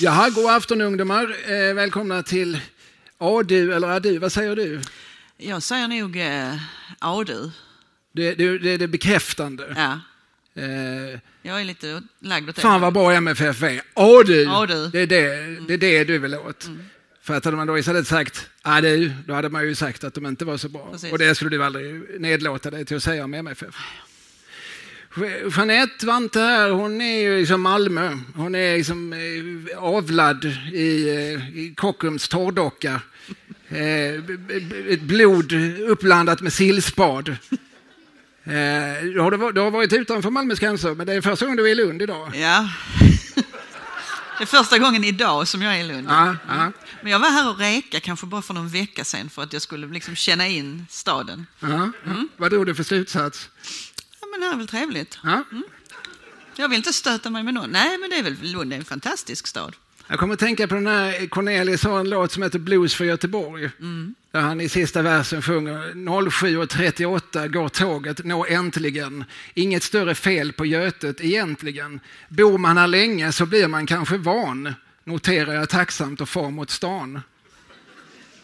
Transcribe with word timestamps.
Jaha, 0.00 0.30
god 0.30 0.50
afton 0.50 0.80
ungdomar. 0.80 1.36
Eh, 1.50 1.74
välkomna 1.74 2.22
till 2.22 2.60
ADU, 3.18 3.72
eller 3.72 3.88
ADU, 3.88 4.18
vad 4.18 4.32
säger 4.32 4.56
du? 4.56 4.82
Jag 5.36 5.62
säger 5.62 5.88
nog 5.88 6.16
eh, 6.16 6.54
ADU. 6.98 7.50
Det, 8.14 8.34
det, 8.34 8.58
det 8.58 8.70
är 8.70 8.78
det 8.78 8.88
bekräftande. 8.88 9.64
Ja. 9.76 10.00
Eh, 10.62 11.18
Jag 11.42 11.60
är 11.60 11.64
lite 11.64 12.02
lagd 12.20 12.48
åt 12.48 12.56
det. 12.56 12.62
fan 12.62 12.80
vad 12.80 12.92
bra 12.92 13.12
MFF 13.12 13.62
är. 13.62 13.80
ADU, 13.94 14.46
ADU. 14.48 14.88
Det, 14.92 15.00
är 15.00 15.06
det, 15.06 15.58
det 15.68 15.74
är 15.74 15.78
det 15.78 16.04
du 16.04 16.18
vill 16.18 16.34
åt. 16.34 16.66
Mm. 16.66 16.82
För 17.22 17.34
att 17.34 17.44
hade 17.44 17.56
man 17.56 17.66
då 17.66 17.78
istället 17.78 18.06
sagt 18.06 18.50
ADU, 18.62 19.10
då 19.26 19.34
hade 19.34 19.48
man 19.48 19.64
ju 19.68 19.74
sagt 19.74 20.04
att 20.04 20.14
de 20.14 20.26
inte 20.26 20.44
var 20.44 20.56
så 20.56 20.68
bra. 20.68 20.88
Precis. 20.92 21.12
Och 21.12 21.18
det 21.18 21.34
skulle 21.34 21.50
du 21.50 21.64
aldrig 21.64 22.20
nedlåta 22.20 22.70
dig 22.70 22.84
till 22.84 22.96
att 22.96 23.02
säga 23.02 23.24
om 23.24 23.34
MFF. 23.34 23.74
Jeanette 25.56 26.06
Vante 26.06 26.40
här, 26.40 26.70
hon 26.70 27.00
är 27.00 27.20
ju 27.20 27.38
liksom 27.38 27.60
Malmö. 27.62 28.18
Hon 28.34 28.54
är 28.54 28.76
liksom 28.76 29.14
avlad 29.76 30.44
i, 30.72 31.08
eh, 31.08 31.58
i 31.58 31.74
Kockums 31.76 32.28
torrdocka. 32.28 33.00
Eh, 33.68 34.22
blod 35.00 35.52
uppblandat 35.88 36.40
med 36.40 36.52
sillspad. 36.52 37.36
Eh, 38.46 38.52
du, 39.02 39.20
har, 39.20 39.70
varit 39.70 39.92
utanför 39.92 40.30
Malmös 40.30 40.58
gränser, 40.58 40.94
men 40.94 41.06
det 41.06 41.12
är 41.12 41.20
första 41.20 41.44
gången 41.44 41.56
du 41.56 41.66
är 41.66 41.72
i 41.72 41.74
Lund 41.74 42.02
idag. 42.02 42.36
Ja. 42.36 42.68
Det 44.38 44.44
är 44.44 44.46
första 44.46 44.78
gången 44.78 45.04
idag 45.04 45.48
som 45.48 45.62
jag 45.62 45.76
är 45.76 45.80
i 45.80 45.84
Lund. 45.84 46.06
Ja, 46.10 46.36
ja, 46.48 46.72
Men 47.02 47.12
jag 47.12 47.18
var 47.18 47.30
här 47.30 47.50
och 47.50 47.58
reka 47.58 48.00
kanske 48.00 48.26
bara 48.26 48.42
för 48.42 48.54
någon 48.54 48.68
vecka 48.68 49.04
sedan 49.04 49.30
för 49.30 49.42
att 49.42 49.52
jag 49.52 49.62
skulle 49.62 49.86
liksom 49.86 50.16
känna 50.16 50.46
in 50.46 50.86
staden. 50.90 51.46
ja, 51.60 51.90
ja. 52.04 52.24
Vad 52.36 52.50
drog 52.50 52.66
du 52.66 52.74
för 52.74 52.82
slutsats? 52.82 53.50
Ja, 54.20 54.26
men 54.30 54.40
det 54.40 54.46
här 54.46 54.52
är 54.52 54.56
väl 54.56 54.68
trevligt. 54.68 55.18
Ja? 55.22 55.44
Jag 56.56 56.68
vill 56.68 56.76
inte 56.76 56.92
stöta 56.92 57.30
mig 57.30 57.42
med 57.42 57.54
någon. 57.54 57.70
Nej, 57.70 57.98
men 57.98 58.10
det 58.10 58.16
är 58.16 58.22
väl 58.22 58.36
Lund 58.40 58.72
är 58.72 58.76
en 58.76 58.84
fantastisk 58.84 59.46
stad. 59.46 59.76
Jag 60.08 60.18
kommer 60.18 60.34
att 60.34 60.40
tänka 60.40 60.68
på 60.68 60.74
den 60.74 60.86
här 60.86 61.26
Cornelis 61.26 61.84
har 61.84 62.00
en 62.00 62.10
låt 62.10 62.32
som 62.32 62.42
heter 62.42 62.58
Blues 62.58 62.94
för 62.94 63.04
Göteborg. 63.04 63.70
Där 64.30 64.40
han 64.40 64.60
i 64.60 64.68
sista 64.68 65.02
versen 65.02 65.42
sjunger 65.42 65.78
07.38 65.94 67.48
går 67.48 67.68
tåget, 67.68 68.24
nå 68.24 68.46
äntligen. 68.46 69.24
Inget 69.54 69.82
större 69.82 70.14
fel 70.14 70.52
på 70.52 70.66
Götet 70.66 71.20
egentligen. 71.20 72.00
Bor 72.28 72.58
man 72.58 72.76
här 72.78 72.86
länge 72.86 73.32
så 73.32 73.46
blir 73.46 73.68
man 73.68 73.86
kanske 73.86 74.16
van. 74.16 74.74
Noterar 75.04 75.54
jag 75.54 75.68
tacksamt 75.68 76.20
och 76.20 76.28
far 76.28 76.50
mot 76.50 76.70
stan. 76.70 77.20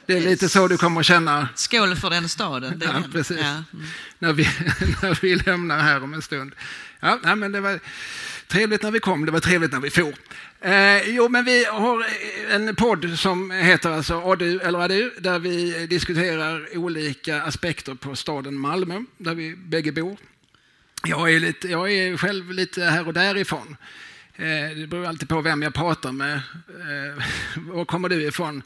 Det 0.06 0.16
är 0.16 0.20
lite 0.20 0.48
så 0.48 0.68
du 0.68 0.78
kommer 0.78 1.00
att 1.00 1.06
känna 1.06 1.48
Skål 1.54 1.96
för 1.96 2.10
den 2.10 2.28
staden. 2.28 2.78
Det 2.78 2.86
är 2.86 2.92
Ja, 2.92 3.00
den. 3.00 3.12
precis. 3.12 3.38
Ja. 3.40 3.46
mm. 3.72 3.86
när, 4.18 4.32
vi, 4.32 4.42
när 5.02 5.18
vi 5.22 5.36
lämnar 5.36 5.78
här 5.78 6.02
om 6.02 6.14
en 6.14 6.22
stund. 6.22 6.52
Ja, 7.00 7.34
men 7.36 7.52
det 7.52 7.60
var 7.60 7.80
trevligt 8.50 8.82
när 8.82 8.90
vi 8.90 9.00
kom, 9.00 9.26
det 9.26 9.32
var 9.32 9.40
trevligt 9.40 9.72
när 9.72 9.80
vi 9.80 9.90
for. 9.90 10.14
Eh, 10.60 11.08
jo, 11.08 11.28
men 11.28 11.44
vi 11.44 11.64
har 11.64 12.00
eh, 12.00 12.54
en 12.54 12.76
podd 12.76 13.18
som 13.18 13.50
heter 13.50 13.90
alltså 13.90 14.20
ADU 14.20 14.58
eller 14.58 14.78
ADU, 14.78 15.10
där 15.18 15.38
vi 15.38 15.86
diskuterar 15.86 16.76
olika 16.78 17.42
aspekter 17.42 17.94
på 17.94 18.16
staden 18.16 18.58
Malmö, 18.58 19.04
där 19.18 19.34
vi 19.34 19.56
bägge 19.56 19.92
bor. 19.92 20.16
Jag 21.04 21.32
är, 21.32 21.40
lite, 21.40 21.68
jag 21.68 21.92
är 21.92 22.16
själv 22.16 22.52
lite 22.52 22.84
här 22.84 23.06
och 23.06 23.14
därifrån. 23.14 23.76
Eh, 24.36 24.76
det 24.76 24.86
beror 24.86 25.06
alltid 25.06 25.28
på 25.28 25.40
vem 25.40 25.62
jag 25.62 25.74
pratar 25.74 26.12
med. 26.12 26.34
Eh, 26.34 27.24
var 27.56 27.84
kommer 27.84 28.08
du 28.08 28.22
ifrån? 28.22 28.62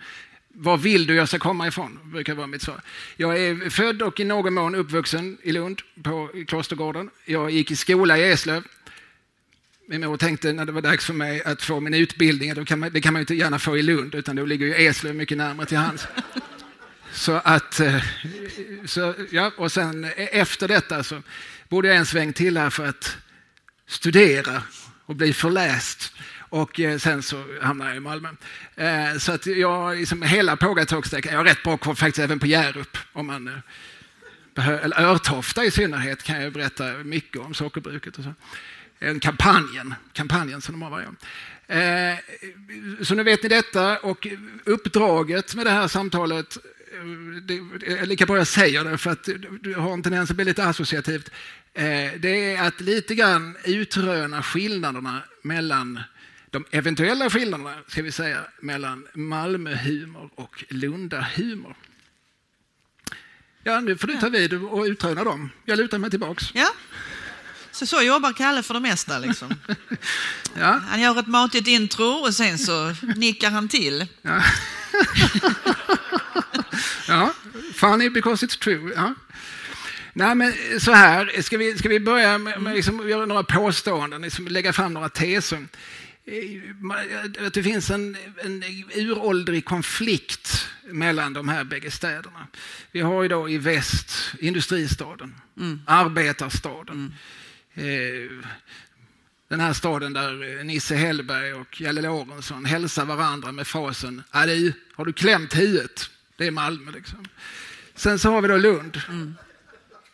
Var 0.48 0.76
vill 0.76 1.06
du 1.06 1.14
jag 1.14 1.28
ska 1.28 1.38
komma 1.38 1.68
ifrån? 1.68 1.98
brukar 2.04 2.34
vara 2.34 2.46
mitt 2.46 2.62
svar. 2.62 2.80
Jag 3.16 3.38
är 3.38 3.70
född 3.70 4.02
och 4.02 4.20
i 4.20 4.24
någon 4.24 4.54
mån 4.54 4.74
uppvuxen 4.74 5.38
i 5.42 5.52
Lund 5.52 5.82
på 6.02 6.30
Klostergården. 6.46 7.10
Jag 7.24 7.50
gick 7.50 7.70
i 7.70 7.76
skola 7.76 8.18
i 8.18 8.32
Eslöv. 8.32 8.62
Min 9.86 10.00
mor 10.00 10.16
tänkte 10.16 10.52
när 10.52 10.64
det 10.64 10.72
var 10.72 10.82
dags 10.82 11.04
för 11.04 11.14
mig 11.14 11.42
att 11.42 11.62
få 11.62 11.80
min 11.80 11.94
utbildning, 11.94 12.54
då 12.54 12.64
kan 12.64 12.78
man, 12.78 12.90
det 12.92 13.00
kan 13.00 13.12
man 13.12 13.20
ju 13.20 13.22
inte 13.22 13.34
gärna 13.34 13.58
få 13.58 13.78
i 13.78 13.82
Lund, 13.82 14.14
utan 14.14 14.36
då 14.36 14.44
ligger 14.44 14.66
ju 14.66 14.74
Eslöv 14.74 15.14
mycket 15.14 15.38
närmare 15.38 15.66
till 15.66 15.76
hands. 15.76 16.06
Så 17.12 17.32
att, 17.44 17.80
eh, 17.80 18.02
så, 18.84 19.14
ja, 19.30 19.52
och 19.56 19.72
sen 19.72 20.04
e- 20.04 20.10
efter 20.16 20.68
detta 20.68 21.02
så 21.02 21.22
bodde 21.68 21.88
jag 21.88 21.96
en 21.96 22.06
sväng 22.06 22.32
till 22.32 22.58
här 22.58 22.70
för 22.70 22.86
att 22.86 23.16
studera 23.86 24.62
och 25.06 25.16
bli 25.16 25.32
förläst. 25.32 26.12
Och 26.38 26.80
eh, 26.80 26.98
sen 26.98 27.22
så 27.22 27.44
hamnade 27.62 27.90
jag 27.90 27.96
i 27.96 28.00
Malmö. 28.00 28.28
Eh, 28.76 29.18
så 29.18 29.32
att 29.32 29.46
jag, 29.46 29.96
liksom 29.96 30.22
hela 30.22 30.56
Pågatågssträckan, 30.56 31.32
jag 31.32 31.38
har 31.38 31.44
rätt 31.44 31.62
bra 31.62 31.76
koll 31.76 31.96
faktiskt 31.96 32.24
även 32.24 32.38
på 32.38 32.46
Hjärup. 32.46 32.98
Om 33.12 33.26
man, 33.26 33.62
behöver, 34.54 34.80
eller 34.80 35.00
Örtofta 35.00 35.64
i 35.64 35.70
synnerhet 35.70 36.22
kan 36.22 36.42
jag 36.42 36.52
berätta 36.52 36.84
mycket 36.84 37.40
om 37.40 37.54
sockerbruket 37.54 38.18
och 38.18 38.24
så. 38.24 38.34
En 38.98 39.20
kampanjen, 39.20 39.94
kampanjen 40.12 40.60
som 40.60 40.72
de 40.72 40.82
har 40.82 40.90
varje 40.90 41.06
år. 41.06 41.14
Eh, 41.66 42.18
Så 43.04 43.14
nu 43.14 43.22
vet 43.22 43.42
ni 43.42 43.48
detta 43.48 43.98
och 43.98 44.26
uppdraget 44.64 45.54
med 45.54 45.66
det 45.66 45.70
här 45.70 45.88
samtalet 45.88 46.56
eh, 46.92 47.04
det 47.42 47.54
är 47.92 48.06
lika 48.06 48.26
bra 48.26 48.36
jag 48.36 48.46
säger 48.46 48.84
det 48.84 48.98
för 48.98 49.10
att 49.10 49.24
du- 49.24 49.58
du 49.62 49.74
har 49.74 49.92
en 49.92 50.02
tendens 50.02 50.30
att 50.30 50.36
bli 50.36 50.44
lite 50.44 50.64
associativt. 50.64 51.30
Eh, 51.74 51.84
Det 52.18 52.54
är 52.54 52.62
att 52.62 52.80
lite 52.80 53.14
grann 53.14 53.56
utröna 53.64 54.42
skillnaderna 54.42 55.22
mellan 55.42 56.00
de 56.50 56.64
eventuella 56.70 57.30
skillnaderna, 57.30 57.74
ska 57.88 58.02
vi 58.02 58.12
säga, 58.12 58.40
mellan 58.60 59.06
Malmöhumor 59.14 60.30
och 60.34 60.64
Lundahumor. 60.68 61.76
Ja, 63.62 63.80
nu 63.80 63.96
får 63.96 64.06
du 64.08 64.16
ta 64.16 64.28
vid 64.28 64.54
och 64.54 64.84
utröna 64.84 65.24
dem. 65.24 65.50
Jag 65.64 65.78
lutar 65.78 65.98
mig 65.98 66.10
tillbaks. 66.10 66.44
Ja. 66.54 66.68
Så, 67.74 67.86
så 67.86 68.02
jobbar 68.02 68.32
Kalle 68.32 68.62
för 68.62 68.74
det 68.74 68.80
mesta. 68.80 69.18
Liksom. 69.18 69.54
Ja, 70.58 70.80
Han 70.88 71.00
gör 71.00 71.18
ett 71.20 71.26
matigt 71.26 71.68
intro 71.68 72.06
och 72.06 72.34
sen 72.34 72.58
så 72.58 72.94
nickar 73.16 73.50
han 73.50 73.68
till. 73.68 74.06
ja. 74.22 74.42
ja, 77.08 77.34
funny 77.74 78.10
because 78.10 78.46
it's 78.46 78.58
true. 78.58 78.92
Ja. 78.96 79.14
Nej, 80.12 80.34
men 80.34 80.54
så 80.80 80.92
här, 80.92 81.42
ska 81.42 81.58
vi, 81.58 81.78
ska 81.78 81.88
vi 81.88 82.00
börja 82.00 82.38
med, 82.38 82.60
med 82.62 82.74
liksom, 82.74 83.08
göra 83.08 83.26
några 83.26 83.42
påståenden, 83.42 84.22
liksom 84.22 84.48
lägga 84.48 84.72
fram 84.72 84.94
några 84.94 85.08
teser? 85.08 85.66
Eh, 86.26 87.46
Att 87.46 87.54
det 87.54 87.62
finns 87.62 87.90
en, 87.90 88.16
en 88.44 88.64
uråldrig 88.94 89.64
konflikt 89.64 90.68
mellan 90.90 91.32
de 91.32 91.48
här 91.48 91.64
bägge 91.64 91.90
städerna. 91.90 92.46
Vi 92.92 93.00
har 93.00 93.22
ju 93.22 93.28
då 93.28 93.48
i 93.48 93.58
väst 93.58 94.16
industristaden, 94.40 95.34
arbetarstaden. 95.86 97.06
Eh, 97.06 97.43
den 99.48 99.60
här 99.60 99.72
staden 99.72 100.12
där 100.12 100.58
eh, 100.58 100.64
Nisse 100.64 100.94
Hellberg 100.94 101.54
och 101.54 101.80
Jalle 101.80 102.02
Lorentzon 102.02 102.64
hälsar 102.64 103.04
varandra 103.04 103.52
med 103.52 103.66
frasen 103.66 104.22
Adi, 104.30 104.72
har 104.94 105.04
du 105.04 105.12
klämt 105.12 105.56
huvudet? 105.56 106.10
Det 106.36 106.46
är 106.46 106.50
Malmö 106.50 106.90
liksom. 106.90 107.24
Sen 107.94 108.18
så 108.18 108.30
har 108.30 108.42
vi 108.42 108.48
då 108.48 108.56
Lund, 108.56 109.00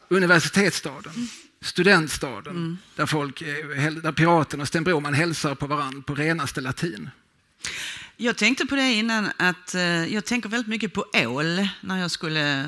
universitetsstaden, 0.09 1.13
studentstaden, 1.61 2.79
där, 2.97 3.07
folk, 3.07 3.43
eh, 3.43 3.93
där 3.93 4.13
piraten 4.13 4.61
och 4.61 4.69
Sten 4.69 4.85
Broman 4.85 5.15
hälsar 5.15 5.55
på 5.55 5.67
varandra 5.67 6.03
på 6.03 6.15
renaste 6.15 6.61
latin. 6.61 7.11
Jag 8.17 8.37
tänkte 8.37 8.67
på 8.67 8.75
det 8.75 8.93
innan 8.93 9.31
att 9.37 9.75
eh, 9.75 10.15
jag 10.15 10.25
tänker 10.25 10.49
väldigt 10.49 10.69
mycket 10.69 10.93
på 10.93 11.05
ål 11.15 11.69
när 11.81 12.01
jag 12.01 12.11
skulle 12.11 12.67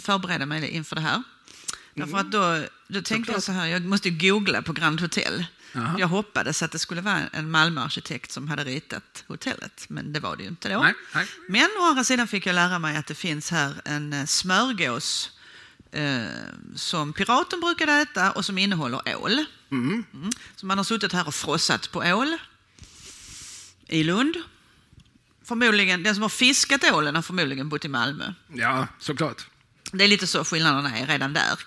förbereda 0.00 0.46
mig 0.46 0.68
inför 0.68 0.96
det 0.96 1.02
här. 1.02 1.22
Därför 1.94 2.18
att 2.18 2.32
då, 2.32 2.64
då 2.88 3.02
tänkte 3.02 3.32
jag 3.32 3.42
så 3.42 3.52
här, 3.52 3.66
jag 3.66 3.84
måste 3.84 4.10
googla 4.10 4.62
på 4.62 4.72
Grand 4.72 5.00
Hotel. 5.00 5.44
Jaha. 5.72 5.96
Jag 5.98 6.08
hoppades 6.08 6.62
att 6.62 6.72
det 6.72 6.78
skulle 6.78 7.00
vara 7.00 7.20
en 7.32 7.50
Malmöarkitekt 7.50 8.32
som 8.32 8.48
hade 8.48 8.64
ritat 8.64 9.24
hotellet, 9.26 9.84
men 9.88 10.12
det 10.12 10.20
var 10.20 10.36
det 10.36 10.42
ju 10.42 10.48
inte 10.48 10.72
då. 10.72 10.82
Nej, 10.82 10.94
nej. 11.14 11.26
Men 11.48 11.68
å 11.80 11.84
andra 11.84 12.04
sidan 12.04 12.28
fick 12.28 12.46
jag 12.46 12.54
lära 12.54 12.78
mig 12.78 12.96
att 12.96 13.06
det 13.06 13.14
finns 13.14 13.50
här 13.50 13.74
en 13.84 14.12
eh, 14.12 14.24
smörgås 14.24 15.30
eh, 15.92 16.22
som 16.74 17.12
piraten 17.12 17.60
brukade 17.60 17.92
äta 17.92 18.32
och 18.32 18.44
som 18.44 18.58
innehåller 18.58 19.16
ål. 19.16 19.44
Mm. 19.70 20.04
Så 20.56 20.66
man 20.66 20.78
har 20.78 20.84
suttit 20.84 21.12
här 21.12 21.26
och 21.26 21.34
frossat 21.34 21.92
på 21.92 21.98
ål 21.98 22.36
i 23.88 24.02
Lund. 24.02 24.36
Förmodligen, 25.44 26.02
den 26.02 26.14
som 26.14 26.22
har 26.22 26.28
fiskat 26.28 26.84
ålen 26.84 27.14
har 27.14 27.22
förmodligen 27.22 27.68
bott 27.68 27.84
i 27.84 27.88
Malmö. 27.88 28.32
Ja, 28.54 28.88
såklart. 28.98 29.46
Det 29.92 30.04
är 30.04 30.08
lite 30.08 30.26
så 30.26 30.44
skillnaderna 30.44 30.98
är 30.98 31.06
redan 31.06 31.32
där. 31.32 31.58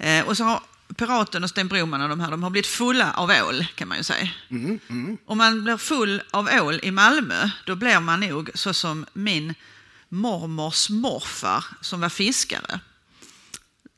Eh, 0.00 0.26
och 0.26 0.36
så 0.36 0.44
har 0.44 0.60
Piraten 0.96 1.44
och 1.44 1.50
Sten 1.50 1.68
Broman 1.68 2.02
och 2.02 2.08
de 2.08 2.20
här, 2.20 2.30
de 2.30 2.42
har 2.42 2.50
blivit 2.50 2.66
fulla 2.66 3.12
av 3.12 3.30
ål 3.48 3.66
kan 3.74 3.88
man 3.88 3.96
ju 3.98 4.04
säga. 4.04 4.28
Om 5.26 5.38
man 5.38 5.64
blir 5.64 5.76
full 5.76 6.22
av 6.30 6.48
ål 6.62 6.80
i 6.82 6.90
Malmö, 6.90 7.50
då 7.66 7.74
blir 7.74 8.00
man 8.00 8.20
nog 8.20 8.50
så 8.54 8.72
som 8.74 9.06
min 9.12 9.54
mormors 10.08 10.90
morfar 10.90 11.64
som 11.80 12.00
var 12.00 12.08
fiskare. 12.08 12.80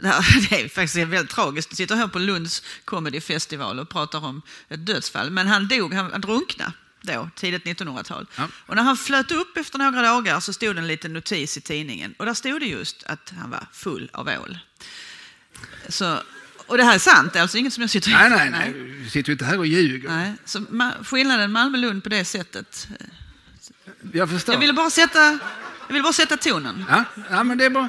det 0.03 0.09
här- 0.09 0.49
det 0.51 0.61
är 0.65 0.69
faktiskt 0.69 0.97
väldigt 0.97 1.31
tragiskt. 1.31 1.71
Jag 1.71 1.77
sitter 1.77 1.97
här 1.97 2.09
på 2.09 2.19
Lunds 2.19 2.63
Comedy 2.85 3.21
Festival 3.21 3.79
och 3.81 3.89
pratar 3.89 4.25
om 4.25 4.43
ett 4.69 4.87
dödsfall. 4.87 5.31
Men 5.31 5.47
han 5.47 5.69
dog, 5.69 5.95
han, 5.95 6.13
han 6.13 6.21
drunknade 6.21 6.73
då, 7.03 7.31
tidigt 7.37 7.65
1900-tal. 7.65 8.27
Ja. 8.37 8.49
Och 8.67 8.77
när 8.77 8.83
han 8.83 8.97
flöt 8.97 9.31
upp 9.33 9.57
efter 9.57 9.79
några 9.79 10.03
dagar 10.03 10.41
så 10.41 10.53
stod 10.53 10.75
det 10.77 10.81
en 10.81 10.87
liten 10.87 11.13
notis 11.13 11.57
i 11.57 11.61
tidningen. 11.61 12.15
Och 12.19 12.27
där 12.27 12.35
stod 12.35 12.61
det 12.61 12.67
just 12.67 13.03
att 13.03 13.33
han 13.41 13.51
var 13.51 13.67
full 13.73 14.11
av 14.13 14.29
ål. 14.29 14.59
Så, 15.89 16.19
och 16.67 16.77
det 16.77 16.85
här 16.85 16.95
är 16.95 16.99
sant, 16.99 17.33
det 17.33 17.39
är 17.39 17.43
alltså 17.43 17.59
inget 17.59 17.73
som 17.73 17.81
jag 17.81 17.91
sitter 17.91 18.11
Nej, 18.11 18.31
nej, 18.31 18.51
nej. 18.51 18.73
Vi 18.73 19.11
sitter 19.11 19.29
ju 19.29 19.33
inte 19.33 19.45
här 19.45 19.59
och 19.59 19.67
ljuger. 19.67 20.09
Nej, 20.09 20.33
så 20.45 20.65
skillnaden 21.05 21.53
Malmö-Lund 21.53 22.03
på 22.03 22.09
det 22.09 22.25
sättet. 22.25 22.89
Jag 24.13 24.31
förstår. 24.31 24.55
Jag 24.55 24.61
ville 24.61 24.73
bara 24.73 24.91
sätta, 24.91 25.19
jag 25.89 25.89
ville 25.89 26.03
bara 26.03 26.13
sätta 26.13 26.37
tonen. 26.37 26.85
Ja, 26.89 27.05
ja, 27.31 27.45
men 27.45 27.59
det 27.59 27.65
är 27.65 27.71
bra. 27.71 27.89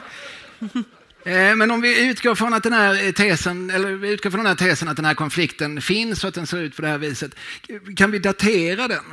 Eh, 1.25 1.55
Men 1.55 1.71
om 1.71 1.81
vi 1.81 2.07
utgår 2.07 2.35
från 2.35 2.53
att 2.53 2.63
den 2.63 2.73
här 2.73 3.11
tesen, 3.11 3.69
eller 3.69 3.91
vi 3.91 4.09
utgår 4.11 4.29
från 4.29 4.39
den 4.43 4.47
här 4.47 4.55
tesen 4.55 4.87
att 4.87 4.95
den 4.95 5.05
här 5.05 5.13
konflikten 5.13 5.81
finns 5.81 6.23
och 6.23 6.27
att 6.27 6.33
den 6.33 6.47
ser 6.47 6.57
ut 6.57 6.75
på 6.75 6.81
det 6.81 6.87
här 6.87 6.97
viset. 6.97 7.35
Kan 7.97 8.11
vi 8.11 8.19
datera 8.19 8.87
den? 8.87 9.03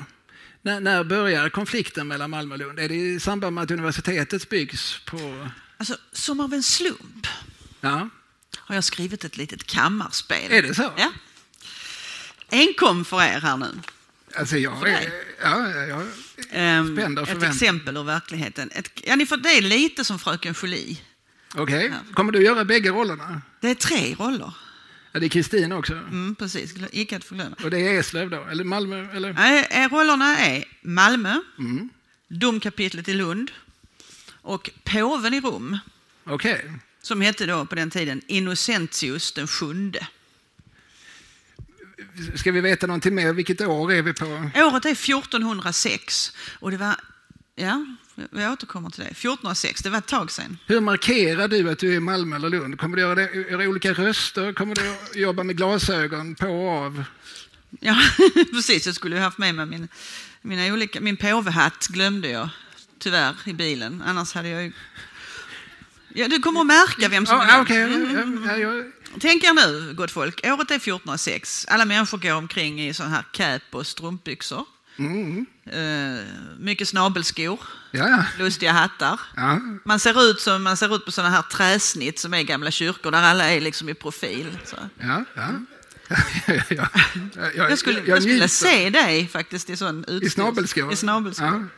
När, 0.62 0.80
när 0.80 1.04
börjar 1.04 1.48
konflikten 1.48 2.08
mellan 2.08 2.30
Malmö 2.30 2.54
och 2.54 2.58
Lund? 2.58 2.78
Är 2.78 2.88
det 2.88 2.94
i 2.94 3.20
samband 3.20 3.54
med 3.54 3.64
att 3.64 3.70
universitetet 3.70 4.48
byggs 4.48 5.00
på... 5.04 5.48
Alltså, 5.76 5.96
som 6.12 6.40
av 6.40 6.54
en 6.54 6.62
slump 6.62 7.26
Ja, 7.80 8.08
har 8.56 8.74
jag 8.74 8.84
skrivit 8.84 9.24
ett 9.24 9.36
litet 9.36 9.66
kammarspel. 9.66 10.52
Är 10.52 10.62
det 10.62 10.74
så? 10.74 10.92
Ja. 10.96 11.12
Enkom 12.50 13.04
för 13.04 13.22
er 13.22 13.40
här 13.40 13.56
nu. 13.56 13.80
alltså 14.36 14.56
jag 14.56 14.88
är... 14.88 15.12
Ja, 15.42 15.68
ja, 15.86 16.02
Ehm, 16.50 16.96
Spänd 16.96 17.18
av 17.18 17.28
ett 17.28 17.42
exempel 17.42 17.96
ur 17.96 18.02
verkligheten. 18.02 18.70
Ett, 18.74 18.90
ja, 19.04 19.16
ni 19.16 19.26
får, 19.26 19.36
det 19.36 19.48
är 19.50 19.62
lite 19.62 20.04
som 20.04 20.18
Fröken 20.18 20.54
Julie. 20.62 20.96
Okej, 21.54 21.92
kommer 22.14 22.32
du 22.32 22.42
göra 22.44 22.64
bägge 22.64 22.90
rollerna? 22.90 23.42
Det 23.60 23.70
är 23.70 23.74
tre 23.74 24.14
roller. 24.14 24.52
Ja, 25.12 25.20
det 25.20 25.26
är 25.26 25.28
Kristin 25.28 25.72
också. 25.72 25.92
Mm, 25.92 26.34
precis, 26.38 26.74
icke 26.92 27.16
att 27.16 27.24
förglömma. 27.24 27.56
Och 27.64 27.70
det 27.70 27.78
är 27.78 28.00
Eslöv 28.00 28.30
då? 28.30 28.44
Eller 28.50 28.64
Malmö? 28.64 29.16
Eller? 29.16 29.32
Nej, 29.32 29.66
eh, 29.70 29.88
rollerna 29.88 30.38
är 30.38 30.64
Malmö, 30.82 31.40
Mm. 31.58 31.88
domkapitlet 32.28 33.08
i 33.08 33.14
Lund 33.14 33.50
och 34.42 34.70
påven 34.84 35.34
i 35.34 35.40
Rom. 35.40 35.78
Okej. 36.24 36.72
Som 37.02 37.20
hette 37.20 37.46
då 37.46 37.66
på 37.66 37.74
den 37.74 37.90
tiden 37.90 38.22
Innocentius 38.26 39.32
den 39.32 39.46
sjunde. 39.46 40.06
Ska 42.34 42.52
vi 42.52 42.60
veta 42.60 42.86
någonting 42.86 43.14
mer? 43.14 43.32
Vilket 43.32 43.60
år 43.60 43.92
är 43.92 44.02
vi 44.02 44.12
på? 44.12 44.26
Året 44.54 44.84
är 44.84 44.90
1406 44.90 46.32
och 46.60 46.70
det 46.70 46.76
var, 46.76 46.96
ja, 47.54 47.86
vi 48.30 48.46
återkommer 48.46 48.90
till 48.90 49.00
det. 49.00 49.10
1406, 49.10 49.82
det 49.82 49.90
var 49.90 49.98
ett 49.98 50.06
tag 50.06 50.30
sedan. 50.30 50.58
Hur 50.66 50.80
markerar 50.80 51.48
du 51.48 51.70
att 51.70 51.78
du 51.78 51.92
är 51.92 51.96
i 51.96 52.00
Malmö 52.00 52.36
eller 52.36 52.48
Lund? 52.48 52.80
Kommer 52.80 52.96
du 52.96 53.02
göra, 53.02 53.14
det, 53.14 53.34
göra 53.50 53.68
olika 53.68 53.92
röster? 53.92 54.52
Kommer 54.52 54.74
du 54.74 55.20
jobba 55.20 55.42
med 55.42 55.56
glasögon 55.56 56.34
på 56.34 56.46
och 56.46 56.68
av? 56.68 57.04
Ja, 57.80 57.96
precis. 58.52 58.86
Jag 58.86 58.94
skulle 58.94 59.16
ju 59.16 59.22
haft 59.22 59.38
med 59.38 59.54
mig 59.54 59.66
min, 59.66 59.88
mina 60.42 60.74
olika, 60.74 61.00
min 61.00 61.16
påvehatt 61.16 61.86
glömde 61.86 62.28
jag 62.28 62.48
tyvärr 62.98 63.34
i 63.44 63.52
bilen. 63.52 64.02
Annars 64.06 64.32
hade 64.34 64.48
jag 64.48 64.62
ju... 64.62 64.72
Ja, 66.14 66.28
du 66.28 66.38
kommer 66.38 66.60
att 66.60 66.66
märka 66.66 67.08
vem 67.08 67.26
som 67.26 67.40
är. 67.40 67.46
Ja, 67.46 68.56
ja, 68.56 68.56
ja, 68.56 68.84
Tänk 69.20 69.44
er 69.44 69.54
nu, 69.54 69.94
gott 69.94 70.10
folk. 70.10 70.40
Året 70.44 70.70
är 70.70 70.74
1406. 70.76 71.66
Alla 71.68 71.84
människor 71.84 72.18
går 72.18 72.32
omkring 72.34 72.80
i 72.88 72.94
sån 72.94 73.08
här 73.10 73.24
cap 73.32 73.62
och 73.70 73.86
strumpbyxor. 73.86 74.64
Mm, 74.98 75.46
Eh, 75.72 76.24
mycket 76.58 76.88
snabelskor, 76.88 77.60
ja, 77.90 78.24
lustiga 78.38 78.72
hattar. 78.72 79.20
ja. 79.36 79.60
Man 79.84 80.00
ser 80.00 80.30
ut 80.30 80.40
som 80.40 80.62
man 80.62 80.76
ser 80.76 80.96
ut 80.96 81.04
på 81.04 81.12
såna 81.12 81.30
här 81.30 81.42
träsnitt 81.42 82.18
som 82.18 82.34
är 82.34 82.42
gamla 82.42 82.70
kyrkor 82.70 83.10
där 83.10 83.22
alla 83.22 83.50
är 83.50 83.60
liksom 83.60 83.88
i 83.88 83.94
profil. 83.94 84.58
Så. 84.64 84.76
ja, 85.00 85.24
ja. 85.34 85.48
ja, 86.46 86.54
ja. 86.68 86.88
Jag, 87.54 87.70
Jag 87.70 87.78
skulle, 87.78 87.98
jag 87.98 88.08
jag 88.08 88.22
skulle 88.22 88.48
se 88.48 88.90
dig 88.90 89.28
faktiskt 89.28 89.70
i 89.70 89.76
sån 89.76 89.98
utstyrsel. 89.98 90.26
I 90.26 90.30
snabelskor? 90.30 90.92
I 90.92 90.96
snabelskor. 90.96 91.68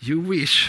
You 0.00 0.30
wish. 0.30 0.68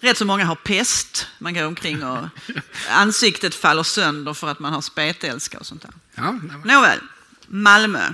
Rätt 0.00 0.18
så 0.18 0.24
många 0.24 0.44
har 0.44 0.54
pest. 0.54 1.26
Man 1.38 1.54
går 1.54 1.64
omkring 1.66 2.04
och 2.04 2.28
ansiktet 2.90 3.54
faller 3.54 3.82
sönder 3.82 4.34
för 4.34 4.48
att 4.48 4.58
man 4.58 4.72
har 4.72 4.80
spetälska 4.80 5.58
och 5.58 5.66
sånt 5.66 5.82
där. 5.82 5.90
Ja, 6.14 6.32
men- 6.32 6.60
Nåväl, 6.64 6.98
Malmö. 7.46 8.04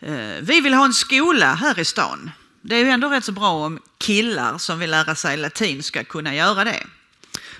Eh, 0.00 0.36
Vi 0.42 0.60
vill 0.60 0.74
ha 0.74 0.84
en 0.84 0.94
skola 0.94 1.54
här 1.54 1.78
i 1.78 1.84
stan. 1.84 2.30
Det 2.62 2.76
är 2.76 2.84
ju 2.84 2.88
ändå 2.90 3.08
rätt 3.08 3.24
så 3.24 3.32
bra 3.32 3.50
om 3.50 3.80
killar 3.98 4.58
som 4.58 4.78
vill 4.78 4.90
lära 4.90 5.14
sig 5.14 5.36
latin 5.36 5.82
ska 5.82 6.04
kunna 6.04 6.34
göra 6.34 6.64
det. 6.64 6.86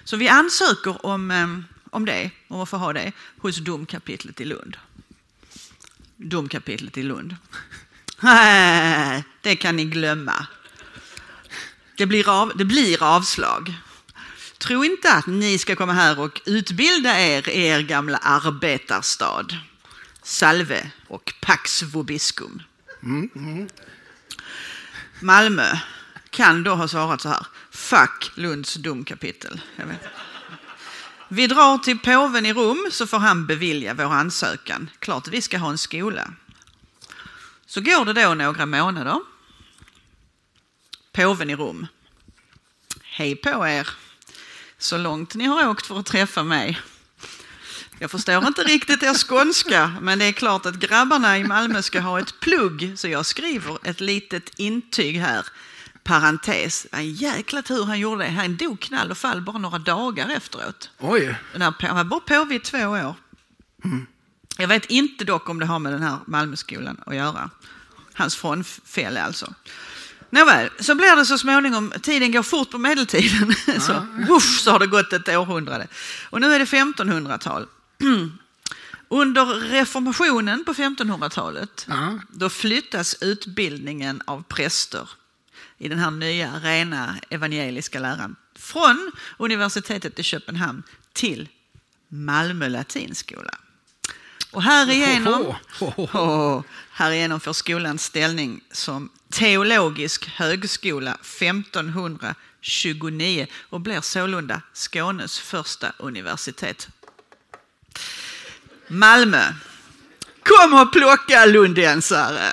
Så 0.04 0.16
vi 0.16 0.28
ansöker 0.28 1.06
om, 1.06 1.30
eh, 1.30 1.48
om 1.90 2.04
det, 2.04 2.30
om 2.48 2.60
att 2.60 2.68
få 2.68 2.76
ha 2.76 2.92
det, 2.92 3.12
hos 3.38 3.56
domkapitlet 3.56 4.40
i 4.40 4.44
Lund. 4.44 4.76
Domkapitlet 6.16 6.96
i 6.98 7.02
Lund. 7.02 7.36
Det 9.42 9.56
kan 9.56 9.76
ni 9.76 9.84
glömma. 9.84 10.46
Det 11.96 12.06
blir, 12.06 12.28
av, 12.28 12.52
det 12.56 12.64
blir 12.64 13.02
avslag. 13.02 13.74
Tro 14.58 14.84
inte 14.84 15.12
att 15.12 15.26
ni 15.26 15.58
ska 15.58 15.76
komma 15.76 15.92
här 15.92 16.20
och 16.20 16.40
utbilda 16.46 17.20
er 17.20 17.48
i 17.48 17.66
er 17.66 17.80
gamla 17.80 18.18
arbetarstad. 18.18 19.46
Salve 20.22 20.90
och 21.08 21.34
Pax 21.40 21.82
Vobiscum. 21.82 22.62
Malmö 25.20 25.78
kan 26.30 26.62
då 26.62 26.74
ha 26.74 26.88
svarat 26.88 27.20
så 27.20 27.28
här. 27.28 27.46
Fuck 27.70 28.30
Lunds 28.34 28.74
domkapitel. 28.74 29.60
Vi 31.28 31.46
drar 31.46 31.78
till 31.78 31.98
påven 31.98 32.46
i 32.46 32.52
Rom 32.52 32.88
så 32.90 33.06
får 33.06 33.18
han 33.18 33.46
bevilja 33.46 33.94
vår 33.94 34.12
ansökan. 34.12 34.90
Klart 34.98 35.28
vi 35.28 35.42
ska 35.42 35.58
ha 35.58 35.70
en 35.70 35.78
skola. 35.78 36.32
Så 37.66 37.80
går 37.80 38.04
det 38.04 38.12
då 38.12 38.34
några 38.34 38.66
månader. 38.66 39.20
Påven 41.14 41.50
i 41.50 41.54
Rom. 41.56 41.86
Hej 43.02 43.36
på 43.36 43.66
er. 43.66 43.88
Så 44.78 44.98
långt 44.98 45.34
ni 45.34 45.44
har 45.44 45.68
åkt 45.68 45.86
för 45.86 45.98
att 45.98 46.06
träffa 46.06 46.42
mig. 46.42 46.80
Jag 47.98 48.10
förstår 48.10 48.46
inte 48.46 48.62
riktigt 48.62 49.02
er 49.02 49.14
skånska, 49.14 49.96
men 50.00 50.18
det 50.18 50.24
är 50.24 50.32
klart 50.32 50.66
att 50.66 50.74
grabbarna 50.74 51.38
i 51.38 51.44
Malmö 51.44 51.82
ska 51.82 52.00
ha 52.00 52.20
ett 52.20 52.40
plugg, 52.40 52.92
så 52.96 53.08
jag 53.08 53.26
skriver 53.26 53.78
ett 53.88 54.00
litet 54.00 54.58
intyg 54.58 55.16
här. 55.20 55.46
Parentes. 56.02 56.86
En 56.92 57.12
jäkla 57.14 57.62
tur 57.62 57.84
han 57.84 57.98
gjorde 58.00 58.24
det. 58.24 58.30
Han 58.30 58.56
dog 58.56 58.80
knall 58.80 59.10
och 59.10 59.18
fall 59.18 59.40
bara 59.42 59.58
några 59.58 59.78
dagar 59.78 60.28
efteråt. 60.28 60.90
Oj. 60.98 61.36
Den 61.52 61.62
här, 61.62 61.70
på- 61.72 61.86
han 61.86 61.96
var 61.96 62.04
bara 62.04 62.20
påve 62.20 62.54
i 62.54 62.60
två 62.60 62.78
år. 62.86 63.14
Jag 64.58 64.68
vet 64.68 64.84
inte 64.86 65.24
dock 65.24 65.48
om 65.48 65.58
det 65.58 65.66
har 65.66 65.78
med 65.78 65.92
den 65.92 66.02
här 66.02 66.18
Malmöskolan 66.26 67.00
att 67.06 67.16
göra. 67.16 67.50
Hans 68.14 68.36
frånfälle 68.36 69.22
alltså. 69.22 69.54
Nåväl, 70.34 70.70
så 70.80 70.94
blir 70.94 71.16
det 71.16 71.26
så 71.26 71.38
småningom, 71.38 71.92
tiden 72.02 72.32
går 72.32 72.42
fort 72.42 72.70
på 72.70 72.78
medeltiden, 72.78 73.54
så, 73.80 74.06
woof, 74.28 74.60
så 74.60 74.70
har 74.70 74.78
det 74.78 74.86
gått 74.86 75.12
ett 75.12 75.28
århundrade. 75.28 75.86
Och 76.30 76.40
nu 76.40 76.54
är 76.54 76.58
det 76.58 76.64
1500-tal. 76.64 77.66
Under 79.08 79.44
reformationen 79.70 80.64
på 80.64 80.72
1500-talet, 80.72 81.86
Ja. 81.88 82.18
då 82.30 82.50
flyttas 82.50 83.16
utbildningen 83.20 84.22
av 84.24 84.42
präster 84.42 85.08
i 85.78 85.88
den 85.88 85.98
här 85.98 86.10
nya 86.10 86.60
rena 86.62 87.16
evangeliska 87.30 87.98
läran 87.98 88.36
från 88.58 89.12
universitetet 89.38 90.18
i 90.18 90.22
Köpenhamn 90.22 90.82
till 91.12 91.48
Malmö 92.08 92.68
latinskola. 92.68 93.58
Och 94.50 94.62
härigenom, 94.62 95.54
ho, 95.78 95.86
ho, 95.96 96.18
oh, 96.18 96.62
härigenom 96.90 97.40
får 97.40 97.52
skolan 97.52 97.98
ställning 97.98 98.60
som 98.72 99.10
teologisk 99.34 100.28
högskola 100.28 101.14
1529 101.14 103.46
och 103.70 103.80
blir 103.80 104.00
sålunda 104.00 104.62
Skånes 104.72 105.38
första 105.38 105.92
universitet. 105.98 106.88
Malmö. 108.88 109.52
Kom 110.42 110.74
och 110.74 110.92
plocka 110.92 111.44
lundensare! 111.44 112.52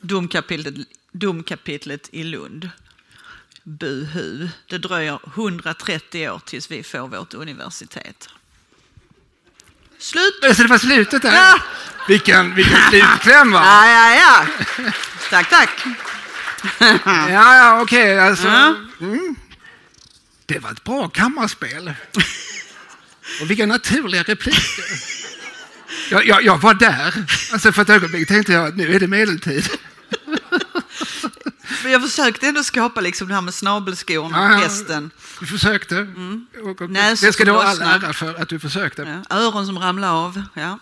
Domkapitlet, 0.00 0.74
domkapitlet 1.12 2.08
i 2.12 2.24
Lund. 2.24 2.70
Buhu. 3.62 4.48
Det 4.68 4.78
dröjer 4.78 5.18
130 5.34 6.30
år 6.30 6.40
tills 6.44 6.70
vi 6.70 6.82
får 6.82 7.08
vårt 7.08 7.34
universitet. 7.34 8.28
Slut! 9.98 10.38
Det 10.42 10.66
var 10.66 10.78
slutet 10.78 11.22
där? 11.22 11.32
Ja. 11.32 11.58
Vilken, 12.08 12.54
vilken 12.54 12.78
slutkläm 12.90 13.52
va? 13.52 13.62
Ja, 13.64 13.88
ja, 13.88 14.14
ja. 14.14 14.46
Tack, 15.34 15.50
tack. 15.50 15.84
Ja, 17.04 17.56
ja 17.56 17.82
okej. 17.82 18.20
alltså. 18.20 18.48
Ja. 18.48 18.74
Mm. 19.00 19.36
Det 20.46 20.58
var 20.58 20.70
ett 20.70 20.84
bra 20.84 21.08
kammarspel. 21.08 21.92
Och 23.40 23.50
vilka 23.50 23.66
naturliga 23.66 24.22
repliker. 24.22 24.84
Jag, 26.10 26.26
jag, 26.26 26.44
jag 26.44 26.58
var 26.58 26.74
där. 26.74 27.24
Alltså 27.52 27.72
för 27.72 27.82
ett 27.82 27.90
ögonblick 27.90 28.28
tänkte 28.28 28.52
jag 28.52 28.66
att 28.66 28.76
nu 28.76 28.94
är 28.94 29.00
det 29.00 29.06
medeltid. 29.06 29.70
Men 31.82 31.92
jag 31.92 32.02
försökte 32.02 32.46
ändå 32.46 32.62
skapa 32.64 33.00
liksom 33.00 33.28
det 33.28 33.34
här 33.34 33.40
med 33.40 33.54
snabelskorna 33.54 34.42
och 34.42 34.60
hästen. 34.60 35.10
Du 35.40 35.46
försökte. 35.46 36.06
Och, 36.62 36.82
och, 36.82 36.90
Näsor 36.90 37.26
det 37.26 37.32
ska 37.32 37.44
du 37.44 37.50
ha 37.50 37.62
all 37.62 37.82
ära 37.82 38.12
för 38.12 38.34
att 38.42 38.48
du 38.48 38.58
försökte. 38.60 39.22
Ja, 39.30 39.36
öron 39.36 39.66
som 39.66 39.78
ramlar 39.78 40.12
av. 40.24 40.42
Ja. 40.54 40.78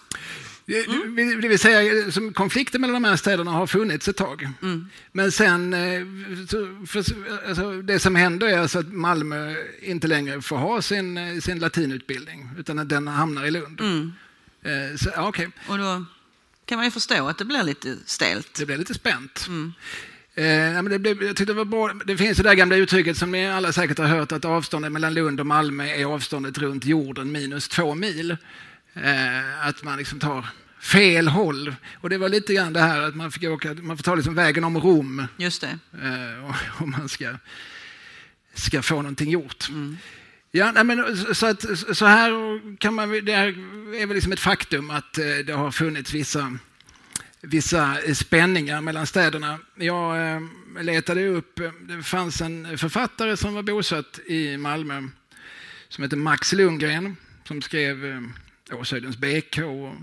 Det- 0.66 1.40
Det 1.42 1.48
vill 1.48 1.58
säga, 1.58 2.10
som 2.12 2.32
konflikten 2.32 2.80
mellan 2.80 3.02
de 3.02 3.08
här 3.08 3.16
städerna 3.16 3.50
har 3.50 3.66
funnits 3.66 4.08
ett 4.08 4.16
tag. 4.16 4.48
Men 5.12 5.32
sen, 5.32 5.74
eh, 5.74 6.00
för, 6.86 7.04
alltså, 7.48 7.82
det 7.82 7.98
som 7.98 8.14
händer 8.16 8.46
är 8.46 8.58
alltså 8.58 8.78
att 8.78 8.92
Malmö 8.92 9.54
inte 9.82 10.06
längre 10.06 10.42
får 10.42 10.56
ha 10.56 10.82
sin, 10.82 11.16
eh, 11.16 11.38
sin 11.40 11.58
latinutbildning, 11.58 12.50
utan 12.58 12.78
att 12.78 12.88
den 12.88 13.08
hamnar 13.08 13.44
i 13.46 13.50
Lund. 13.50 13.80
Eh, 14.64 14.96
Så, 14.96 15.10
ja, 15.16 15.28
okej, 15.28 15.48
Och 15.68 15.78
då 15.78 16.04
kan 16.66 16.76
man 16.76 16.84
ju 16.84 16.90
förstå 16.90 17.28
att 17.28 17.38
det 17.38 17.44
blir 17.44 17.62
lite 17.62 17.96
stelt. 18.06 18.54
det 18.58 18.66
blev 18.66 18.78
lite 18.78 18.94
spänt. 18.94 19.46
Eh, 20.34 20.46
ja, 20.46 20.82
men 20.82 20.88
det, 20.92 20.98
blev, 20.98 21.22
jag 21.22 21.36
tyckte 21.36 21.52
det 21.52 21.56
var 21.56 21.64
bra. 21.64 21.92
Det 22.06 22.16
finns 22.16 22.36
det 22.36 22.42
där 22.42 22.54
gamla 22.54 22.76
uttrycket 22.76 23.16
som 23.16 23.30
ni 23.32 23.46
alla 23.50 23.72
säkert 23.72 23.98
har 23.98 24.06
hört 24.06 24.32
att 24.32 24.44
avståndet 24.44 24.92
mellan 24.92 25.14
Lund 25.14 25.40
och 25.40 25.46
Malmö 25.46 25.84
är 25.86 26.04
avståndet 26.04 26.58
runt 26.58 26.84
jorden 26.84 27.32
minus 27.32 27.68
två 27.68 27.94
mil. 27.94 28.36
Eh, 28.94 29.66
att 29.66 29.82
man 29.82 29.98
liksom 29.98 30.18
tar 30.20 30.46
fel 30.80 31.28
håll. 31.28 31.74
Och 31.94 32.10
det 32.10 32.18
var 32.18 32.28
lite 32.28 32.54
grann 32.54 32.72
det 32.72 32.80
här 32.80 33.00
att 33.02 33.16
man 33.16 33.32
fick 33.32 33.44
åka, 33.44 33.74
man 33.74 33.96
får 33.96 34.02
ta 34.04 34.14
liksom 34.14 34.34
vägen 34.34 34.64
om 34.64 34.78
Rom 34.80 35.26
Just 35.36 35.60
det. 35.60 35.78
eh, 36.02 36.82
om 36.82 36.90
man 36.90 37.08
ska, 37.08 37.34
ska 38.54 38.82
få 38.82 38.94
någonting 38.96 39.30
gjort. 39.30 39.68
Ja, 40.50 40.72
nej, 40.72 40.84
men, 40.84 41.16
så- 41.34 41.46
att, 41.46 41.64
så 41.96 42.06
här 42.06 42.30
kan 42.78 42.94
man, 42.94 43.24
det 43.24 43.34
här 43.36 43.46
är 43.96 44.06
väl 44.06 44.14
liksom 44.14 44.32
ett 44.32 44.40
faktum 44.40 44.90
att 44.90 45.18
eh, 45.18 45.24
det 45.46 45.52
har 45.52 45.70
funnits 45.70 46.14
vissa, 46.14 46.58
vissa 47.40 47.96
spänningar 48.14 48.80
mellan 48.80 49.06
städerna. 49.06 49.58
Jag 49.76 50.32
eh, 50.34 50.40
letade 50.80 51.26
upp, 51.28 51.60
det 51.80 52.02
fanns 52.02 52.40
en 52.40 52.78
författare 52.78 53.36
som 53.36 53.54
var 53.54 53.62
bosatt 53.62 54.18
i 54.26 54.56
Malmö 54.56 55.02
som 55.88 56.04
heter 56.04 56.16
Max 56.16 56.52
Lundgren 56.52 57.16
som 57.48 57.62
skrev 57.62 58.04
eh, 58.06 58.20
Åshöjdens 58.70 59.16
BK 59.16 59.58
och 59.58 59.94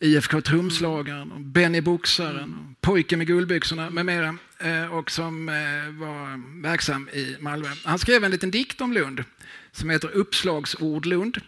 IFK 0.00 0.40
Trumslagaren, 0.40 1.32
och 1.32 1.40
Benny 1.40 1.80
Boxaren, 1.80 2.54
och 2.54 2.80
Pojken 2.80 3.18
med 3.18 3.26
guldbyxorna 3.26 3.90
med 3.90 4.06
mera. 4.06 4.38
Eh, 4.58 4.94
och 4.94 5.10
som 5.10 5.48
eh, 5.48 5.54
var 6.00 6.62
verksam 6.62 7.08
i 7.08 7.36
Malmö. 7.40 7.68
Han 7.84 7.98
skrev 7.98 8.24
en 8.24 8.30
liten 8.30 8.50
dikt 8.50 8.80
om 8.80 8.92
Lund 8.92 9.24
som 9.72 9.90
heter 9.90 10.08
Uppslagsord 10.08 11.06
Lund. 11.06 11.40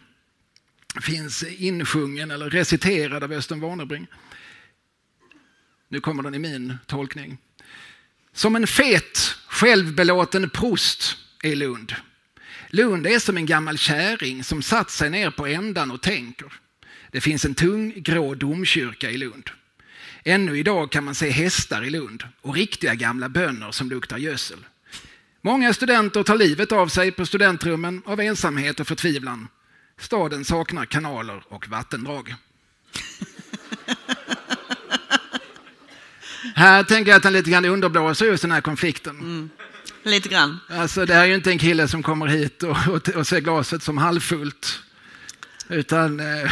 Finns 1.01 1.43
insjungen 1.43 2.31
eller 2.31 2.51
reciterad 2.51 3.25
av 3.25 3.33
Östen 3.33 3.61
Warnerbring. 3.61 4.07
Nu 5.89 6.01
kommer 6.01 6.23
den 6.23 6.35
i 6.35 6.39
min 6.39 6.79
tolkning. 6.87 7.39
Som 8.33 8.57
en 8.57 8.67
fet, 8.67 9.19
självbelåten 9.49 10.51
prost 10.51 11.17
är 11.43 11.57
Lund. 11.57 11.95
Lund 12.71 13.07
är 13.07 13.19
som 13.19 13.37
en 13.37 13.47
gammal 13.47 13.79
käring 13.79 14.45
som 14.45 14.63
satt 14.63 14.91
sig 14.91 15.11
ner 15.11 15.31
på 15.31 15.47
ändan 15.47 15.91
och 15.91 16.01
tänker. 16.01 16.53
Det 17.11 17.21
finns 17.21 17.45
en 17.45 17.55
tung 17.55 17.93
grå 17.97 18.35
domkyrka 18.35 19.11
i 19.11 19.17
Lund. 19.17 19.51
Ännu 20.25 20.59
idag 20.59 20.93
kan 20.93 21.05
man 21.05 21.15
se 21.15 21.31
hästar 21.31 21.85
i 21.85 21.91
Lund 21.91 22.25
och 22.41 22.55
riktiga 22.55 22.95
gamla 22.95 23.29
bönder 23.29 23.71
som 23.71 23.91
luktar 23.91 24.19
gödsel. 24.19 24.59
Många 25.43 25.75
studenter 25.75 26.23
tar 26.23 26.37
livet 26.37 26.73
av 26.73 26.89
sig 26.89 27.13
på 27.13 27.27
studentrummen 27.27 28.03
av 28.07 28.21
ensamhet 28.21 28.81
och 28.81 28.87
förtvivlan. 28.87 29.49
Staden 29.99 30.45
saknar 30.45 30.85
kanaler 30.87 31.43
och 31.49 31.69
vattendrag. 31.69 32.35
Här 36.55 36.83
tänker 36.83 37.11
jag 37.11 37.17
att 37.17 37.25
han 37.25 37.33
lite 37.33 37.51
grann 37.51 37.65
underblåser 37.65 38.27
just 38.27 38.43
den 38.43 38.53
här 38.53 38.61
konflikten. 38.61 39.51
Lite 40.03 40.29
grann. 40.29 40.61
Alltså, 40.69 41.07
det 41.07 41.15
här 41.15 41.23
är 41.23 41.27
ju 41.27 41.35
inte 41.35 41.51
en 41.51 41.59
kille 41.59 41.89
som 41.89 42.03
kommer 42.03 42.27
hit 42.27 42.63
och, 42.63 42.77
och, 42.89 43.09
och 43.09 43.27
ser 43.27 43.41
glaset 43.41 43.83
som 43.83 43.99
halvfullt. 43.99 44.83
Utan 45.69 46.21
eh, 46.21 46.51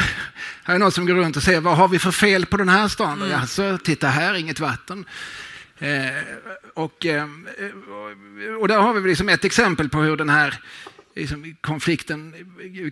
här 0.65 0.75
är 0.75 0.79
någon 0.79 0.93
som 0.93 1.07
går 1.07 1.15
runt 1.15 1.37
och 1.37 1.43
säger 1.43 1.61
vad 1.61 1.77
har 1.77 1.89
vi 1.89 1.99
för 1.99 2.11
fel 2.11 2.47
på 2.47 2.57
den 2.57 2.69
här 2.69 2.89
stan? 2.89 3.23
Mm. 3.23 3.41
Alltså, 3.41 3.79
titta 3.85 4.09
här, 4.09 4.35
inget 4.35 4.61
vatten. 4.61 5.05
Eh, 5.79 6.23
och, 6.75 7.07
eh, 7.07 7.29
och 8.61 8.69
där 8.69 8.79
har 8.79 8.95
vi 8.95 9.09
liksom 9.09 9.29
ett 9.29 9.45
exempel 9.45 9.89
på 9.89 9.99
hur 9.99 10.17
den 10.17 10.29
här 10.29 10.61
liksom, 11.15 11.57
konflikten 11.61 12.35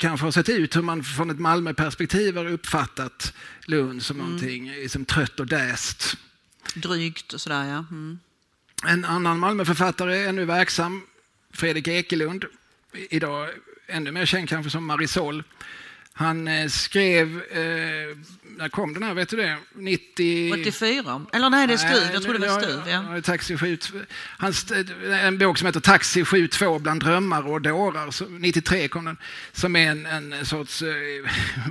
kanske 0.01 0.27
har 0.27 0.31
sett 0.31 0.49
ut. 0.49 0.77
Hur 0.77 0.83
man 0.83 1.05
från 1.05 1.31
ett 1.31 1.39
Malmöperspektiv 1.39 2.37
har 2.37 2.47
uppfattat 2.47 3.33
Lund 3.65 4.03
som 4.03 4.19
någonting 4.19 4.71
liksom, 4.71 5.05
trött 5.05 5.41
och 5.41 5.47
däst. 5.47 6.17
Drygt 6.75 7.33
och 7.33 7.41
sådär 7.41 7.65
ja. 7.65 7.85
Mm. 7.91 8.19
En 8.85 9.05
annan 9.05 9.39
Malmöförfattare 9.39 10.17
är 10.19 10.29
ännu 10.29 10.45
verksam, 10.45 11.03
Fredrik 11.53 11.89
Ekelund. 11.89 12.45
Idag 13.11 13.49
ännu 13.87 14.13
mer 14.13 14.27
känd 14.27 14.49
kanske 14.49 14.71
som 14.71 14.87
Marisol. 14.87 15.43
Han 16.13 16.49
eh, 16.49 16.69
skrev, 16.69 17.43
eh, 17.51 18.17
när 18.57 18.69
kom 18.69 18.95
den 18.95 19.03
här, 19.03 19.15
vet 19.15 19.29
du 19.29 19.37
det? 19.37 19.59
90... 19.75 20.53
84? 20.61 21.27
Eller 21.33 21.51
nej, 21.51 21.67
det 21.67 21.73
är 21.73 21.77
Stuv. 21.77 22.13
Jag 22.13 22.23
trodde 22.23 22.39
det 22.39 22.49
var 22.49 22.61
Stuv. 22.61 22.81
Ja. 22.89 23.23
Taxi 23.23 23.57
7, 23.57 23.79
han, 24.39 24.53
en 25.11 25.39
bok 25.39 25.59
som 25.59 25.67
heter 25.67 25.81
Taxi 25.81 26.25
72 26.25 26.79
bland 26.79 27.03
drömmar 27.03 27.47
och 27.47 27.63
dårar. 27.63 28.11
Så 28.11 28.25
93 28.25 28.89
kom 28.89 29.05
den. 29.05 29.17
Som 29.53 29.77
är 29.77 29.91
en, 29.91 30.07
en 30.07 30.47
sorts 30.47 30.83
eh, 30.83 30.89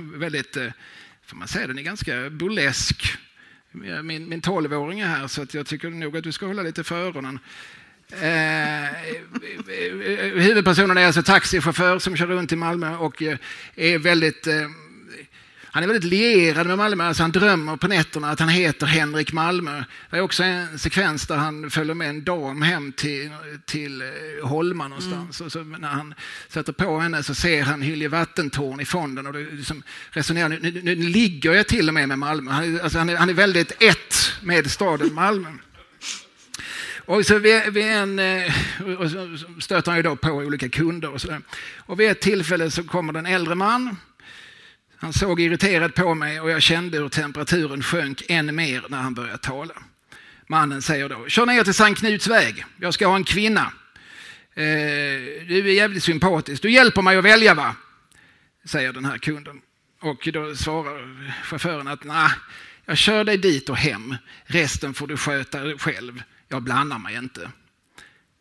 väldigt, 0.14 0.56
eh, 0.56 0.72
får 1.26 1.36
man 1.36 1.48
säga, 1.48 1.66
den 1.66 1.78
är 1.78 1.82
ganska 1.82 2.30
burlesk. 2.30 3.16
Min, 4.02 4.28
min 4.28 4.40
12-åring 4.40 5.00
är 5.00 5.06
här 5.06 5.26
så 5.26 5.42
att 5.42 5.54
jag 5.54 5.66
tycker 5.66 5.90
nog 5.90 6.16
att 6.16 6.24
du 6.24 6.32
ska 6.32 6.46
hålla 6.46 6.62
lite 6.62 6.84
för 6.84 6.96
öronen. 6.96 7.38
Eh, 8.10 8.88
huvudpersonen 10.34 10.98
är 10.98 11.06
alltså 11.06 11.22
taxichaufför 11.22 11.98
som 11.98 12.16
kör 12.16 12.26
runt 12.26 12.52
i 12.52 12.56
Malmö 12.56 12.96
och 12.96 13.22
är 13.74 13.98
väldigt 13.98 14.46
eh, 14.46 14.54
han 15.76 15.82
är 15.82 15.86
väldigt 15.86 16.10
lierad 16.10 16.66
med 16.66 16.78
Malmö, 16.78 17.04
alltså 17.04 17.22
han 17.22 17.32
drömmer 17.32 17.76
på 17.76 17.88
nätterna 17.88 18.30
att 18.30 18.40
han 18.40 18.48
heter 18.48 18.86
Henrik 18.86 19.32
Malmö. 19.32 19.84
Det 20.10 20.16
är 20.16 20.20
också 20.20 20.42
en 20.42 20.78
sekvens 20.78 21.26
där 21.26 21.36
han 21.36 21.70
följer 21.70 21.94
med 21.94 22.08
en 22.08 22.24
dam 22.24 22.62
hem 22.62 22.92
till, 22.92 23.30
till 23.64 24.02
eh, 24.02 24.48
Holma 24.48 24.88
någonstans. 24.88 25.40
Och 25.40 25.52
så 25.52 25.62
när 25.62 25.88
han 25.88 26.14
sätter 26.48 26.72
på 26.72 26.98
henne 26.98 27.22
så 27.22 27.34
ser 27.34 27.62
han 27.62 27.82
Hylje 27.82 28.08
Vattentorn 28.08 28.80
i 28.80 28.84
fonden 28.84 29.26
och 29.26 29.32
det 29.32 29.50
liksom 29.50 29.82
resonerar, 30.10 30.48
nu, 30.48 30.58
nu, 30.60 30.82
nu 30.82 30.94
ligger 30.94 31.52
jag 31.52 31.66
till 31.66 31.88
och 31.88 31.94
med 31.94 32.08
med 32.08 32.18
Malmö. 32.18 32.50
Han 32.50 32.80
alltså 32.80 32.98
han 32.98 33.08
är, 33.08 33.16
han 33.16 33.28
är 33.28 33.34
väldigt 33.34 33.82
ett 33.82 34.32
med 34.42 34.70
staden 34.70 35.14
Malmö. 35.14 35.48
Och 36.96 37.26
så 37.26 37.38
vid, 37.38 37.72
vid 37.72 37.84
en, 37.84 38.18
eh, 38.18 38.52
och 38.98 39.10
så 39.10 39.38
stöter 39.60 39.90
han 39.90 39.98
ju 39.98 40.02
då 40.02 40.16
på 40.16 40.30
olika 40.30 40.68
kunder 40.68 41.10
och 41.10 41.20
sådär. 41.20 41.40
Och 41.78 42.00
vid 42.00 42.10
ett 42.10 42.20
tillfälle 42.20 42.70
så 42.70 42.84
kommer 42.84 43.12
det 43.12 43.18
en 43.18 43.26
äldre 43.26 43.54
man 43.54 43.96
han 44.98 45.12
såg 45.12 45.40
irriterad 45.40 45.94
på 45.94 46.14
mig 46.14 46.40
och 46.40 46.50
jag 46.50 46.62
kände 46.62 46.98
hur 46.98 47.08
temperaturen 47.08 47.82
sjönk 47.82 48.22
än 48.28 48.54
mer 48.54 48.84
när 48.88 48.98
han 48.98 49.14
började 49.14 49.38
tala. 49.38 49.74
Mannen 50.46 50.82
säger 50.82 51.08
då, 51.08 51.28
kör 51.28 51.46
ner 51.46 51.64
till 51.64 51.74
Sankt 51.74 52.00
Knuts 52.00 52.26
väg, 52.26 52.64
jag 52.80 52.94
ska 52.94 53.06
ha 53.06 53.16
en 53.16 53.24
kvinna. 53.24 53.72
Eh, 54.54 54.64
du 55.48 55.68
är 55.68 55.72
jävligt 55.72 56.02
sympatisk, 56.02 56.62
du 56.62 56.70
hjälper 56.70 57.02
mig 57.02 57.16
att 57.16 57.24
välja 57.24 57.54
va? 57.54 57.76
Säger 58.64 58.92
den 58.92 59.04
här 59.04 59.18
kunden. 59.18 59.60
Och 60.00 60.28
då 60.32 60.56
svarar 60.56 61.34
chauffören 61.42 61.88
att 61.88 62.04
nej, 62.04 62.30
jag 62.84 62.98
kör 62.98 63.24
dig 63.24 63.38
dit 63.38 63.68
och 63.68 63.76
hem, 63.76 64.16
resten 64.44 64.94
får 64.94 65.06
du 65.06 65.16
sköta 65.16 65.78
själv, 65.78 66.22
jag 66.48 66.62
blandar 66.62 66.98
mig 66.98 67.16
inte. 67.16 67.50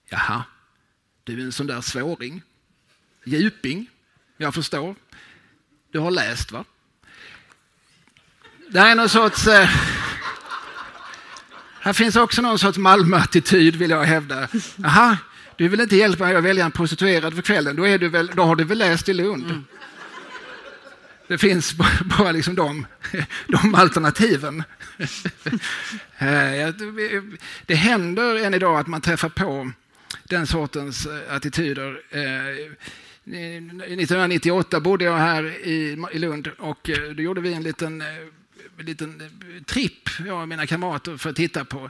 Jaha, 0.10 0.44
du 1.24 1.40
är 1.40 1.46
en 1.46 1.52
sån 1.52 1.68
där 1.68 1.82
svåring. 1.82 2.42
Djuping, 3.24 3.88
jag 4.38 4.54
förstår. 4.54 4.96
Du 5.96 6.00
har 6.00 6.12
läst 6.12 6.52
va? 6.52 6.66
Det 8.70 8.80
är 8.80 8.96
någon 8.96 9.10
sorts... 9.10 9.48
Eh, 9.48 9.70
här 11.80 11.94
finns 11.94 12.16
också 12.16 12.42
någon 12.42 12.60
sorts 12.60 12.78
Malmö-attityd 12.78 13.76
vill 13.76 13.90
jag 13.90 14.04
hävda. 14.04 14.48
Jaha, 14.76 15.18
du 15.56 15.68
vill 15.68 15.82
inte 15.82 15.96
hjälpa 15.96 16.24
mig 16.24 16.36
att 16.36 16.44
välja 16.44 16.66
en 16.66 16.72
prostituerad 16.72 17.36
för 17.36 17.42
kvällen, 17.42 17.76
då, 17.76 17.88
är 17.88 17.98
du 17.98 18.10
väl, 18.10 18.32
då 18.34 18.44
har 18.44 18.56
du 18.56 18.64
väl 18.64 18.78
läst 18.78 19.10
i 19.10 19.14
Lund? 19.14 19.46
Mm. 19.46 19.66
Det 21.28 21.38
finns 21.38 21.74
bara 22.18 22.32
liksom 22.32 22.56
de, 22.56 22.88
de 23.48 23.76
alternativen. 23.76 24.64
Eh, 26.18 26.74
det 27.66 27.76
händer 27.76 28.46
än 28.46 28.54
idag 28.54 28.80
att 28.80 28.88
man 28.88 29.02
träffar 29.02 29.30
på 29.30 29.72
den 30.24 30.48
sortens 30.48 31.08
attityder. 31.30 32.00
Eh, 33.28 33.58
1998 33.58 34.80
bodde 34.80 35.06
jag 35.06 35.18
här 35.18 35.44
i 35.68 36.20
Lund 36.20 36.48
och 36.58 36.90
eh, 36.90 37.10
då 37.10 37.24
gjorde 37.24 37.42
vi 37.42 37.54
en 37.54 37.64
liten, 37.64 38.02
eh, 38.02 38.08
en 38.78 38.86
liten 38.86 39.22
tripp, 39.66 40.10
jag 40.26 40.42
och 40.42 40.48
mina 40.48 40.68
kamrater, 40.68 41.18
för 41.18 41.30
att 41.30 41.36
titta 41.36 41.66
på 41.66 41.90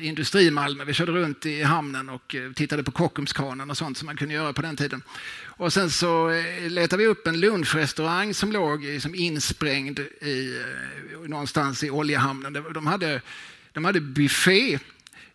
Industrimalmö. 0.00 0.84
Vi 0.84 0.94
körde 0.94 1.12
runt 1.12 1.46
i 1.46 1.62
hamnen 1.62 2.08
och 2.08 2.36
tittade 2.54 2.82
på 2.82 2.90
Kockumskranen 2.90 3.70
och 3.70 3.76
sånt 3.76 3.98
som 3.98 4.06
man 4.06 4.16
kunde 4.16 4.34
göra 4.34 4.52
på 4.52 4.62
den 4.62 4.76
tiden. 4.76 5.02
Och 5.42 5.72
sen 5.72 5.90
så 5.90 6.42
letade 6.68 7.02
vi 7.02 7.08
upp 7.08 7.26
en 7.26 7.40
lunchrestaurang 7.40 8.34
som 8.34 8.52
låg 8.52 8.84
liksom 8.84 9.14
insprängd 9.14 9.98
i, 9.98 10.62
någonstans 11.26 11.84
i 11.84 11.90
oljehamnen. 11.90 12.52
De 12.74 12.86
hade, 12.86 13.22
de 13.72 13.84
hade 13.84 14.00
buffé 14.00 14.78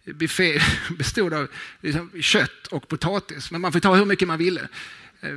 buffé 0.06 0.62
bestod 0.98 1.34
av 1.34 1.48
liksom 1.82 2.12
kött 2.22 2.68
och 2.68 2.88
potatis, 2.88 3.52
men 3.52 3.62
man 3.62 3.74
fick 3.74 3.84
ta 3.84 3.96
hur 3.96 4.06
mycket 4.06 4.28
man 4.28 4.38
ville. 4.38 4.62
Eh, 5.22 5.30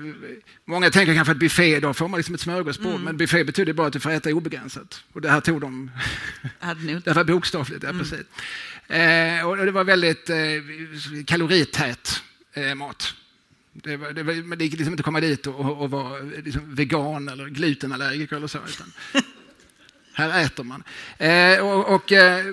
Många 0.64 0.90
tänker 0.90 1.14
kanske 1.14 1.32
att 1.32 1.38
buffé, 1.38 1.80
då 1.80 1.94
får 1.94 2.08
man 2.08 2.18
liksom 2.18 2.34
ett 2.34 2.40
smörgåsbord, 2.40 3.00
men 3.00 3.16
buffé 3.16 3.44
betyder 3.44 3.72
bara 3.72 3.86
att 3.86 3.92
du 3.92 4.00
får 4.00 4.10
äta 4.10 4.30
obegränsat. 4.30 5.04
Och 5.12 5.20
det 5.20 5.30
här 5.30 5.40
tog 5.40 5.60
de 5.60 5.90
det 7.04 7.12
var 7.12 7.24
bokstavligt, 7.24 7.82
ja, 7.82 7.92
precis. 7.92 8.26
Eh, 8.88 9.46
och 9.48 9.56
det 9.56 9.70
var 9.70 9.84
väldigt 9.84 10.30
eh, 10.30 10.36
kalorität 11.26 12.22
eh, 12.52 12.74
mat. 12.74 13.14
Det, 13.72 13.96
var, 13.96 14.12
det, 14.12 14.22
var, 14.22 14.34
men 14.34 14.58
det 14.58 14.64
gick 14.64 14.72
liksom 14.72 14.92
inte 14.92 15.00
att 15.00 15.04
komma 15.04 15.20
dit 15.20 15.46
och, 15.46 15.60
och, 15.60 15.82
och 15.82 15.90
vara 15.90 16.18
liksom 16.44 16.74
vegan 16.74 17.28
eller 17.28 17.46
glutenallergiker 17.46 18.36
eller 18.36 18.46
så. 18.46 18.58
Utan 18.68 18.92
här 20.18 20.44
äter 20.44 20.64
man. 20.64 20.82
Eh, 21.18 21.66
och 21.66 21.94
och 21.94 22.12
eh, 22.12 22.44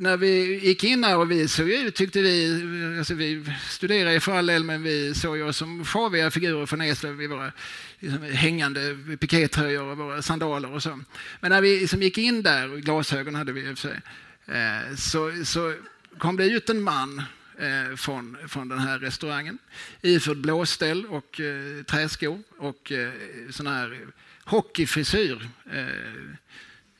när 0.00 0.16
vi 0.16 0.58
gick 0.66 0.84
in 0.84 1.04
här 1.04 1.18
och 1.18 1.30
vi 1.30 1.48
såg 1.48 1.68
ju, 1.68 1.90
tyckte 1.90 2.22
vi, 2.22 2.62
alltså 2.98 3.14
vi 3.14 3.44
studerade 3.68 4.12
ju 4.12 4.20
för 4.20 4.32
all 4.32 4.46
del, 4.46 4.64
men 4.64 4.82
vi 4.82 5.14
såg 5.14 5.36
ju 5.36 5.42
oss 5.42 5.56
som 5.56 5.84
sjaviga 5.84 6.30
figurer 6.30 6.66
från 6.66 6.80
Eslöv 6.80 7.22
i 7.22 7.26
våra 7.26 7.52
liksom, 7.98 8.22
hängande 8.22 8.96
pikétröjor 9.20 9.84
och 9.84 9.98
våra 9.98 10.22
sandaler 10.22 10.72
och 10.72 10.82
så. 10.82 11.00
Men 11.40 11.50
när 11.50 11.60
vi 11.60 11.80
liksom 11.80 12.02
gick 12.02 12.18
in 12.18 12.42
där, 12.42 12.72
och 12.72 12.80
glasögon 12.80 13.34
hade 13.34 13.52
vi 13.52 13.60
i 13.60 13.72
och 13.72 13.78
för 13.78 13.88
sig, 13.88 14.00
eh, 14.46 14.96
så, 14.96 15.44
så 15.44 15.74
kom 16.18 16.36
det 16.36 16.46
ut 16.46 16.70
en 16.70 16.82
man 16.82 17.22
eh, 17.58 17.96
från, 17.96 18.36
från 18.48 18.68
den 18.68 18.78
här 18.78 18.98
restaurangen 18.98 19.58
iförd 20.02 20.36
blåställ 20.36 21.06
och 21.06 21.40
eh, 21.40 21.82
träskor 21.82 22.42
och 22.58 22.92
eh, 22.92 23.12
sån 23.50 23.66
här 23.66 24.06
hockeyfrisyr. 24.44 25.48
Eh, 25.72 26.36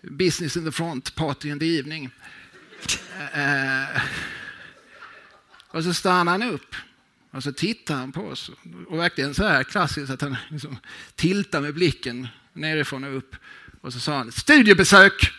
Eh, 0.05 0.11
business 0.11 0.57
in 0.57 0.65
the 0.65 0.73
front, 0.73 1.15
party 1.15 1.51
in 1.51 1.59
the 1.59 1.79
evening. 1.79 2.11
Eh, 3.33 4.03
och 5.69 5.85
så 5.85 5.95
stannar 5.95 6.33
han 6.33 6.43
upp 6.43 6.75
och 7.31 7.43
så 7.43 7.53
tittar 7.53 7.95
han 7.95 8.13
på 8.13 8.21
oss. 8.21 8.51
Och 8.89 8.99
verkligen 8.99 9.35
så 9.35 9.45
här 9.45 9.65
klassiskt 9.65 10.11
att 10.11 10.21
han 10.21 10.37
liksom 10.49 10.79
tiltar 11.15 11.61
med 11.61 11.75
blicken 11.75 12.29
nerifrån 12.53 13.05
och 13.05 13.17
upp. 13.17 13.37
Och 13.81 13.93
så 13.93 14.01
sa 14.01 14.17
han 14.17 14.33
studiebesök. 14.33 15.33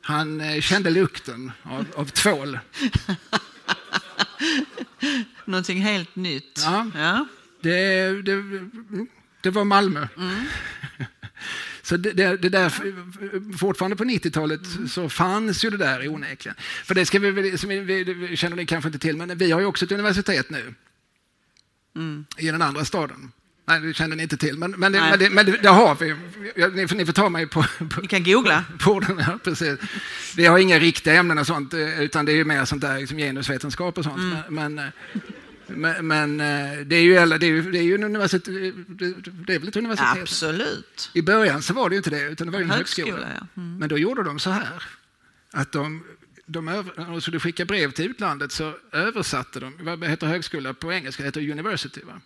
Han 0.00 0.40
eh, 0.40 0.60
kände 0.60 0.90
lukten 0.90 1.52
av, 1.62 1.86
av 1.96 2.04
tvål. 2.04 2.58
Någonting 5.44 5.80
helt 5.80 6.16
nytt. 6.16 6.60
Ja. 6.64 6.90
Ja. 6.94 7.26
Det, 7.60 8.22
det, 8.22 8.42
det 9.40 9.50
var 9.50 9.64
Malmö. 9.64 10.06
Så 11.82 11.96
det, 11.96 12.12
det, 12.12 12.36
det 12.36 12.48
där, 12.48 12.72
fortfarande 13.58 13.96
på 13.96 14.04
90-talet 14.04 14.60
så 14.88 15.08
fanns 15.08 15.64
ju 15.64 15.70
det 15.70 15.76
där 15.76 16.08
onekligen. 16.08 16.56
För 16.84 16.94
det 16.94 17.06
ska 17.06 17.18
vi, 17.18 17.58
som 17.58 17.68
vi, 17.68 18.04
vi, 18.04 18.36
känner 18.36 18.56
ni 18.56 18.66
kanske 18.66 18.88
inte 18.88 18.98
till, 18.98 19.16
men 19.16 19.38
vi 19.38 19.52
har 19.52 19.60
ju 19.60 19.66
också 19.66 19.84
ett 19.84 19.92
universitet 19.92 20.50
nu. 20.50 20.74
I 22.38 22.50
den 22.50 22.62
andra 22.62 22.84
staden. 22.84 23.32
Nej, 23.64 23.80
det 23.80 23.94
känner 23.94 24.16
ni 24.16 24.22
inte 24.22 24.36
till, 24.36 24.58
men, 24.58 24.70
men, 24.70 24.92
det, 24.92 25.00
men, 25.00 25.18
det, 25.18 25.30
men 25.30 25.46
det, 25.46 25.56
det 25.62 25.68
har 25.68 25.94
vi. 25.94 26.14
Ni 26.76 26.88
får, 26.88 26.96
ni 26.96 27.06
får 27.06 27.12
ta 27.12 27.28
mig 27.28 27.46
på, 27.46 27.64
på, 27.90 28.00
Ni 28.00 28.08
kan 28.08 28.24
googla. 28.24 28.64
på 28.80 29.00
den 29.00 29.18
här, 29.18 29.38
precis. 29.38 29.78
Vi 30.36 30.46
har 30.46 30.58
inga 30.58 30.78
riktiga 30.78 31.14
ämnen 31.14 31.38
och 31.38 31.46
sånt, 31.46 31.74
eh, 31.74 32.00
utan 32.00 32.24
det 32.24 32.32
är 32.32 32.36
ju 32.36 32.44
mer 32.44 32.64
sånt 32.64 32.82
där 32.82 32.98
liksom 32.98 33.18
genusvetenskap 33.18 33.98
och 33.98 34.04
sånt. 34.04 34.18
Men, 34.48 34.74
men, 34.74 34.78
eh, 34.78 34.92
men, 35.76 36.06
men 36.06 36.40
eh, 36.40 36.86
det 36.86 36.96
är 36.96 37.02
ju, 37.02 37.14
det 37.38 37.46
är 37.46 37.50
ju, 37.50 37.70
det 37.70 37.78
är 37.78 37.82
ju 37.82 37.94
en 37.94 38.04
universitet, 38.04 38.44
det, 39.46 39.54
är 39.54 39.58
väl 39.58 39.68
ett 39.68 39.76
universitet? 39.76 40.22
Absolut. 40.22 41.10
I 41.14 41.22
början 41.22 41.62
så 41.62 41.74
var 41.74 41.88
det 41.88 41.94
ju 41.94 41.96
inte 41.96 42.10
det, 42.10 42.22
utan 42.22 42.46
det 42.46 42.52
var 42.52 42.60
en 42.60 42.70
högskola. 42.70 43.12
Högskola, 43.12 43.32
ja. 43.40 43.62
Mm. 43.62 43.78
Men 43.78 43.88
då 43.88 43.98
gjorde 43.98 44.22
de 44.22 44.38
så 44.38 44.50
här, 44.50 44.82
att 45.50 45.72
de, 45.72 46.04
de 46.46 46.64
när 46.64 47.10
de 47.10 47.20
skulle 47.20 47.40
skicka 47.40 47.64
brev 47.64 47.90
till 47.90 48.10
utlandet 48.10 48.52
så 48.52 48.74
översatte 48.92 49.60
de, 49.60 49.74
vad 49.80 50.04
heter 50.04 50.26
högskola 50.26 50.74
på 50.74 50.92
engelska, 50.92 51.22
det 51.22 51.26
heter 51.26 51.50
university. 51.50 52.00
Va? 52.04 52.20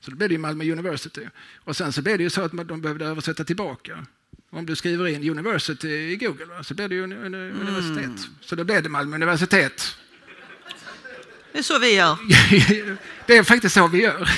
Så 0.00 0.10
då 0.10 0.16
blev 0.16 0.28
det 0.28 0.32
ju 0.32 0.38
Malmö 0.38 0.72
University. 0.72 1.28
Och 1.56 1.76
sen 1.76 1.92
så 1.92 2.02
blev 2.02 2.18
det 2.18 2.24
ju 2.24 2.30
så 2.30 2.42
att 2.42 2.68
de 2.68 2.80
behövde 2.80 3.04
översätta 3.04 3.44
tillbaka. 3.44 4.06
Om 4.50 4.66
du 4.66 4.76
skriver 4.76 5.06
in 5.06 5.30
university 5.30 5.88
i 5.88 6.16
Google 6.16 6.44
va, 6.44 6.62
så 6.62 6.74
blir 6.74 6.88
det 6.88 6.94
ju 6.94 7.02
un, 7.02 7.12
un, 7.12 7.34
universitet. 7.34 8.28
Så 8.40 8.56
då 8.56 8.64
blev 8.64 8.82
det 8.82 8.88
Malmö 8.88 9.16
universitet. 9.16 9.96
Det 11.52 11.58
är 11.58 11.62
så 11.62 11.78
vi 11.78 11.94
gör. 11.94 12.18
det 13.26 13.36
är 13.36 13.42
faktiskt 13.42 13.74
så 13.74 13.88
vi 13.88 14.02
gör. 14.02 14.30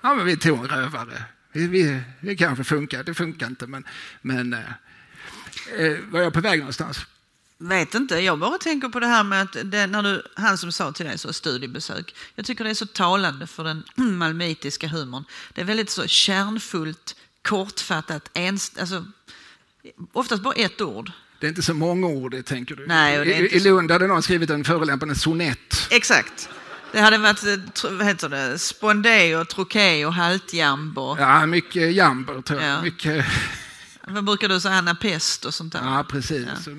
Ja, 0.00 0.14
men 0.14 0.26
vi 0.26 0.36
tog 0.36 0.58
en 0.58 0.68
rövare. 0.68 1.22
Vi, 1.52 1.66
vi, 1.66 2.00
det 2.20 2.36
kanske 2.36 2.64
funkar, 2.64 3.02
det 3.02 3.14
funkar 3.14 3.46
inte. 3.46 3.66
Men, 3.66 3.84
men 4.22 4.52
eh, 4.52 4.60
eh, 5.78 5.98
var 6.10 6.20
jag 6.20 6.32
på 6.32 6.40
väg 6.40 6.58
någonstans? 6.58 6.98
Vet 7.58 7.94
inte, 7.94 8.18
jag 8.18 8.38
bara 8.38 8.58
tänker 8.58 8.88
på 8.88 9.00
det 9.00 9.06
här 9.06 9.24
med 9.24 9.42
att 9.42 9.56
det, 9.64 9.86
när 9.86 10.02
du, 10.02 10.22
han 10.34 10.58
som 10.58 10.72
sa 10.72 10.92
till 10.92 11.06
dig 11.06 11.18
så 11.18 11.32
studiebesök. 11.32 12.14
Jag 12.34 12.46
tycker 12.46 12.64
det 12.64 12.70
är 12.70 12.74
så 12.74 12.86
talande 12.86 13.46
för 13.46 13.64
den 13.64 13.84
malmöitiska 14.18 14.88
humorn. 14.88 15.24
Det 15.52 15.60
är 15.60 15.64
väldigt 15.64 15.90
så 15.90 16.06
kärnfullt, 16.06 17.16
kortfattat, 17.42 18.30
ens, 18.34 18.78
alltså, 18.78 19.04
oftast 20.12 20.42
bara 20.42 20.54
ett 20.54 20.80
ord. 20.80 21.12
Det 21.44 21.48
är 21.48 21.50
inte 21.50 21.62
så 21.62 21.74
mångordigt, 21.74 22.48
tänker 22.48 22.76
du? 22.76 22.86
Nej, 22.86 23.18
och 23.18 23.24
det 23.24 23.34
är 23.34 23.40
I, 23.40 23.44
inte 23.44 23.56
I 23.56 23.60
Lund 23.60 23.90
hade 23.90 24.06
någon 24.06 24.22
skrivit 24.22 24.50
en 24.50 24.64
förolämpande 24.64 25.14
sonett. 25.14 25.88
Exakt. 25.90 26.48
Det 26.92 27.00
hade 27.00 27.18
varit, 27.18 27.44
vad 27.84 28.06
heter 28.06 28.28
det, 28.28 28.58
spondé 28.58 29.36
och 29.36 29.48
troké 29.48 30.06
och 30.06 30.14
haltjamb 30.14 30.98
och, 30.98 31.20
Ja, 31.20 31.46
mycket 31.46 31.92
jamber, 31.92 32.40
tror 32.40 32.60
jag. 32.62 32.70
Ja. 32.70 32.82
Mycket, 32.82 33.24
vad 34.06 34.24
brukar 34.24 34.48
du 34.48 34.60
säga, 34.60 34.74
anapest 34.74 35.44
och 35.44 35.54
sånt 35.54 35.72
där? 35.72 35.80
ja, 35.84 36.04
precis. 36.08 36.48
Så 36.64 36.70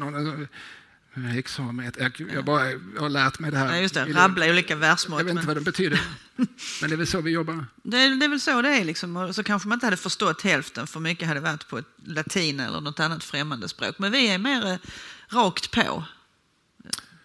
Någon, 1.15 1.37
Examet. 1.37 1.97
Jag, 1.99 2.21
jag, 2.33 2.45
bara, 2.45 2.71
jag 2.71 3.01
har 3.01 3.09
lärt 3.09 3.39
mig 3.39 3.51
det 3.51 3.57
här. 3.57 3.75
Ja, 3.75 3.81
just 3.81 3.93
det, 3.93 4.05
rabbla 4.05 4.45
olika 4.49 4.75
versmått. 4.75 5.19
Jag 5.19 5.25
vet 5.25 5.31
inte 5.31 5.39
men- 5.39 5.47
vad 5.47 5.57
det 5.57 5.61
betyder. 5.61 6.01
Men 6.81 6.89
det 6.89 6.95
är 6.95 6.97
väl 6.97 7.07
så 7.07 7.21
vi 7.21 7.31
jobbar. 7.31 7.65
Det 7.83 7.97
är, 7.97 8.09
det 8.15 8.25
är 8.25 8.29
väl 8.29 8.39
så 8.39 8.61
det 8.61 8.69
är. 8.69 8.83
Liksom. 8.83 9.17
Och 9.17 9.35
så 9.35 9.43
kanske 9.43 9.67
man 9.67 9.75
inte 9.75 9.85
hade 9.85 9.97
förstått 9.97 10.41
hälften 10.41 10.87
för 10.87 10.99
mycket 10.99 11.27
hade 11.27 11.39
varit 11.39 11.67
på 11.67 11.77
ett 11.77 11.85
latin 12.05 12.59
eller 12.59 12.81
något 12.81 12.99
annat 12.99 13.23
främmande 13.23 13.69
språk. 13.69 13.95
Men 13.99 14.11
vi 14.11 14.27
är 14.27 14.37
mer 14.37 14.71
eh, 14.71 14.77
rakt 15.29 15.71
på. 15.71 16.03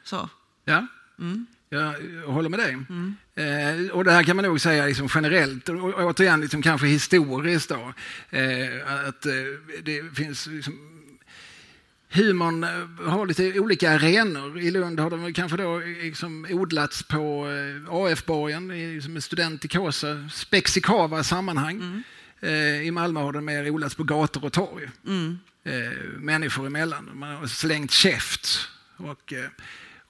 Så. 0.04 0.28
Ja, 0.64 0.86
Mm. 1.18 1.46
jag 1.68 1.92
håller 2.26 2.48
med 2.48 2.58
dig. 2.60 2.72
Eh, 3.34 3.90
och 3.90 4.04
det 4.04 4.12
här 4.12 4.22
kan 4.22 4.36
man 4.36 4.44
nog 4.44 4.60
säga 4.60 4.86
liksom 4.86 5.08
generellt, 5.14 5.68
och, 5.68 5.76
och 5.76 5.94
återigen 6.04 6.40
liksom 6.40 6.62
kanske 6.62 6.86
historiskt. 6.86 7.68
Då, 7.68 7.92
eh, 8.30 9.08
att 9.08 9.26
eh, 9.26 9.32
det 9.82 10.16
finns 10.16 10.46
liksom, 10.46 10.89
Humorn 12.12 12.64
eh, 12.64 13.10
har 13.10 13.26
lite 13.26 13.60
olika 13.60 13.90
arenor. 13.90 14.58
I 14.58 14.70
Lund 14.70 15.00
har 15.00 15.10
de 15.10 15.32
kanske 15.32 15.56
då 15.56 15.78
liksom 15.78 16.46
odlats 16.50 17.02
på 17.02 17.46
eh, 17.50 17.94
AF-borgen, 17.94 18.70
i- 18.70 18.94
liksom 18.94 19.16
en 19.16 19.22
studentikosa, 19.22 20.28
spexikava 20.32 21.24
sammanhang. 21.24 22.02
Eh, 22.40 22.82
I 22.86 22.90
Malmö 22.90 23.20
har 23.20 23.32
de 23.32 23.44
mer 23.44 23.70
odlats 23.70 23.94
på 23.94 24.04
gator 24.04 24.44
och 24.44 24.52
torg. 24.52 24.88
Eh, 25.64 25.98
människor 26.18 26.66
emellan. 26.66 27.10
Man 27.14 27.36
har 27.36 27.46
slängt 27.46 27.90
käft. 27.90 28.68
Och, 28.96 29.32
eh, 29.32 29.48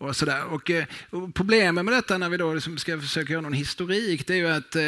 och 0.00 0.16
sådär. 0.16 0.44
Och, 0.44 0.70
eh, 0.70 0.84
och 1.10 1.34
problemet 1.34 1.84
med 1.84 1.94
detta 1.94 2.18
när 2.18 2.28
vi 2.28 2.36
då 2.36 2.54
liksom 2.54 2.78
ska 2.78 3.00
försöka 3.00 3.32
göra 3.32 3.42
någon 3.42 3.52
historik 3.52 4.26
det 4.26 4.34
är 4.34 4.36
ju 4.36 4.48
att 4.48 4.76
eh, 4.76 4.82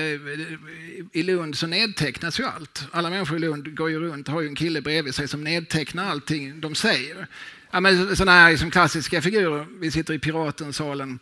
i 1.12 1.22
Lund 1.22 1.58
så 1.58 1.66
nedtecknas 1.66 2.40
ju 2.40 2.44
allt. 2.44 2.84
Alla 2.90 3.10
människor 3.10 3.36
i 3.36 3.40
Lund 3.40 3.76
går 3.76 3.90
ju 3.90 4.00
runt 4.00 4.28
har 4.28 4.40
ju 4.40 4.48
en 4.48 4.54
kille 4.54 4.80
bredvid 4.80 5.14
sig 5.14 5.28
som 5.28 5.44
nedtecknar 5.44 6.10
allting 6.10 6.60
de 6.60 6.74
säger. 6.74 7.26
Ja, 7.70 7.80
men 7.80 8.16
sådana 8.16 8.32
här 8.32 8.50
liksom 8.50 8.70
klassiska 8.70 9.22
figurer, 9.22 9.66
vi 9.80 9.90
sitter 9.90 10.14
i 10.14 10.18
Piratensalen. 10.18 11.18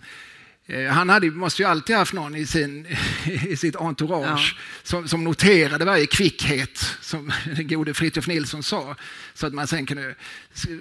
Eh, 0.70 0.86
Han 0.92 1.08
hade, 1.08 1.30
måste 1.30 1.62
ju 1.62 1.68
alltid 1.68 1.96
haft 1.96 2.12
någon 2.12 2.34
i, 2.36 2.46
sin, 2.46 2.86
i 3.48 3.56
sitt 3.56 3.76
entourage 3.76 4.54
Ja. 4.56 4.62
som, 4.82 5.08
som 5.08 5.24
noterade 5.24 5.84
varje 5.84 6.06
kvickhet, 6.06 6.96
som 7.00 7.32
den 7.56 7.68
gode 7.68 7.94
Fritiof 7.94 8.26
Nilsson 8.26 8.62
sa. 8.62 8.96
Så 9.34 9.46
att 9.46 9.54
man 9.54 9.66
sen 9.66 9.86
kunde, 9.86 10.14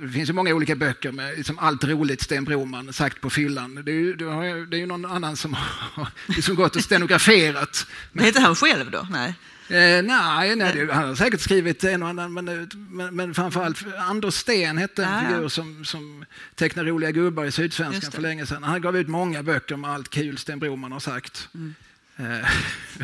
det 0.01 0.09
finns 0.13 0.29
ju 0.29 0.33
många 0.33 0.53
olika 0.53 0.75
böcker 0.75 1.11
med 1.11 1.37
liksom 1.37 1.59
allt 1.59 1.83
roligt 1.83 2.21
Sten 2.21 2.43
Broman 2.45 2.93
sagt 2.93 3.21
på 3.21 3.29
fyllan. 3.29 3.81
Det 3.85 3.91
är 3.91 3.95
ju, 3.95 4.15
det 4.15 4.25
har 4.25 4.43
ju- 4.43 4.65
det 4.65 4.77
är 4.77 4.79
ju 4.79 4.85
någon 4.85 5.05
annan 5.05 5.37
som 5.37 5.53
har 5.53 6.07
liksom 6.35 6.55
gått 6.55 6.75
och 6.75 6.83
stenograferat. 6.83 7.87
Men 8.11 8.25
heter 8.25 8.41
han 8.41 8.55
själv 8.55 8.91
då? 8.91 9.07
Nej. 9.11 9.33
Eh, 9.69 10.03
nej, 10.03 10.55
nej 10.55 10.75
det, 10.75 10.93
han 10.93 11.07
har 11.07 11.15
säkert 11.15 11.41
skrivit 11.41 11.83
en 11.83 12.03
och 12.03 12.09
annan, 12.09 12.33
men, 12.33 12.47
eh, 12.47 12.67
men, 12.75 13.15
men 13.15 13.33
framförallt 13.33 13.83
Anders 13.97 14.33
Sten 14.33 14.77
hette 14.77 15.03
en 15.03 15.23
Ja, 15.23 15.29
figur 15.29 15.49
som, 15.49 15.85
som 15.85 16.25
tecknade 16.55 16.89
roliga 16.89 17.11
gubbar 17.11 17.45
i 17.45 17.51
Sydsvenskan 17.51 18.11
för 18.11 18.21
länge 18.21 18.45
sedan. 18.45 18.63
Han 18.63 18.81
gav 18.81 18.97
ut 18.97 19.07
många 19.07 19.43
böcker 19.43 19.75
med 19.75 19.91
allt 19.91 20.09
kul 20.09 20.37
Sten 20.37 20.59
Broman 20.59 20.91
har 20.91 20.99
sagt. 20.99 21.49
Mm. 21.53 21.75
Eh, 22.17 22.49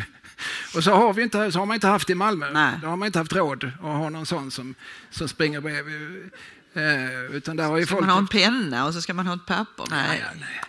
och 0.76 0.84
så 0.84 0.90
har, 0.94 1.12
vi 1.12 1.22
inte, 1.22 1.52
så 1.52 1.58
har 1.58 1.66
man 1.66 1.74
inte 1.74 1.86
haft 1.86 2.10
i 2.10 2.14
Malmö. 2.14 2.50
Nej. 2.52 2.72
Då 2.82 2.88
har 2.88 2.96
man 2.96 3.06
inte 3.06 3.18
haft 3.18 3.32
råd 3.32 3.64
att 3.64 3.80
ha 3.80 4.08
någon 4.10 4.26
sån 4.26 4.50
som, 4.50 4.74
som 5.10 5.28
springer 5.28 5.60
bredvid. 5.60 6.30
Eh, 6.74 7.36
utan 7.36 7.56
där 7.56 7.64
har 7.64 7.76
ju 7.78 7.86
Ska 7.86 7.94
folk... 7.94 8.06
man 8.06 8.10
ha 8.10 8.18
en 8.18 8.26
penna 8.26 8.86
och 8.86 8.94
så 8.94 9.02
ska 9.02 9.14
man 9.14 9.26
ha 9.26 9.34
ett 9.34 9.46
papper? 9.46 9.84
Nej. 9.90 10.08
Nej, 10.08 10.22
nej. 10.40 10.60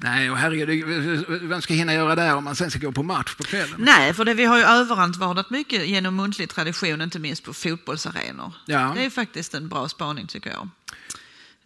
Nej, 0.00 0.30
och 0.30 0.36
herregud, 0.36 1.24
vem 1.42 1.62
ska 1.62 1.74
hinna 1.74 1.94
göra 1.94 2.14
det 2.14 2.32
om 2.32 2.44
man 2.44 2.56
sen 2.56 2.70
ska 2.70 2.78
gå 2.80 2.92
på 2.92 3.02
match 3.02 3.34
på 3.34 3.42
kvällen? 3.44 3.74
Nej, 3.78 4.14
för 4.14 4.24
det, 4.24 4.34
vi 4.34 4.44
har 4.44 4.58
ju 4.58 4.64
överantvardat 4.64 5.50
mycket 5.50 5.86
genom 5.86 6.16
muntlig 6.16 6.48
tradition, 6.48 7.00
inte 7.00 7.18
minst 7.18 7.44
på 7.44 7.54
fotbollsarenor. 7.54 8.52
Ja. 8.66 8.92
Det 8.96 9.04
är 9.04 9.10
faktiskt 9.10 9.54
en 9.54 9.68
bra 9.68 9.88
spaning 9.88 10.26
tycker 10.26 10.50
jag. 10.50 10.68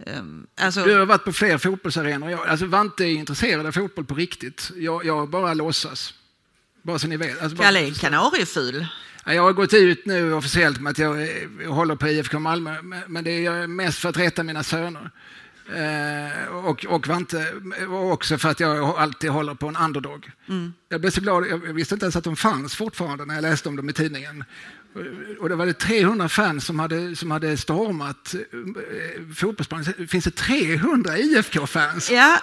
ehm, 0.06 0.46
alltså, 0.60 0.84
Du 0.84 0.98
har 0.98 1.06
varit 1.06 1.24
på 1.24 1.32
fler 1.32 1.58
fotbollsarenor. 1.58 2.30
Jag, 2.30 2.46
alltså 2.48 2.66
Vante 2.66 3.04
är 3.04 3.12
intresserad 3.14 3.66
av 3.66 3.72
fotboll 3.72 4.04
på 4.04 4.14
riktigt. 4.14 4.70
Jag, 4.76 5.04
jag 5.04 5.30
bara 5.30 5.54
låtsas. 5.54 6.14
Bara 6.82 6.98
så 6.98 7.06
ni 7.08 7.16
vet. 7.16 7.42
Alltså, 7.42 7.62
Kalle 7.62 7.80
är 7.86 7.94
kanarieful. 7.94 8.86
Ja, 9.24 9.34
Jag 9.34 9.42
har 9.42 9.52
gått 9.52 9.74
ut 9.74 10.06
nu 10.06 10.32
officiellt 10.32 10.80
med 10.80 10.90
att 10.90 10.98
jag, 10.98 11.22
eh, 11.22 11.28
håller 11.72 11.96
på 11.96 12.08
IFK 12.08 12.38
Malmö, 12.38 12.82
men- 13.06 13.24
det 13.24 13.46
är 13.46 13.66
mest 13.66 13.98
för 13.98 14.08
att 14.08 14.16
rätta 14.16 14.42
mina 14.42 14.62
söner. 14.62 15.10
Eh, 15.68 16.46
och, 16.46 16.84
och, 16.84 17.06
Vante, 17.06 17.46
och 17.88 18.12
också 18.12 18.38
för 18.38 18.48
att 18.48 18.60
jag 18.60 18.78
alltid 18.98 19.30
håller 19.30 19.54
på 19.54 19.68
en 19.68 19.76
underdog. 19.76 20.30
Jag 20.88 21.00
blev 21.00 21.10
så 21.10 21.20
glad, 21.20 21.46
jag 21.46 21.58
visste 21.58 21.94
inte 21.94 22.04
ens 22.04 22.16
att 22.16 22.24
de 22.24 22.36
fanns 22.36 22.74
fortfarande 22.74 23.24
när 23.24 23.34
jag 23.34 23.42
läste 23.42 23.68
om 23.68 23.76
dem 23.76 23.90
i 23.90 23.92
tidningen. 23.92 24.44
Och 25.40 25.48
det 25.48 25.54
var 25.54 25.66
det 25.66 25.72
300 25.72 26.28
fans 26.28 26.64
som 26.66 26.78
hade, 26.78 27.16
som 27.16 27.30
hade 27.30 27.56
stormat 27.56 28.34
eh, 28.34 29.34
fotbollsplanen. 29.36 30.08
Finns 30.08 30.24
det 30.24 30.30
300 30.30 31.18
IFK-fans? 31.18 32.10
Ja, 32.10 32.40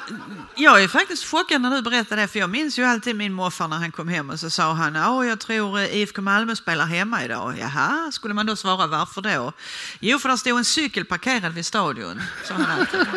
jag 0.55 0.83
är 0.83 0.87
faktiskt 0.87 1.25
chockad 1.25 1.61
när 1.61 1.75
du 1.75 1.81
berättar 1.81 2.17
det, 2.17 2.27
för 2.27 2.39
jag 2.39 2.49
minns 2.49 2.79
ju 2.79 2.83
alltid 2.83 3.15
min 3.15 3.33
morfar 3.33 3.67
när 3.67 3.77
han 3.77 3.91
kom 3.91 4.07
hem 4.07 4.29
och 4.29 4.39
så 4.39 4.49
sa 4.49 4.73
han 4.73 4.95
att 4.95 5.27
jag 5.27 5.39
tror 5.39 5.79
eh, 5.79 5.95
IFK 5.95 6.21
Malmö 6.21 6.55
spelar 6.55 6.85
hemma 6.85 7.25
idag. 7.25 7.55
Jaha, 7.59 8.11
skulle 8.11 8.33
man 8.33 8.45
då 8.45 8.55
svara 8.55 8.87
varför 8.87 9.21
då? 9.21 9.53
Jo, 9.99 10.19
för 10.19 10.29
där 10.29 10.35
stod 10.35 10.57
en 10.57 10.65
cykel 10.65 11.05
parkerad 11.05 11.53
vid 11.53 11.65
stadion, 11.65 12.21
sa 12.43 12.53
han 12.53 12.79
alltid. 12.79 12.99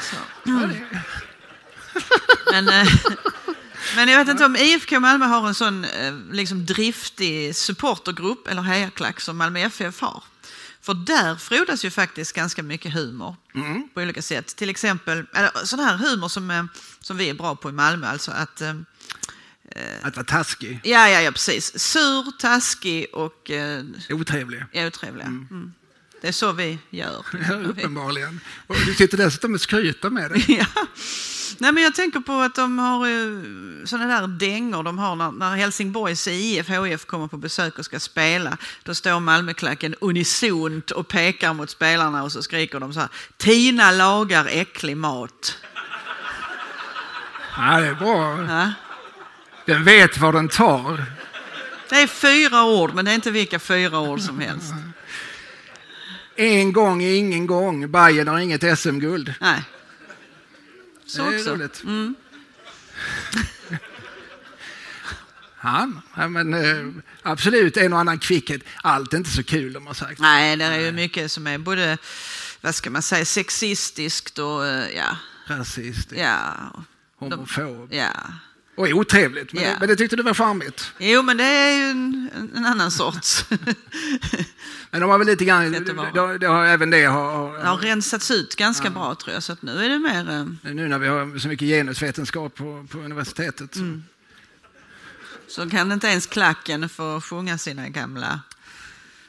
Så. 0.00 0.16
Men, 2.52 2.68
eh, 2.68 2.88
men 3.96 4.08
jag 4.08 4.18
vet 4.18 4.28
inte 4.28 4.44
om 4.44 4.56
IFK 4.56 5.00
Malmö 5.00 5.26
har 5.26 5.48
en 5.48 5.54
sån 5.54 5.84
eh, 5.84 6.14
liksom 6.32 6.66
driftig 6.66 7.56
supportergrupp 7.56 8.48
eller 8.48 8.62
hejaklack 8.62 9.20
som 9.20 9.36
Malmö 9.36 9.60
FF 9.60 10.00
har. 10.00 10.22
För 10.80 10.94
där 10.94 11.36
frodas 11.36 11.84
ju 11.84 11.90
faktiskt 11.90 12.32
ganska 12.32 12.62
mycket 12.62 12.94
humor 12.94 13.36
på 13.94 14.00
olika 14.00 14.22
sätt. 14.22 14.56
Till 14.56 14.70
exempel 14.70 15.26
sån 15.64 15.78
här 15.78 15.96
humor 15.96 16.28
som, 16.28 16.50
eh, 16.50 16.64
som 17.00 17.16
vi 17.16 17.28
är 17.28 17.34
bra 17.34 17.56
på 17.56 17.68
i 17.68 17.72
Malmö. 17.72 18.06
Alltså 18.06 18.30
att, 18.30 18.60
eh, 18.60 18.74
Att 20.02 20.16
vara 20.16 20.26
taskig, 20.26 20.80
ja, 20.84 21.08
ja, 21.08 21.20
ja, 21.20 21.32
precis. 21.32 21.78
Sur, 21.78 22.32
taskig 22.38 23.06
och 23.12 23.50
eh, 23.50 23.84
otrevlig. 24.10 24.64
ja, 24.72 24.86
otrevliga. 24.86 25.26
Mm. 25.26 25.72
Det 26.20 26.28
är 26.28 26.32
så 26.32 26.52
vi 26.52 26.78
gör. 26.90 27.26
Ja, 27.48 27.54
uppenbarligen. 27.54 28.40
Och 28.66 28.76
du 28.86 28.94
sitter 28.94 29.16
dessutom 29.16 29.54
och 29.54 29.60
skryter 29.60 30.10
med 30.10 30.30
det. 30.30 30.44
Ja. 30.52 30.66
Nej, 31.58 31.72
men 31.72 31.82
jag 31.82 31.94
tänker 31.94 32.20
på 32.20 32.32
att 32.32 32.54
de 32.54 32.78
har 32.78 33.06
eh, 33.06 33.84
sådana 33.84 34.20
där 34.20 34.26
dängor 34.26 34.82
de 34.82 34.98
har 34.98 35.16
när, 35.16 35.32
när 35.32 35.56
Helsingborgs 35.56 36.28
IF, 36.28 36.68
HIF 36.68 37.04
kommer 37.04 37.26
på 37.26 37.36
besök 37.36 37.78
och 37.78 37.84
ska 37.84 38.00
spela. 38.00 38.56
Då 38.82 38.94
står 38.94 39.20
Malmöklacken 39.20 39.94
unisont 40.00 40.90
och 40.90 41.08
pekar 41.08 41.54
mot 41.54 41.70
spelarna 41.70 42.22
och 42.22 42.32
så 42.32 42.42
skriker 42.42 42.80
de 42.80 42.92
så 42.92 43.00
här. 43.00 43.08
Tina 43.36 43.90
lagar 43.90 44.46
äcklig 44.50 44.96
mat. 44.96 45.58
Ja, 47.56 47.80
det 47.80 47.86
är 47.86 47.94
bra. 47.94 48.44
Ja. 48.48 48.72
Den 49.66 49.84
vet 49.84 50.18
vad 50.18 50.34
den 50.34 50.48
tar. 50.48 51.04
Det 51.88 51.96
är 51.96 52.06
fyra 52.06 52.64
ord, 52.64 52.94
men 52.94 53.04
det 53.04 53.10
är 53.10 53.14
inte 53.14 53.30
vilka 53.30 53.58
fyra 53.58 54.00
ord 54.00 54.20
som 54.20 54.40
helst. 54.40 54.72
En 56.36 56.72
gång 56.72 57.02
är 57.02 57.14
ingen 57.14 57.46
gång. 57.46 57.90
Bayern 57.90 58.28
har 58.28 58.38
inget 58.38 58.78
SM-guld. 58.78 59.34
Nej. 59.40 59.62
Så 61.08 61.22
det 61.22 61.34
är 61.34 61.38
också. 61.38 61.54
roligt. 61.54 61.82
Mm. 61.82 62.14
Ja, 65.62 65.88
men, 66.28 66.54
eh, 66.54 67.02
absolut, 67.22 67.76
en 67.76 67.92
och 67.92 67.98
annan 67.98 68.18
kvickhet. 68.18 68.60
Allt 68.82 69.12
är 69.12 69.16
inte 69.18 69.30
så 69.30 69.42
kul, 69.44 69.72
de 69.72 69.86
har 69.86 69.94
sagt. 69.94 70.20
Nej, 70.20 70.56
det 70.56 70.64
är 70.64 70.78
ju 70.80 70.92
mycket 70.92 71.32
som 71.32 71.46
är 71.46 71.58
både, 71.58 71.98
vad 72.60 72.74
ska 72.74 72.90
man 72.90 73.02
säga, 73.02 73.24
sexistiskt 73.24 74.38
och 74.38 74.66
eh, 74.66 74.96
ja, 74.96 75.16
Rasist, 75.46 76.12
ja, 76.12 76.54
homofob. 77.16 77.94
ja. 77.94 78.10
Och 78.78 78.88
otrevligt, 78.88 79.52
men, 79.52 79.62
Ja. 79.62 79.68
det, 79.70 79.76
men 79.80 79.88
det 79.88 79.96
tyckte 79.96 80.16
du 80.16 80.22
var 80.22 80.34
charmigt. 80.34 80.92
Jo, 80.98 81.22
men 81.22 81.36
det 81.36 81.44
är 81.44 81.78
ju 81.78 81.90
en, 81.90 82.30
en- 82.56 82.64
annan 82.66 82.90
sorts. 82.90 83.44
Men 84.90 85.00
de 85.00 85.10
har 85.10 85.18
väl 85.18 85.26
lite 85.26 85.44
grann, 85.44 85.72
Sätt 85.74 85.88
att 85.90 85.96
vara. 85.96 86.10
de, 86.12 86.38
de 86.38 86.46
har, 86.46 86.64
även 86.66 86.90
det 86.90 87.04
har, 87.04 87.58
Det 87.58 87.64
har 87.66 87.76
rensats 87.78 88.30
ut 88.30 88.56
ganska 88.56 88.90
bra 88.90 89.14
tror 89.14 89.34
jag, 89.34 89.42
så 89.42 89.52
att 89.52 89.62
nu 89.62 89.84
är 89.84 89.88
det 89.88 89.98
mer... 89.98 90.30
eh, 90.64 90.72
nu 90.74 90.88
när 90.88 90.98
vi 90.98 91.08
har 91.08 91.38
så 91.38 91.48
mycket 91.48 91.68
genusvetenskap 91.68 92.54
på, 92.54 92.86
på 92.90 92.98
universitetet. 92.98 93.74
så- 93.74 93.80
Mm. 93.80 94.04
Så 95.48 95.70
kan 95.70 95.92
inte 95.92 96.06
ens 96.06 96.26
klacken 96.26 96.88
få 96.88 97.20
sjunga 97.20 97.58
sina 97.58 97.88
gamla 97.88 98.40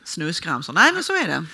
snusgramsor. 0.10 0.74
Nej, 0.74 0.94
men 0.94 1.04
så 1.04 1.14
är 1.14 1.28
det. 1.28 1.46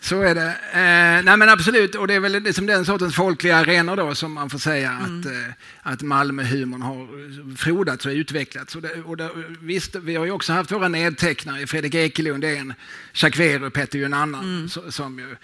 Så 0.00 0.20
är 0.22 0.34
det. 0.34 0.48
Eh, 0.72 1.24
nej 1.24 1.36
men 1.36 1.48
absolut, 1.48 1.94
och 1.94 2.06
det 2.06 2.14
är 2.14 2.20
väl 2.20 2.42
liksom 2.42 2.66
den 2.66 2.84
sortens 2.84 3.14
folkliga 3.14 3.56
arenor 3.56 3.96
då 3.96 4.14
som 4.14 4.32
man 4.32 4.50
får 4.50 4.58
säga 4.58 4.90
Mm. 4.90 5.20
att, 5.20 5.26
eh, 5.26 5.32
att 5.82 6.02
Malmöhumorn 6.02 6.82
har 6.82 7.56
frodats 7.56 8.06
och 8.06 8.12
utvecklats. 8.12 8.76
Och 8.76 8.82
det, 8.82 9.02
och 9.02 9.16
det, 9.16 9.30
visst, 9.60 9.94
vi 9.94 10.14
har 10.16 10.24
ju 10.24 10.30
också 10.30 10.52
haft 10.52 10.72
våra 10.72 10.88
nedtecknare. 10.88 11.66
Fredrik 11.66 11.94
Ekelund 11.94 12.44
är 12.44 12.56
en, 12.56 12.74
Jacques 13.14 13.40
Werup 13.40 13.76
är 13.76 13.96
en 14.04 14.14
annan. 14.14 14.44
Mm. 14.44 14.68
Så, 14.68 14.92
som 14.92 15.18
ju, 15.18 15.36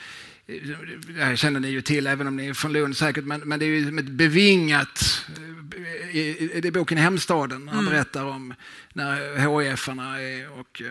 det 1.14 1.24
här 1.24 1.36
känner 1.36 1.60
ni 1.60 1.68
ju 1.68 1.80
till, 1.82 2.06
även 2.06 2.26
om 2.26 2.36
ni 2.36 2.46
är 2.46 2.54
från 2.54 2.72
Lund 2.72 2.96
säkert, 2.96 3.24
men, 3.24 3.40
men 3.40 3.58
det 3.58 3.64
är 3.64 3.68
ju 3.68 3.86
som 3.86 3.98
ett 3.98 4.04
bevingat... 4.08 5.26
eh, 5.36 6.16
I, 6.16 6.20
i, 6.20 6.66
i 6.66 6.70
boken 6.70 6.98
Hemstaden, 6.98 7.68
han 7.68 7.78
Mm. 7.78 7.92
berättar 7.92 8.24
om 8.24 8.54
när 8.92 9.36
HIF-arna 9.38 10.20
är 10.22 10.58
och... 10.58 10.82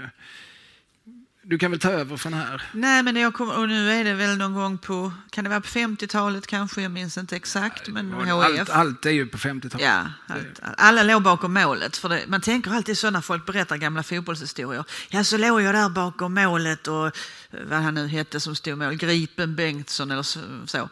Du 1.50 1.58
kan 1.58 1.72
väl 1.72 1.80
ta 1.80 1.90
över 1.90 2.18
från 2.18 2.34
här? 2.34 2.62
Nej, 2.72 3.04
men 3.04 3.16
jag 3.16 3.34
kom, 3.34 3.50
och 3.50 3.68
nu 3.70 3.92
är 3.92 4.04
det 4.04 4.14
väl 4.14 4.38
någon 4.38 4.54
gång 4.54 4.78
på, 4.78 5.12
kan 5.30 5.44
det 5.44 5.50
vara 5.50 5.62
på 5.62 5.68
50-talet 5.68 6.48
kanske, 6.48 6.82
jag 6.82 6.92
minns 6.92 7.18
inte 7.18 7.36
exakt, 7.36 7.88
men 7.88 8.14
HIF. 8.14 8.60
Allt, 8.60 8.70
allt 8.70 9.06
är 9.06 9.10
ju 9.10 9.28
på 9.28 9.38
50-talet. 9.38 9.86
Ja, 9.86 10.06
allt, 10.28 10.62
alla 10.78 11.04
låg 11.04 11.22
bakom 11.22 11.54
målet. 11.54 11.98
För 11.98 12.10
det, 12.10 12.24
man 12.28 12.42
tänker 12.42 12.72
alltid 12.72 12.98
så 12.98 13.10
när 13.10 13.22
folk 13.22 13.46
berättar 13.46 13.78
gamla 13.78 14.04
fotbollshistorier. 14.04 14.84
Ja, 15.10 15.24
så 15.24 15.38
låg 15.38 15.62
jag 15.62 15.76
där 15.76 15.90
bakom 15.90 16.34
målet 16.34 16.88
och 16.88 17.12
vad 17.52 17.80
han 17.80 17.94
nu 17.94 18.08
hette 18.08 18.40
som 18.40 18.56
stod 18.56 18.78
mål, 18.78 18.96
Gripen 18.96 19.56
Bengtsson 19.56 20.12
eller 20.12 20.24
så. 20.24 20.40
så. 20.66 20.90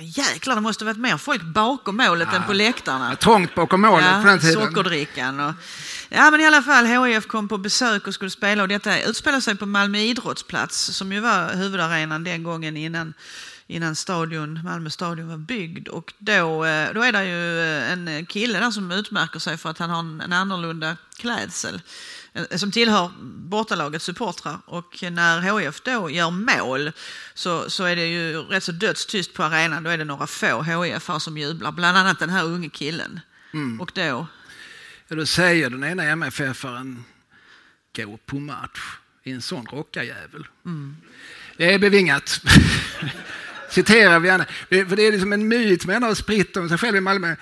jäklar, 0.00 0.54
det 0.54 0.60
måste 0.60 0.84
varit 0.84 0.98
mer 0.98 1.16
folk 1.16 1.42
bakom 1.42 1.96
målet 1.96 2.32
än 2.32 2.42
på 2.42 2.52
läktarna. 2.52 3.10
Ja, 3.10 3.16
Trångt 3.16 3.54
bakom 3.54 3.80
målet 3.80 4.22
på 4.22 4.28
den 4.28 4.38
tiden. 4.38 4.54
sockerdrickan. 4.54 5.40
Och, 5.40 5.52
ja, 6.08 6.30
men 6.30 6.40
i 6.40 6.46
alla 6.46 6.62
fall, 6.62 6.86
HIF 6.86 7.26
kom 7.26 7.48
på 7.48 7.58
besök 7.58 8.06
och 8.06 8.14
skulle 8.14 8.30
spela 8.30 8.62
och 8.62 8.68
detta 8.68 9.02
utspelar 9.02 9.40
sig 9.40 9.56
på 9.56 9.66
Malmö 9.66 9.98
idrottsplats 9.98 10.96
som 10.96 11.12
ju 11.12 11.20
var 11.20 11.54
huvudarenan 11.54 12.24
den 12.24 12.42
gången 12.42 12.76
innan, 12.76 13.14
innan 13.66 13.96
stadion, 13.96 14.60
Malmö 14.64 14.90
stadion 14.90 15.28
var 15.28 15.36
byggd. 15.36 15.88
Och 15.88 16.12
då, 16.18 16.64
eh, 16.64 16.94
då 16.94 17.02
är 17.02 17.12
det 17.12 17.24
ju 17.24 17.60
eh, 17.60 17.92
en 17.92 18.26
kille 18.26 18.60
där 18.60 18.70
som 18.70 18.92
utmärker 18.92 19.38
sig 19.38 19.56
för 19.56 19.70
att 19.70 19.78
han 19.78 19.90
har 19.90 19.98
en, 19.98 20.32
annorlunda 20.32 20.96
klädsel 21.16 21.80
som 22.56 22.72
tillhör 22.72 23.10
bortalagets 23.22 24.04
supportrar. 24.04 24.58
Och 24.66 25.02
när 25.02 25.60
HIF 25.60 25.80
då 25.80 26.10
gör 26.10 26.30
mål 26.30 26.92
så, 27.34 27.70
så 27.70 27.84
är 27.84 27.96
det 27.96 28.06
ju 28.06 28.38
rätt 28.38 28.64
så 28.64 28.72
dödstyst 28.72 29.34
på 29.34 29.42
arenan. 29.42 29.82
Då 29.82 29.90
är 29.90 29.98
det 29.98 30.04
några 30.04 30.26
få 30.26 30.62
HIF 30.62 31.10
som 31.18 31.38
jublar, 31.38 31.72
bland 31.72 31.98
annat 31.98 32.18
den 32.18 32.30
här 32.30 32.44
unge 32.44 32.68
killen. 32.68 33.20
Och 33.80 33.90
då, 33.94 34.26
Ja, 35.08 35.16
då 35.16 35.26
säger 35.26 35.70
den 35.70 35.84
ena 35.84 36.04
MFF-aren 36.04 37.04
gå 37.96 38.16
på 38.16 38.36
match 38.36 38.98
i 39.22 39.32
en 39.32 39.42
sån 39.42 39.66
rockarjävel. 39.66 40.46
Mm. 40.64 40.96
Det 41.56 41.74
är 41.74 41.78
bevingat. 41.78 42.40
Citerar 43.70 44.20
vi 44.20 44.28
gärna. 44.28 44.46
För 44.68 44.96
det 44.96 45.06
är 45.06 45.12
liksom 45.12 45.32
en 45.32 45.48
myt 45.48 45.86
man 45.86 46.02
har 46.02 46.14
spritt 46.14 46.56
om 46.56 46.68
sig 46.68 46.78
själv 46.78 46.96
i 46.96 47.00
Malmö. 47.00 47.36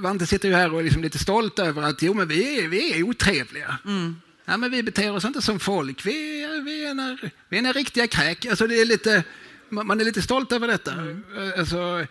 Vante 0.00 0.26
sitter 0.26 0.48
ju 0.48 0.54
här 0.54 0.72
och 0.72 0.80
är 0.80 0.84
liksom 0.84 1.02
lite 1.02 1.18
stolt 1.18 1.58
över 1.58 1.82
att 1.82 2.02
jo, 2.02 2.14
men 2.14 2.28
vi 2.28 2.58
är, 2.58 2.68
vi 2.68 2.98
är 2.98 3.02
otrevliga. 3.02 3.78
Mm. 3.84 4.16
Ja, 4.44 4.56
men 4.56 4.70
vi 4.70 4.82
beter 4.82 5.14
oss 5.14 5.24
inte 5.24 5.42
som 5.42 5.60
folk. 5.60 6.06
Vi 6.06 6.42
är, 6.42 6.64
vi 6.64 6.86
är, 6.86 6.94
några, 6.94 7.16
vi 7.48 7.58
är 7.58 7.62
några 7.62 7.72
riktiga 7.72 8.06
kräk. 8.06 8.46
Alltså, 8.46 8.66
det 8.66 8.80
är 8.80 8.84
lite, 8.84 9.24
man 9.68 10.00
är 10.00 10.04
lite 10.04 10.22
stolt 10.22 10.52
över 10.52 10.68
detta. 10.68 10.92
Mm. 10.92 11.24
Alltså, 11.58 12.00
eh, 12.00 12.06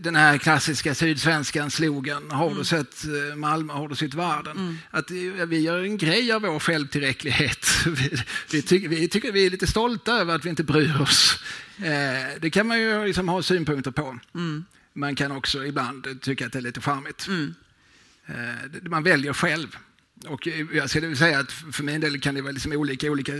den 0.00 0.16
här 0.16 0.38
klassiska 0.38 0.94
sydsvenskan 0.94 1.70
slogan, 1.70 2.30
har 2.30 2.46
Mm. 2.46 2.58
du 2.58 2.64
sett 2.64 3.04
eh, 3.04 3.36
Malmö, 3.36 3.72
har 3.72 3.88
du 3.88 3.94
sett 3.94 4.14
världen? 4.14 4.78
Att 4.90 5.10
eh, 5.10 5.16
vi 5.46 5.60
gör 5.60 5.82
en 5.82 5.96
grej 5.98 6.32
av 6.32 6.42
vår 6.42 6.58
självtillräcklighet. 6.58 7.66
Vi, 7.86 8.16
vi, 8.50 8.62
tycker, 8.62 8.88
vi 8.88 9.08
tycker 9.08 9.32
vi 9.32 9.46
är 9.46 9.50
lite 9.50 9.66
stolta 9.66 10.12
över 10.12 10.34
att 10.34 10.44
vi 10.44 10.50
inte 10.50 10.64
bryr 10.64 11.00
oss. 11.00 11.42
Eh, 11.78 12.40
det 12.40 12.50
kan 12.50 12.66
man 12.66 12.78
ju 12.80 13.04
liksom 13.06 13.28
ha 13.28 13.42
synpunkter 13.42 13.90
på. 13.90 14.18
Mm. 14.34 14.64
Man 14.92 15.14
kan 15.14 15.32
också 15.32 15.64
ibland 15.66 16.20
tycka 16.20 16.46
att 16.46 16.52
det 16.52 16.58
är 16.58 16.62
lite 16.62 16.80
charmigt. 16.80 17.26
Eh, 18.26 18.34
det- 18.72 18.88
Man 18.90 19.02
väljer 19.02 19.32
själv. 19.32 19.76
Och 20.26 20.48
eh, 20.48 20.66
jag 20.72 20.90
skulle 20.90 21.16
säga 21.16 21.38
att 21.38 21.52
för 21.52 21.82
min 21.82 22.00
del 22.00 22.20
kan 22.20 22.34
det 22.34 22.42
vara 22.42 22.52
liksom 22.52 22.72
olika, 22.72 23.10
olika 23.10 23.32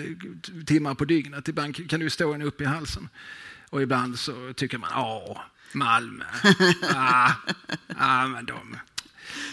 timmar 0.66 0.94
på 0.94 1.04
dygnet. 1.04 1.48
Ibland 1.48 1.90
kan 1.90 2.00
ju 2.00 2.10
stå 2.10 2.32
en 2.34 2.42
upp 2.42 2.60
i 2.60 2.64
halsen. 2.64 3.08
Och 3.70 3.82
ibland 3.82 4.18
så 4.18 4.52
tycker 4.56 4.78
man, 4.78 4.90
åh, 4.96 5.40
Malmö. 5.74 6.24
ah, 6.94 7.32
ah, 7.96 8.26
men 8.26 8.46
de, 8.46 8.78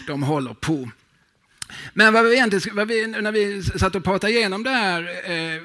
de 0.06 0.22
håller 0.22 0.54
på. 0.54 0.90
Men 1.94 2.12
vad 2.12 2.24
vi 2.24 2.34
egentligen, 2.34 2.76
vad 2.76 2.88
vi, 2.88 3.06
när 3.06 3.32
vi 3.32 3.62
satt 3.62 3.94
och 3.94 4.04
pratade 4.04 4.32
igenom 4.32 4.62
det 4.62 4.70
här 4.70 5.30
eh, 5.30 5.62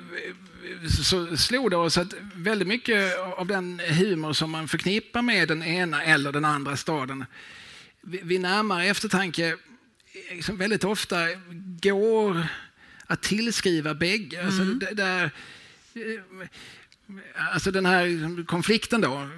så 0.90 1.38
slog 1.38 1.72
det 1.72 1.78
oss 1.78 1.98
att 1.98 2.14
väldigt 2.36 2.68
mycket 2.68 3.20
av 3.20 3.48
den 3.48 3.80
humor 3.80 4.34
som 4.34 4.52
man 4.52 4.68
förknippar 4.68 5.22
med 5.22 5.48
den 5.48 5.64
ena 5.64 6.04
eller 6.04 6.32
den 6.32 6.46
andra 6.46 6.78
staden 6.78 7.26
vid 8.02 8.42
närmare 8.42 8.86
eftertanke 8.86 9.58
liksom 10.32 10.58
väldigt 10.58 10.84
ofta 10.84 11.16
går 11.82 12.48
att 13.08 13.22
tillskriva 13.22 13.94
bägge. 13.94 14.46
Alltså, 14.46 14.64
det, 14.64 14.94
där, 14.94 15.32
alltså 17.36 17.72
den 17.72 17.86
här 17.86 18.46
konflikten 18.46 19.02
då, 19.02 19.30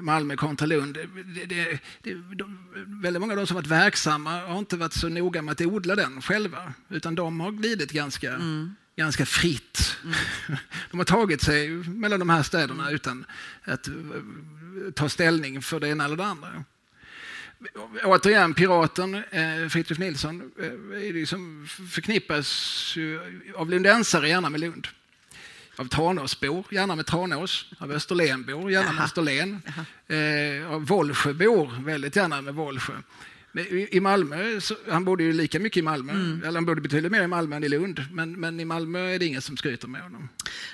Malmö 0.00 0.36
kontra 0.36 0.66
Lund. 0.66 0.94
Det, 0.94 1.44
det, 1.44 1.78
det, 2.02 2.14
de, 2.14 2.58
väldigt 3.02 3.20
många 3.20 3.32
av 3.32 3.36
de 3.36 3.46
som 3.46 3.54
varit 3.54 3.66
verksamma 3.66 4.40
har 4.40 4.58
inte 4.58 4.76
varit 4.76 4.92
så 4.92 5.08
noga 5.08 5.42
med 5.42 5.52
att 5.52 5.60
odla 5.60 5.94
den 5.94 6.22
själva, 6.22 6.72
utan 6.88 7.14
de 7.14 7.40
har 7.40 7.52
glidit 7.52 7.92
ganska, 7.92 8.34
mm. 8.34 8.74
ganska 8.96 9.26
fritt. 9.26 9.96
Mm. 10.04 10.14
De 10.90 10.98
har 10.98 11.04
tagit 11.04 11.42
sig 11.42 11.68
mellan 11.68 12.18
de 12.18 12.30
här 12.30 12.42
städerna 12.42 12.90
utan 12.90 13.24
att 13.64 13.88
ta 14.94 15.08
ställning 15.08 15.62
för 15.62 15.80
det 15.80 15.88
ena 15.88 16.04
eller 16.04 16.16
det 16.16 16.24
andra. 16.24 16.64
Återigen, 18.04 18.54
piraten 18.54 19.14
eh, 19.14 19.68
Fritiof 19.68 19.98
Nilsson 19.98 20.50
eh, 20.60 21.12
liksom 21.12 21.66
förknippas 21.90 22.96
av 23.54 23.70
lundensare 23.70 24.28
gärna 24.28 24.50
med 24.50 24.60
Lund 24.60 24.88
av 25.76 25.88
Tranåsbor, 25.88 26.64
gärna 26.70 26.96
med 26.96 27.06
Tranås, 27.06 27.66
av 27.78 27.92
Österlenbor, 27.92 28.70
gärna 28.70 28.92
med 28.92 29.04
Österlen, 29.04 29.62
eh, 30.08 30.72
av 30.72 30.86
Vollsjöbor, 30.86 31.84
väldigt 31.84 32.16
gärna 32.16 32.40
med 32.40 32.54
Vollsjö. 32.54 32.94
Men 33.56 33.66
I 33.90 34.00
Malmö, 34.00 34.60
så, 34.60 34.74
han 34.90 35.04
bodde 35.04 35.22
ju 35.22 35.32
lika 35.32 35.60
mycket 35.60 35.76
i 35.76 35.82
Malmö, 35.82 36.12
mm. 36.12 36.42
eller 36.42 36.54
han 36.54 36.64
bodde 36.64 36.80
betydligt 36.80 37.12
mer 37.12 37.22
i 37.22 37.26
Malmö 37.26 37.56
än 37.56 37.64
i 37.64 37.68
Lund, 37.68 38.04
men, 38.12 38.40
men 38.40 38.60
i 38.60 38.64
Malmö 38.64 38.98
är 38.98 39.18
det 39.18 39.26
ingen 39.26 39.42
som 39.42 39.56
skryter 39.56 39.88
med 39.88 40.02
honom. 40.02 40.28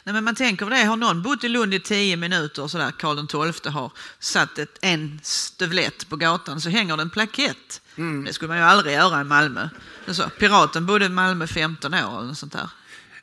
Nej, 0.05 0.13
men 0.13 0.25
man 0.25 0.35
tänker 0.35 0.65
på 0.65 0.71
det, 0.71 0.85
har 0.85 0.97
någon 0.97 1.23
bott 1.23 1.45
i 1.45 1.49
Lund 1.49 1.75
i 1.75 1.81
tio 1.81 2.17
minuter, 2.17 2.67
så 2.67 2.79
där, 2.79 2.91
Karl 2.91 3.53
XII 3.53 3.73
har 3.73 3.93
satt 4.19 4.59
ett, 4.59 4.79
en 4.83 5.21
stövlett 5.23 6.09
på 6.09 6.17
gatan, 6.17 6.61
så 6.61 6.71
hänger 6.71 6.97
det 6.97 7.03
en 7.03 7.11
plakett. 7.11 7.83
Mm. 7.97 8.25
Det 8.25 8.33
skulle 8.33 8.49
man 8.49 8.59
ju 8.59 8.65
aldrig 8.65 8.95
göra 8.95 9.21
i 9.21 9.25
Malmö. 9.25 9.69
Så, 10.07 10.29
piraten 10.29 10.87
bodde 10.87 11.07
i 11.07 11.09
Malmö 11.09 11.47
15 11.47 11.95
år 11.95 12.23
eller 12.23 12.35
sånt 12.35 12.53
där. 12.53 12.71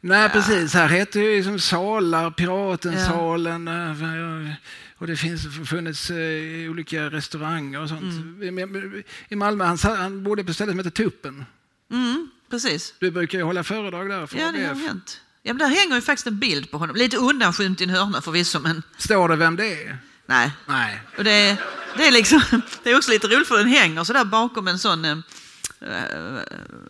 Nej, 0.02 0.22
ja. 0.22 0.30
precis. 0.30 0.74
Här 0.74 0.88
heter 0.88 1.20
det 1.20 1.36
liksom 1.36 1.60
salar, 1.60 2.32
Piratensalen. 2.32 3.68
Ja. 3.68 4.56
Och 4.98 5.08
det 5.08 5.18
finns 5.18 5.70
funnits 5.70 6.12
uh, 6.12 6.72
olika 6.72 7.10
restauranger 7.10 7.82
och 7.82 7.90
sånt. 7.90 8.02
Mm. 8.02 9.04
I 9.30 9.36
Malmö, 9.36 9.66
han, 9.66 9.78
han 9.84 10.24
bodde 10.24 10.44
på 10.44 10.54
stället 10.54 10.72
som 10.72 10.80
heter 10.80 11.04
Tuppen. 11.04 11.46
Mm, 11.92 12.30
precis. 12.50 12.94
Du 13.00 13.12
brukar 13.12 13.38
ju 13.38 13.44
hålla 13.44 13.64
föredrag 13.64 14.10
där. 14.10 14.28
För 14.28 14.38
ja, 14.38 14.52
det 14.52 14.66
har 14.66 14.76
hänt. 14.76 15.22
Ja, 15.44 15.54
men 15.54 15.58
där 15.58 15.76
hänger 15.76 15.96
ju 15.96 16.02
faktiskt 16.02 16.28
en 16.28 16.40
bild 16.40 16.72
på 16.72 16.78
honom. 16.78 16.96
Lite 16.96 17.18
undanskymt 17.18 17.82
i 17.82 17.84
en 17.84 17.90
hörna 17.90 18.22
förvisso, 18.22 18.60
men... 18.60 18.84
Står 18.98 19.30
det 19.30 19.36
vem 19.36 19.56
det 19.56 19.84
är? 19.84 19.98
Nej. 20.26 20.52
Nej. 20.66 21.02
Och 21.18 21.24
det, 21.24 21.58
det, 21.98 22.08
är 22.08 22.12
liksom, 22.12 22.42
det 22.84 22.92
är 22.92 22.98
också 22.98 23.12
lite 23.12 23.28
roligt 23.28 23.48
för 23.48 23.58
den 23.58 23.68
hänger 23.68 24.04
så 24.04 24.14
där 24.14 24.26
bakom 24.26 24.68
en 24.68 24.80
sån... 24.80 25.24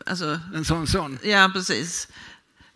Alltså, 0.06 0.40
en 0.56 0.66
sån 0.66 0.88
sån? 0.88 1.20
Ja, 1.22 1.52
precis. 1.54 2.08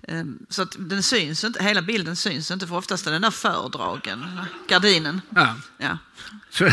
Ehm, 0.08 0.40
så 0.50 0.62
att 0.62 0.76
den 0.80 1.04
syns 1.04 1.44
inte, 1.44 1.64
hela 1.64 1.82
bilden 1.82 2.16
syns 2.16 2.52
inte 2.52 2.68
för 2.68 2.76
oftast 2.76 3.08
är 3.08 3.12
den 3.12 3.22
där 3.22 3.32
fördragen, 3.32 4.40
gardinen. 4.68 5.22
Ja. 5.30 5.56
ja. 5.78 5.98
Så, 6.50 6.70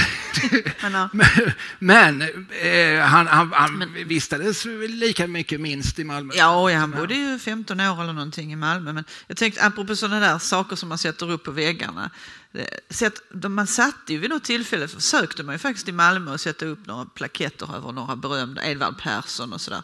men, 0.82 1.08
men 1.78 2.22
eh, 2.62 3.00
han, 3.00 3.26
han, 3.26 3.52
han 3.52 3.78
men, 3.78 4.08
vistades 4.08 4.64
lika 4.88 5.26
mycket 5.26 5.60
minst 5.60 5.98
i 5.98 6.04
Malmö? 6.04 6.34
Ja, 6.36 6.70
ja 6.70 6.78
han 6.78 6.90
bodde 6.90 7.14
ju 7.14 7.38
15 7.38 7.80
år 7.80 8.02
eller 8.02 8.12
någonting 8.12 8.52
i 8.52 8.56
Malmö. 8.56 8.92
Men 8.92 9.04
jag 9.26 9.36
tänkte 9.36 9.64
apropå 9.66 9.96
sådana 9.96 10.20
där 10.20 10.38
saker 10.38 10.76
som 10.76 10.88
man 10.88 10.98
sätter 10.98 11.30
upp 11.30 11.44
på 11.44 11.50
väggarna. 11.50 12.10
Eh, 12.52 13.48
man 13.48 13.66
satte 13.66 14.12
ju 14.12 14.18
vid 14.18 14.30
något 14.30 14.44
tillfälle, 14.44 14.88
försökte 14.88 15.42
man 15.42 15.54
ju 15.54 15.58
faktiskt 15.58 15.88
i 15.88 15.92
Malmö 15.92 16.34
att 16.34 16.40
sätta 16.40 16.66
upp 16.66 16.86
några 16.86 17.04
plaketter 17.04 17.76
över 17.76 17.92
några 17.92 18.16
berömda, 18.16 18.64
Edvard 18.64 19.02
Persson 19.02 19.52
och 19.52 19.60
sådär. 19.60 19.82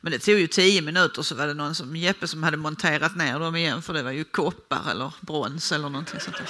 Men 0.00 0.12
det 0.12 0.18
tog 0.18 0.38
ju 0.38 0.46
tio 0.46 0.82
minuter 0.82 1.22
så 1.22 1.34
var 1.34 1.46
det 1.46 1.54
någon 1.54 1.74
som 1.74 1.96
Jeppe 1.96 2.28
som 2.28 2.42
hade 2.42 2.56
monterat 2.56 3.16
ner 3.16 3.38
dem 3.38 3.56
igen 3.56 3.82
för 3.82 3.92
det 3.92 4.02
var 4.02 4.10
ju 4.10 4.24
koppar 4.24 4.90
eller 4.90 5.12
brons 5.20 5.72
eller 5.72 5.88
någonting 5.88 6.20
sånt. 6.20 6.36
Där. 6.36 6.46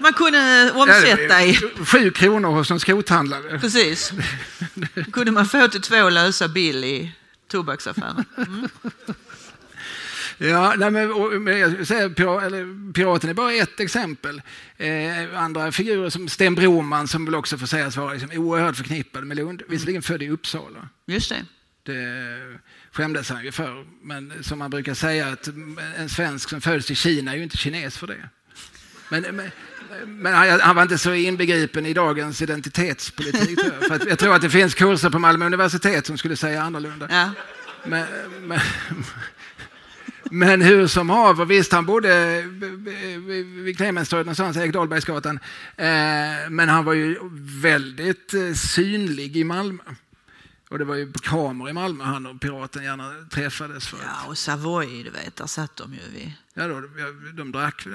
Man 0.00 0.12
kunde 0.12 0.72
omsätta 0.74 1.44
i... 1.44 1.54
Sju 1.84 2.10
kronor 2.10 2.50
hos 2.50 2.70
en 2.70 2.80
skrothandlare. 2.80 3.58
Precis. 3.58 4.12
Då 4.94 5.10
kunde 5.12 5.32
man 5.32 5.46
få 5.46 5.68
till 5.68 5.80
två 5.80 6.08
lösa 6.08 6.48
bill 6.48 6.84
i 6.84 7.12
tobaksaffären. 7.48 8.24
Mm. 8.36 8.68
Ja, 10.42 10.74
nej, 10.76 10.90
men, 10.90 11.12
och, 11.12 11.42
men 11.42 11.58
jag 11.58 11.86
säger, 11.86 12.40
eller, 12.46 12.92
piraten 12.92 13.30
är 13.30 13.34
bara 13.34 13.52
ett 13.52 13.80
exempel. 13.80 14.42
Eh, 14.76 15.42
andra 15.42 15.72
figurer 15.72 16.10
som 16.10 16.28
Sten 16.28 16.54
Broman 16.54 17.08
som 17.08 17.24
väl 17.24 17.34
också 17.34 17.58
får 17.58 17.66
sägas 17.66 17.96
vara 17.96 18.12
liksom, 18.12 18.30
oerhört 18.32 18.76
förknippad 18.76 19.24
med 19.24 19.36
Lund. 19.36 19.62
Visserligen 19.68 20.02
född 20.02 20.22
i 20.22 20.30
Uppsala. 20.30 20.88
Just 21.06 21.28
det. 21.30 21.44
Det 21.82 22.58
skämdes 22.92 23.30
han 23.30 23.44
ju 23.44 23.52
för. 23.52 23.86
Men 24.02 24.44
som 24.44 24.58
man 24.58 24.70
brukar 24.70 24.94
säga, 24.94 25.28
att 25.28 25.48
en 25.96 26.08
svensk 26.08 26.48
som 26.48 26.60
föds 26.60 26.90
i 26.90 26.94
Kina 26.94 27.32
är 27.32 27.36
ju 27.36 27.42
inte 27.42 27.56
kines 27.56 27.98
för 27.98 28.06
det. 28.06 28.28
Men, 29.08 29.22
men, 29.22 29.50
men 30.06 30.34
han, 30.34 30.60
han, 30.60 30.76
var 30.76 30.82
inte 30.82 30.98
så 30.98 31.14
inbegripen 31.14 31.86
i 31.86 31.92
dagens 31.92 32.42
identitetspolitik. 32.42 33.60
för 33.60 34.08
jag 34.08 34.18
tror 34.18 34.34
att 34.34 34.42
det 34.42 34.50
finns 34.50 34.74
kurser 34.74 35.10
på 35.10 35.18
Malmö 35.18 35.46
universitet 35.46 36.06
som 36.06 36.18
skulle 36.18 36.36
säga 36.36 36.62
annorlunda. 36.62 37.08
Ja. 37.10 37.30
Men, 37.84 38.06
men, 38.40 38.60
men 40.30 40.62
hur 40.62 40.86
som 40.86 41.10
haver, 41.10 41.44
visst 41.44 41.72
han 41.72 41.86
bodde 41.86 42.42
vid 43.64 43.76
Clemenstorget 43.76 44.26
någonstans, 44.26 44.56
Erik 44.56 44.72
Dahlbergsgatan. 44.72 45.38
Eh, 45.76 45.86
men 46.50 46.68
han 46.68 46.84
var 46.84 46.92
ju 46.92 47.18
väldigt 47.62 48.34
eh, 48.34 48.52
synlig 48.52 49.36
i 49.36 49.44
Malmö. 49.44 49.82
Och 50.70 50.78
det 50.78 50.84
var 50.84 50.94
ju 50.94 51.12
kameror 51.12 51.70
i 51.70 51.72
Malmö 51.72 52.04
han 52.04 52.26
och 52.26 52.40
piraten 52.40 52.82
gärna 52.84 53.24
träffades. 53.30 53.86
För 53.86 53.98
ja, 54.02 54.26
och 54.26 54.38
Savoy, 54.38 55.02
du 55.02 55.10
vet, 55.10 55.36
där 55.36 55.46
satt 55.46 55.76
de 55.76 55.94
ju 55.94 56.00
vid. 56.12 56.32
Ja, 56.54 56.68
då, 56.68 56.82
de 57.34 57.52
drack 57.52 57.86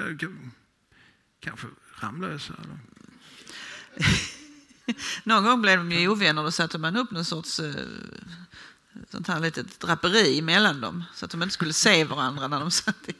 kanske 1.40 1.66
Ramlösa. 2.00 2.54
någon 5.24 5.44
gång 5.44 5.62
blev 5.62 5.78
de 5.78 5.92
ju 5.92 6.08
ovänner 6.08 6.42
och 6.42 6.46
då 6.46 6.52
satte 6.52 6.78
man 6.78 6.96
upp 6.96 7.10
någon 7.10 7.24
sorts 7.24 7.60
uh, 7.60 7.74
sånt 9.10 9.28
här 9.28 9.40
litet 9.40 9.80
draperi 9.80 10.42
mellan 10.42 10.80
dem 10.80 11.04
så 11.14 11.24
att 11.24 11.30
de 11.30 11.42
inte 11.42 11.54
skulle 11.54 11.72
se 11.72 12.04
varandra 12.04 12.48
när 12.48 12.60
de 12.60 12.70
satt 12.70 13.08
i. 13.08 13.14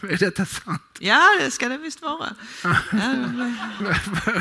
Är 0.00 0.16
detta 0.16 0.46
sant? 0.46 0.82
Ja, 0.98 1.22
det 1.40 1.50
ska 1.50 1.68
det 1.68 1.78
visst 1.78 2.02
vara. 2.02 2.34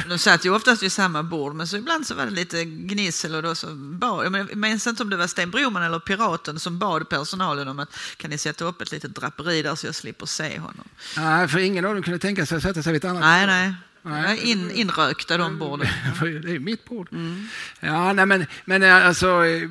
De 0.09 0.19
satt 0.19 0.45
ju 0.45 0.55
oftast 0.55 0.83
vid 0.83 0.91
samma 0.91 1.23
bord, 1.23 1.55
men 1.55 1.67
så 1.67 1.77
ibland 1.77 2.07
så 2.07 2.15
var 2.15 2.25
det 2.25 2.31
lite 2.31 2.65
gnissel 2.65 3.35
och 3.35 3.43
då 3.43 3.55
så 3.55 3.67
bad, 3.75 4.25
jag 4.25 4.57
minns 4.57 4.87
inte 4.87 5.03
om 5.03 5.09
det 5.09 5.17
var 5.17 5.27
Sten 5.27 5.51
Broman 5.51 5.83
eller 5.83 5.99
Piraten 5.99 6.59
som 6.59 6.79
bad 6.79 7.09
personalen 7.09 7.67
om 7.67 7.79
att 7.79 7.97
kan 8.17 8.29
ni 8.29 8.37
sätta 8.37 8.65
upp 8.65 8.81
ett 8.81 8.91
litet 8.91 9.15
draperi 9.15 9.61
där 9.61 9.75
så 9.75 9.87
jag 9.87 9.95
slipper 9.95 10.25
se 10.25 10.59
honom. 10.59 10.87
Nej, 11.17 11.47
för 11.47 11.59
ingen 11.59 11.85
av 11.85 11.93
dem 11.93 12.03
kunde 12.03 12.19
tänka 12.19 12.45
sig 12.45 12.57
att 12.57 12.63
sätta 12.63 12.83
sig 12.83 12.93
vid 12.93 13.03
ett 13.03 13.09
annat 13.09 13.21
Nej, 13.21 13.47
nej. 13.47 13.73
Nej. 14.07 14.51
In, 14.51 14.71
inrökta 14.71 15.37
de 15.37 15.59
borden. 15.59 15.87
det 16.43 16.51
är 16.51 16.59
mitt 16.59 16.85
bord. 16.85 17.07
Mm. 17.11 17.47
Ja, 17.79 18.13
nej, 18.13 18.25
men, 18.25 18.45
men 18.65 18.83
eh, 18.83 19.07
alltså, 19.07 19.45
eh, 19.45 19.69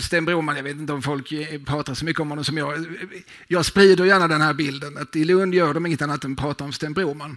Sten 0.00 0.24
Broman, 0.24 0.56
jag 0.56 0.62
vet 0.62 0.76
inte 0.76 0.92
om 0.92 1.02
folk 1.02 1.32
pratar 1.66 1.94
så 1.94 2.04
mycket 2.04 2.20
om 2.20 2.28
honom 2.30 2.44
som 2.44 2.58
jag. 2.58 2.86
Jag 3.48 3.66
sprider 3.66 4.04
gärna 4.04 4.28
den 4.28 4.40
här 4.40 4.54
bilden 4.54 4.98
att 4.98 5.16
i 5.16 5.24
Lund 5.24 5.54
gör 5.54 5.74
de 5.74 5.86
inget 5.86 6.02
annat 6.02 6.24
än 6.24 6.36
pratar 6.36 6.64
om 6.64 6.72
Sten 6.72 6.92
Broman. 6.92 7.36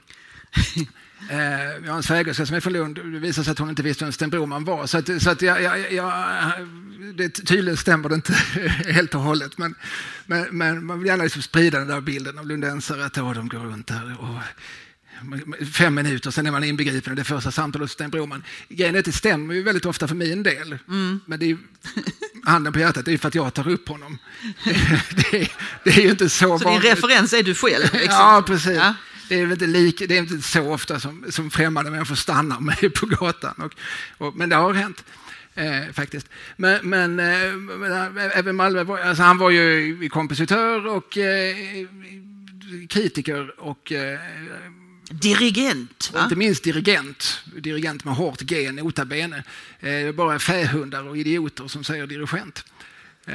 Eh, 1.30 1.86
jag 1.86 1.92
har 1.92 1.98
en 1.98 2.04
svägerska 2.04 2.46
som 2.46 2.56
är 2.56 2.60
från 2.60 2.74
Lund. 2.74 2.96
Det 2.96 3.20
visade 3.20 3.46
sig 3.46 3.52
att 3.52 3.60
hon 3.60 3.70
inte 3.70 3.84
visste 3.84 4.04
vem 4.06 4.12
Sten 4.12 4.30
Broman 4.30 4.64
var. 4.64 4.86
Så, 4.86 4.98
att, 4.98 5.22
så 5.22 5.30
att 5.30 5.42
jag, 5.42 5.62
jag, 5.62 5.92
jag, 5.92 6.14
det, 7.16 7.30
tydligen 7.30 7.78
stämmer 7.78 8.10
det 8.10 8.16
inte 8.16 8.34
helt 8.92 9.16
och 9.16 9.22
hållet. 9.22 9.58
Men, 9.58 9.76
men, 10.26 10.58
men 10.58 10.86
man 10.86 11.00
vill 11.00 11.08
gärna 11.08 11.24
liksom 11.24 11.42
sprida 11.42 11.80
den 11.80 11.88
där 11.88 12.02
bilden 12.02 12.38
av 12.38 12.48
lundensare. 12.48 13.06
Att 13.06 13.14
de 13.14 13.50
går 13.50 13.60
runt 13.60 13.88
där 13.88 14.16
och 14.20 14.40
fem 15.74 15.96
minuter, 15.96 16.32
sen 16.32 16.48
är 16.48 16.52
man 16.52 16.64
inbegripen 16.64 17.14
i 17.14 17.16
det 17.16 17.24
första 17.24 17.52
samtalet 17.52 17.84
hos 17.84 17.92
Sten 17.92 18.10
Broman. 18.10 18.44
Grejen 18.70 18.96
är 18.96 19.00
att 19.00 19.06
det 19.06 19.12
stämmer 19.12 19.54
ju 19.54 19.64
väldigt 19.64 19.86
ofta 19.86 20.08
för 20.08 20.16
min 20.16 20.44
del. 20.44 20.78
Mm. 20.88 21.20
Men 21.26 21.40
det 21.40 21.52
är 21.52 21.58
handen 22.46 22.74
på 22.74 22.80
hjärtat, 22.80 23.06
det 23.06 23.14
är 23.14 23.18
för 23.18 23.28
att 23.28 23.36
jag 23.36 23.54
tar 23.54 23.68
upp 23.68 23.90
honom. 23.90 24.18
det, 25.16 25.42
är, 25.42 25.52
det 25.84 25.90
är 25.90 26.02
ju 26.02 26.10
inte 26.10 26.30
så 26.30 26.58
Så 26.60 26.66
vanligt. 26.66 26.82
din 26.82 26.92
referens 26.92 27.34
är 27.34 27.44
du 27.44 27.56
själv? 27.56 27.84
Liksom. 27.84 28.10
ja, 28.10 28.44
precis. 28.48 28.78
Ja. 28.78 28.96
Det 29.30 29.40
är, 29.40 29.52
inte 29.52 29.68
lika, 29.68 30.06
det 30.08 30.18
är 30.18 30.20
inte 30.20 30.42
så 30.42 30.74
ofta 30.74 31.00
som, 31.00 31.26
som 31.30 31.52
främmande 31.52 31.92
människor 31.92 32.16
stannar 32.16 32.60
mig 32.60 32.90
på 32.96 33.06
gatan. 33.06 33.56
Och, 33.58 33.74
och, 34.28 34.36
men 34.36 34.50
det 34.50 34.56
har 34.56 34.74
hänt. 34.74 35.04
Eh, 35.56 35.94
faktiskt. 35.94 36.30
Men, 36.56 36.90
men, 36.90 37.20
eh, 37.20 37.54
men 37.54 38.18
även 38.18 38.56
Malmö, 38.56 38.98
alltså 39.04 39.24
han 39.24 39.38
var 39.38 39.50
ju 39.50 40.10
kompositör 40.10 40.88
och 40.88 41.18
eh, 41.18 41.56
kritiker 42.90 43.60
och 43.60 43.92
eh, 43.92 44.20
Dirigent. 45.10 46.12
Va? 46.14 46.24
Inte 46.24 46.36
minst 46.36 46.64
dirigent. 46.64 47.44
Dirigent 47.56 48.06
med 48.06 48.16
hårt 48.16 48.42
G, 48.42 48.72
nota 48.72 49.06
bene. 49.06 49.44
Eh, 49.80 50.12
bara 50.12 50.40
fähundar 50.40 51.08
och 51.08 51.18
idioter 51.18 51.68
som 51.68 51.84
säger 51.84 52.08
dirigent. 52.08 52.66
Eh, 53.26 53.34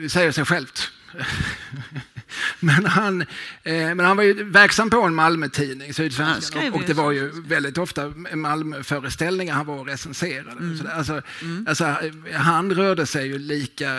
det 0.00 0.08
säger 0.08 0.32
sig 0.32 0.44
självt. 0.44 0.90
men, 2.60 2.86
han, 2.86 3.22
eh, 3.62 3.94
men 3.94 4.00
han 4.00 4.16
var 4.16 4.24
ju 4.24 4.44
verksam 4.44 4.90
på 4.90 5.02
en 5.02 5.14
Malmö-tidning, 5.14 5.94
Sydsvenskan, 5.94 6.68
och, 6.68 6.76
och 6.76 6.82
det 6.86 6.94
var 6.94 7.12
ju 7.12 7.30
väldigt 7.42 7.78
ofta 7.78 8.12
Malmö-föreställningar 8.34 9.54
han 9.54 9.66
var 9.66 9.78
och 9.78 9.86
recenserade. 9.86 10.50
Mm. 10.50 10.78
Det, 10.78 10.92
alltså, 10.92 11.22
alltså, 11.66 11.96
han 12.32 12.74
rörde 12.74 13.06
sig 13.06 13.26
ju 13.26 13.38
lika 13.38 13.90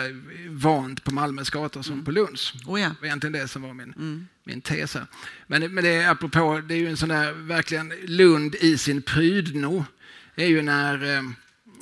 vant 0.48 1.04
på 1.04 1.14
Malmös 1.14 1.50
gator 1.50 1.82
som 1.82 2.04
på 2.04 2.10
Lunds. 2.10 2.52
Oh 2.66 2.80
ja. 2.80 2.88
Det 2.88 2.94
var 3.00 3.06
egentligen 3.06 3.32
det 3.32 3.48
som 3.48 3.62
var 3.62 3.74
min, 3.74 3.92
Mm. 3.96 4.26
min 4.44 4.60
tes. 4.60 4.96
Men, 5.46 5.74
men 5.74 5.84
det 5.84 5.94
är 5.94 6.10
apropå, 6.10 6.62
det 6.68 6.74
är 6.74 6.78
ju 6.78 6.88
en 6.88 6.96
sån 6.96 7.08
där 7.08 7.32
verkligen 7.32 7.92
Lund 8.04 8.54
i 8.54 8.78
sin 8.78 9.02
prydno. 9.02 9.84
Det 10.34 10.44
är 10.44 10.48
ju 10.48 10.62
när 10.62 11.16
eh, 11.16 11.22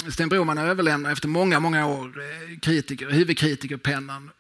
Sten 0.09 0.29
Broman 0.29 0.59
överlämnar 0.59 1.13
efter 1.13 1.29
många, 1.29 1.61
många 1.61 1.87
år 1.87 2.15
eh, 2.21 2.59
kritiker, 2.59 3.11
huvudkritikerpennan 3.11 4.31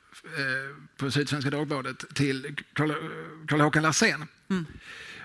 på 0.96 1.10
Sydsvenska 1.10 1.50
Dagbladet 1.50 2.14
till 2.14 2.56
Karl 2.72 2.92
Karl 3.46 3.60
Håkan 3.60 3.82
Larsén. 3.82 4.26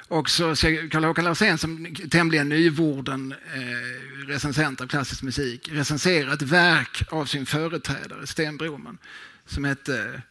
Och 0.09 0.29
så 0.29 0.55
ser 0.55 0.89
Karl 0.89 1.03
Håkan 1.03 1.25
Larsén 1.25 1.57
som 1.57 1.95
tämligen 2.11 2.49
nyvorden 2.49 3.31
eh, 3.31 4.27
recensent 4.27 4.81
av 4.81 4.87
klassisk 4.87 5.23
musik 5.23 5.69
recensera 5.71 6.33
ett 6.33 6.41
verk 6.41 7.03
av 7.09 7.25
sin 7.25 7.45
företrädare 7.45 8.27
Sten 8.27 8.57
Broman 8.57 8.97
som 9.45 9.63
hette 9.63 10.21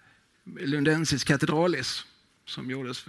Lundensis 0.60 1.24
Cathedralis 1.24 2.04
som 2.48 2.70
gjordes 2.70 3.04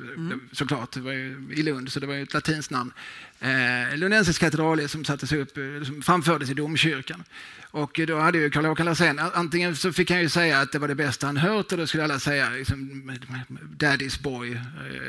såklart 0.52 0.92
det 0.92 1.00
var 1.00 1.14
i 1.54 1.64
Lund, 1.64 1.92
så 1.92 2.00
det 2.00 2.08
var 2.08 2.14
ju 2.14 2.24
ett 2.24 2.34
latinskt 2.34 2.72
namn. 2.72 2.94
Eh, 3.42 3.98
Lundensis 3.98 4.38
Cathedralis 4.38 4.92
som 4.92 5.06
sattes 5.06 5.32
upp, 5.32 5.58
eh, 5.58 5.84
som 5.86 6.02
framfördes 6.02 6.50
i 6.50 6.54
domkyrkan. 6.54 7.24
Och 7.72 8.00
då 8.08 8.20
hade 8.20 8.38
ju 8.38 8.50
Karl 8.50 8.66
Håkan 8.66 8.86
Larsén, 8.86 9.20
antingen 9.20 9.76
så 9.76 9.94
fick 9.94 10.12
han 10.12 10.22
ju 10.22 10.30
säga 10.30 10.60
att 10.60 10.72
det 10.72 10.80
var 10.80 10.88
det 10.88 10.96
bästa 10.96 11.26
han 11.26 11.38
hört 11.38 11.72
och 11.72 11.78
då 11.78 11.88
skulle 11.88 12.04
alla 12.04 12.20
säga 12.20 12.50
liksom, 12.50 13.12
Daddy's 13.78 14.22
boy, 14.22 14.52
eh, 14.52 14.62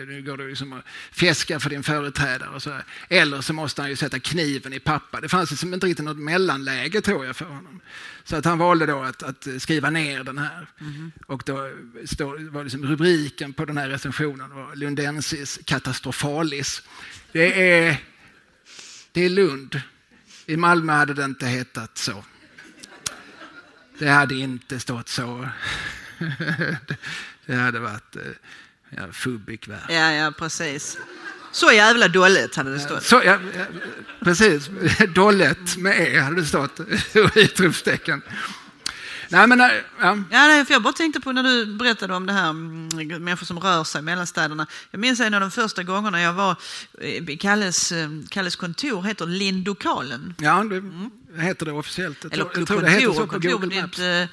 nu 0.07 0.23
går 0.23 0.37
du 0.37 0.49
liksom 0.49 0.73
och 0.73 0.83
fjäska 1.13 1.61
för 1.61 1.71
din 1.71 1.83
företrädare 1.83 2.49
och 2.49 2.63
så. 2.63 2.77
Eller 3.09 3.41
så 3.41 3.53
måste 3.53 3.83
han 3.83 3.91
ju 3.91 3.97
sätta 3.97 4.19
kniven 4.19 4.73
i 4.73 4.81
pappa. 4.81 5.21
Det 5.21 5.29
fanns 5.29 5.51
liksom 5.51 5.75
inte 5.75 5.87
riktigt 5.87 6.05
något 6.05 6.19
mellanläge 6.19 7.01
tror 7.01 7.27
jag 7.27 7.37
för 7.37 7.45
honom. 7.45 7.81
Så 8.25 8.37
att 8.37 8.45
han 8.45 8.59
valde 8.59 8.87
då 8.87 9.03
att, 9.03 9.23
att 9.23 9.49
skriva 9.59 9.91
ner 9.91 10.25
den 10.25 10.39
här. 10.39 10.67
Och 11.27 11.43
då 11.47 11.71
står, 12.05 12.51
var 12.51 12.65
liksom 12.65 12.87
rubriken 12.87 13.53
på 13.53 13.65
den 13.65 13.77
här 13.77 13.89
recensionen 13.89 14.55
var 14.55 14.77
Lundensis 14.77 15.59
katastrofalis. 15.65 16.83
Det 17.33 17.73
är, 17.73 17.97
är 19.25 19.29
Lund. 19.29 19.81
I 20.47 20.57
Malmö 20.57 20.93
hade 20.93 21.15
det 21.15 21.25
inte 21.25 21.47
hetat 21.47 21.99
så. 21.99 22.25
Det 23.99 24.09
hade 24.09 24.35
inte 24.35 24.81
stått 24.81 25.09
så. 25.09 25.49
Det 27.47 27.55
hade 27.57 27.79
varit 27.79 28.17
eh, 28.17 28.23
ja, 28.91 29.13
fubbig 29.13 29.69
värld. 29.69 29.87
Ja, 29.89 30.13
ja, 30.13 30.33
precis. 30.39 30.99
Så 31.53 31.73
jävla 31.73 32.09
dåligt 32.09 32.57
hade 32.57 32.73
det 32.73 32.81
stått. 32.81 33.05
Så, 33.05 33.23
ja, 33.25 33.39
precis, 34.21 34.71
dollet 35.15 35.77
med 35.77 36.01
E 36.01 36.21
hade 36.21 36.37
det 36.37 36.47
stått. 36.47 36.81
Utropstecken. 37.35 38.23
Nej, 39.33 39.47
men, 39.47 39.61
eh, 39.61 39.67
ja. 40.01 40.07
Ja, 40.31 40.47
nej, 40.47 40.65
för 40.65 40.73
jag 40.73 40.83
bara 40.83 40.93
tänkte 40.93 41.21
på 41.21 41.33
när 41.33 41.43
du 41.43 41.67
berättade 41.67 42.15
om 42.15 42.27
det 42.27 42.33
här 42.33 42.51
mm, 42.51 42.89
människor 43.25 43.47
som 43.47 43.61
rör 43.61 43.85
sig 43.85 44.03
mellan 44.03 44.27
städerna. 44.27 44.67
Jag 44.91 44.99
minns 45.01 45.21
en 45.21 45.35
av 45.35 45.41
de 45.41 45.51
första 45.51 45.83
gångerna 45.83 46.21
jag 46.23 46.33
var 46.33 46.57
i 47.01 47.37
Kalles, 47.37 47.93
eh, 47.93 48.09
Kalles 48.29 48.57
kontor, 48.57 49.03
heter 49.03 49.27
Lindokalen. 49.27 50.35
ja, 50.39 50.65
det 50.65 51.43
heter 51.43 51.67
det 51.67 51.73
officiellt. 51.73 52.19
Jag 52.25 52.33
Eller 52.33 52.45
tror- 52.45 52.67
tror 52.67 52.81
det 52.81 52.91
heter 52.91 53.07
så 53.07 53.13
kontor, 53.13 53.27
på 53.27 53.33
kontor 53.33 53.51
Google 53.51 53.81
Maps. 53.83 53.97
ditt 53.97 54.05
eh, 54.05 54.21
eh, 54.21 54.29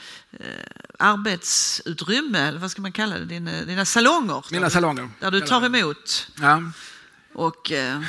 arbetsutrymme, 0.99 2.39
eller 2.39 2.59
vad 2.59 2.71
ska 2.71 2.81
man 2.81 2.91
kalla 2.91 3.17
det, 3.17 3.25
dina, 3.25 3.51
dina 3.65 3.85
salonger. 3.85 4.45
Mina 4.51 4.69
salonger. 4.69 5.09
Där 5.19 5.31
du 5.31 5.41
tar 5.41 5.65
emot. 5.65 6.27
Ja. 6.41 6.61
Och 7.37 7.71
eh, 7.71 8.01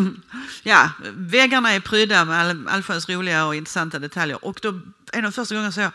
ja, 0.62 0.90
väggarna 1.14 1.72
är 1.72 1.80
prydda 1.80 2.24
med 2.24 2.40
all, 2.40 2.68
allsköns 2.68 3.08
roliga 3.08 3.46
och 3.46 3.54
intressanta 3.54 3.98
detaljer. 3.98 4.44
Och 4.44 4.58
då, 4.62 4.68
en 5.12 5.18
av 5.18 5.22
de 5.22 5.32
första 5.32 5.54
gångerna 5.54 5.72
sa 5.72 5.80
jag, 5.80 5.92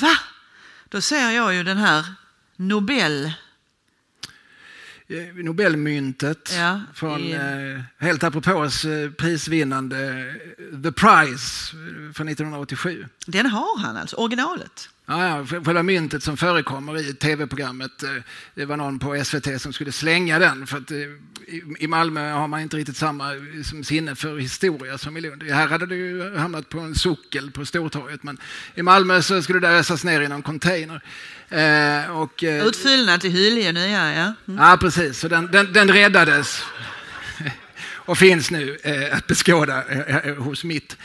va? 0.00 0.16
Då 0.88 1.00
ser 1.00 1.30
jag 1.30 1.54
ju 1.54 1.62
den 1.62 1.76
här 1.78 2.04
Nobel, 2.56 3.32
Eh, 5.10 5.34
Nobelmyntet 5.44 6.52
Ja, 6.56 6.80
från, 6.94 7.20
i- 7.20 7.30
eh, 7.32 8.04
helt 8.06 8.22
apropå 8.24 8.64
eh, 8.64 9.10
prisvinnande 9.10 9.98
eh, 10.58 10.82
The 10.82 10.92
Prize 10.92 11.70
från 12.14 12.28
1987. 12.28 13.06
den 13.26 13.46
har 13.46 13.78
han 13.78 13.96
alltså, 13.96 14.16
originalet. 14.16 14.88
Ja, 15.10 15.46
själva 15.64 15.82
myntet 15.82 16.22
som 16.22 16.36
förekommer 16.36 17.00
i 17.10 17.14
tv-programmet, 17.14 18.02
eh, 18.02 18.08
det 18.54 18.64
var 18.64 18.76
någon 18.76 18.98
på 18.98 19.24
SVT 19.24 19.58
som 19.60 19.72
skulle 19.72 19.92
slänga 19.92 20.38
den 20.38 20.66
för 20.66 20.76
att 20.78 20.90
eh, 20.90 20.96
i- 21.78 21.86
Malmö 21.86 22.30
har 22.32 22.48
man 22.48 22.60
inte 22.60 22.76
riktigt 22.76 22.96
samma 22.96 23.34
eh, 23.34 23.40
sinne 23.84 24.14
för 24.14 24.38
historia 24.38 24.98
som 24.98 25.16
i 25.16 25.20
Lund. 25.20 25.42
Här 25.42 25.66
hade 25.68 25.86
det 25.86 25.94
ju 25.94 26.36
hamnat 26.36 26.68
på 26.68 26.80
en 26.80 26.94
sockel 26.94 27.50
på 27.50 27.66
Stortorget 27.66 28.22
men 28.22 28.38
i 28.74 28.82
Malmö 28.82 29.22
så 29.22 29.42
skulle 29.42 29.60
det 29.60 29.68
ösas 29.68 30.04
ner 30.04 30.20
i 30.20 30.28
någon 30.28 30.42
container. 30.42 31.00
Eh, 31.48 32.10
och, 32.16 32.44
eh, 32.44 32.66
Utfyllnad 32.66 33.20
till 33.20 33.30
Hyllie, 33.30 33.72
nya 33.72 34.12
ja. 34.14 34.32
Mm. 34.48 34.60
Ja, 34.64 34.76
precis. 34.80 35.18
Så 35.18 35.28
den, 35.28 35.46
den, 35.52 35.72
den 35.72 35.88
räddades 35.92 36.62
och 38.08 38.18
finns 38.18 38.50
nu 38.50 38.78
eh, 38.82 39.16
att 39.16 39.26
beskåda 39.26 39.84
eh, 39.84 40.16
eh, 40.16 40.34
hos 40.36 40.64
mitt. 40.64 40.96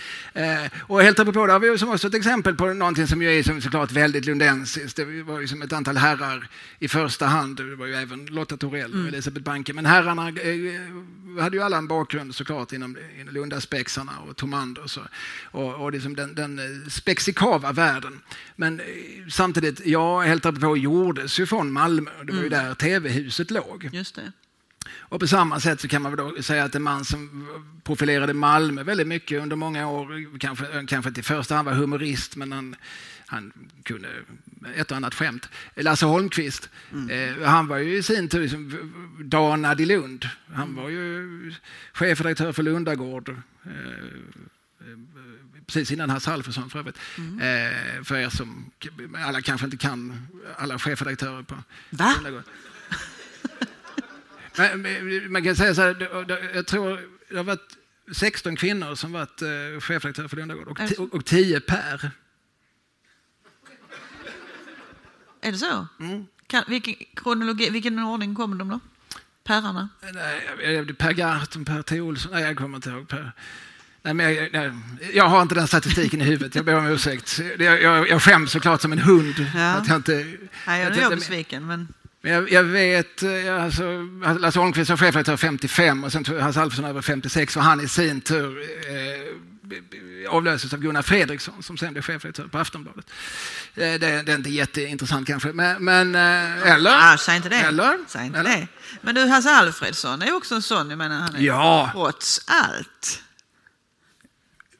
Och 0.81 1.01
helt 1.01 1.19
apropå 1.19 1.45
det 1.45 1.53
har 1.53 1.59
vi 1.59 1.77
som 1.77 1.89
också 1.89 2.07
ett 2.07 2.13
exempel 2.13 2.55
på 2.55 2.73
någonting 2.73 3.07
som 3.07 3.21
ju 3.21 3.39
är 3.39 3.43
som 3.43 3.61
såklart 3.61 3.91
väldigt 3.91 4.25
lundensiskt. 4.25 4.97
Det 4.97 5.23
var 5.23 5.39
ju 5.39 5.47
som 5.47 5.61
ett 5.61 5.73
antal 5.73 5.97
herrar 5.97 6.47
i 6.79 6.87
första 6.87 7.25
hand, 7.25 7.57
det 7.57 7.75
var 7.75 7.85
ju 7.85 7.93
även 7.93 8.25
Lotta 8.25 8.57
Torell 8.57 8.93
och 8.93 9.07
Elisabeth 9.07 9.43
Banke, 9.43 9.73
men 9.73 9.85
herrarna 9.85 10.21
hade 11.41 11.57
ju 11.57 11.63
alla 11.63 11.77
en 11.77 11.87
bakgrund 11.87 12.35
såklart 12.35 12.71
inom, 12.71 12.97
Lundaspexarna 13.29 14.11
och 14.29 14.35
Tomanders 14.35 14.97
och, 14.97 15.07
och, 15.61 15.73
och 15.73 15.91
liksom 15.91 16.15
den, 16.15 16.35
den 16.35 16.59
spexikava 16.89 17.71
världen. 17.71 18.19
Men 18.55 18.81
samtidigt, 19.29 19.85
ja, 19.85 20.21
helt 20.21 20.45
apropå 20.45 20.77
gjordes 20.77 21.39
ju 21.39 21.45
från 21.45 21.71
Malmö, 21.71 22.11
det 22.23 22.33
var 22.33 22.43
ju 22.43 22.49
där 22.49 22.75
tv-huset 22.75 23.51
låg. 23.51 23.89
Just 23.93 24.15
det. 24.15 24.31
Och 24.99 25.19
på 25.19 25.27
samma 25.27 25.59
sätt 25.59 25.81
så 25.81 25.87
kan 25.87 26.01
man 26.01 26.15
väl 26.15 26.43
säga 26.43 26.63
att 26.63 26.75
en 26.75 26.83
man 26.83 27.05
som 27.05 27.47
profilerade 27.83 28.33
Malmö 28.33 28.83
väldigt 28.83 29.07
mycket 29.07 29.41
under 29.41 29.55
många 29.55 29.87
år, 29.87 30.37
kanske, 30.39 30.85
kanske 30.87 31.09
inte 31.09 31.19
i 31.19 31.23
första 31.23 31.55
hand 31.55 31.65
var 31.65 31.73
humorist, 31.73 32.35
men 32.35 32.51
han, 32.51 32.75
han 33.25 33.53
kunde 33.83 34.09
ett 34.75 34.91
och 34.91 34.97
annat 34.97 35.13
skämt. 35.15 35.49
Lasse 35.75 36.05
Holmqvist, 36.05 36.69
eh, 37.09 37.43
han 37.43 37.67
var 37.67 37.77
ju 37.77 37.97
i 37.97 38.03
sin 38.03 38.29
tur 38.29 38.41
liksom 38.41 38.91
danad 39.19 39.81
i 39.81 39.85
Lund. 39.85 40.29
Han 40.53 40.75
var 40.75 40.89
ju 40.89 41.53
chefredaktör 41.93 42.51
för 42.51 42.63
Lundagård. 42.63 43.29
Eh, 43.65 43.71
precis 45.65 45.91
innan 45.91 46.09
Hasse 46.09 46.31
Alfredson 46.31 46.69
för 46.69 46.79
övrigt. 46.79 46.97
Eh, 47.17 48.03
för 48.03 48.15
er 48.15 48.29
som, 48.29 48.71
alla 49.25 49.41
kanske 49.41 49.65
inte 49.65 49.77
kan 49.77 50.27
alla 50.57 50.79
chefredaktörer 50.79 51.43
på 51.43 51.55
Va? 51.89 52.13
Lundagård. 52.15 52.43
Men, 54.57 55.31
man 55.31 55.43
kan 55.43 55.55
säga 55.55 55.75
så 55.75 55.81
här, 55.81 56.09
jag 56.55 56.67
tror 56.67 56.99
det 57.29 57.37
har 57.37 57.43
varit 57.43 57.77
16 58.11 58.55
kvinnor 58.55 58.95
som 58.95 59.11
varit 59.11 59.41
eh, 59.41 59.79
chefredaktör 59.81 60.27
för 60.27 60.37
Lundagård 60.37 60.67
och, 60.67 60.79
Är 60.79 60.83
det 60.83 60.89
ti- 60.93 60.95
så? 60.95 61.03
och, 61.03 61.13
och 61.13 61.25
10 61.25 61.59
per. 61.59 62.11
Är 65.41 65.51
det 65.51 65.57
så? 65.57 65.87
Mm. 65.99 66.25
Kan, 66.47 66.63
vilken, 66.67 66.95
kronologi, 67.15 67.69
vilken 67.69 67.99
ordning 67.99 68.35
kommer 68.35 68.55
de 68.55 68.69
då? 68.69 68.79
Pärrarna? 69.43 69.89
Nej, 70.13 70.93
Per 70.93 71.11
Gahrton, 71.13 71.65
Per 71.65 71.81
T. 71.81 72.01
Olsson, 72.01 72.31
nej 72.31 72.43
jag 72.43 72.57
kommer 72.57 72.75
inte 72.75 72.89
ihåg. 72.89 73.07
Per. 73.07 73.31
Nej, 74.01 74.13
men 74.13 74.35
jag, 74.35 74.49
nej, 74.53 74.71
jag 75.13 75.29
har 75.29 75.41
inte 75.41 75.55
den 75.55 75.67
statistiken 75.67 76.21
i 76.21 76.23
huvudet, 76.23 76.55
jag 76.55 76.65
ber 76.65 76.75
om 76.75 76.87
ursäkt. 76.87 77.39
Jag, 77.59 77.81
jag, 77.81 78.09
jag 78.09 78.21
skäms 78.21 78.51
såklart 78.51 78.81
som 78.81 78.91
en 78.91 78.99
hund. 78.99 79.47
Ja. 79.55 79.73
Att 79.73 79.87
jag 79.87 79.95
inte, 79.95 80.37
Nej, 80.67 80.81
jag 80.83 80.97
är 80.97 81.01
jag 81.01 81.11
besviken. 81.11 81.67
Men... 81.67 81.87
Men 82.25 82.31
jag, 82.33 82.51
jag 82.51 82.63
vet, 82.63 83.23
eh, 83.23 83.63
alltså, 83.63 83.83
Lasse 84.39 84.59
Holmqvist 84.59 84.89
var 84.89 84.97
chefredaktör 84.97 85.37
55 85.37 86.03
och 86.03 86.11
sen 86.11 86.23
tog 86.23 86.39
Hasse 86.39 86.61
Alfredson 86.61 86.85
över 86.85 87.01
56 87.01 87.57
och 87.57 87.63
han 87.63 87.81
i 87.81 87.87
sin 87.87 88.21
tur 88.21 88.61
eh, 88.61 90.29
avlöstes 90.31 90.73
av 90.73 90.79
Gunnar 90.79 91.01
Fredriksson 91.01 91.63
som 91.63 91.77
sen 91.77 91.93
blev 91.93 92.01
chefredaktör 92.01 92.47
på 92.47 92.57
Aftonbladet. 92.57 93.05
Eh, 93.75 93.81
det, 93.81 93.97
det 93.97 94.31
är 94.31 94.35
inte 94.35 94.49
jätteintressant 94.49 95.27
kanske, 95.27 95.53
men, 95.53 95.83
men 95.83 96.15
eh, 96.15 96.71
eller? 96.71 97.13
Ah, 97.13 97.17
säg 97.17 97.35
inte 97.35 97.49
det. 97.49 97.55
Eller? 97.55 97.97
Säg 98.07 98.25
inte 98.25 98.39
Eller? 98.39 98.49
det. 98.49 98.67
Men 99.01 99.15
du, 99.15 99.25
Hasse 99.27 99.49
Alfredsson 99.51 100.21
är 100.21 100.35
också 100.35 100.55
en 100.55 100.61
sån. 100.61 100.89
Jag 100.89 100.97
menar, 100.97 101.19
han 101.19 101.35
är 101.35 101.39
Ja. 101.41 101.89
trots 101.93 102.41
allt. 102.47 103.23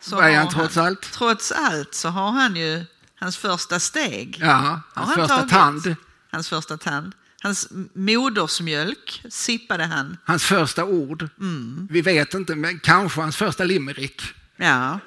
Så 0.01 0.15
Vad 0.15 0.26
är 0.30 0.38
han 0.38 0.49
trots 0.49 0.78
allt? 0.78 1.01
Trots 1.11 1.51
allt 1.51 1.93
så 1.95 2.09
har 2.09 2.32
han 2.32 2.55
ju 2.55 2.86
hans 3.20 3.38
första 3.38 3.80
steg. 3.80 4.38
Ja, 4.41 4.82
hans 4.93 5.07
han 5.09 5.15
första 5.15 5.38
tagit. 5.38 5.51
tand, 5.51 5.95
Hans 6.32 6.49
första 6.49 6.78
tand. 6.78 7.11
Hans 7.44 7.68
modersmjölk 7.94 9.24
sippade 9.30 9.84
han. 9.84 10.18
hans 10.26 10.44
första 10.46 10.86
ord. 10.86 11.30
Mm. 11.39 11.88
Vi 11.91 12.02
vet 12.02 12.34
inte, 12.34 12.56
men 12.56 12.80
kanske 12.80 13.22
hans 13.22 13.38
första 13.38 13.64
limerick. 13.64 14.22
Ja, 14.58 15.00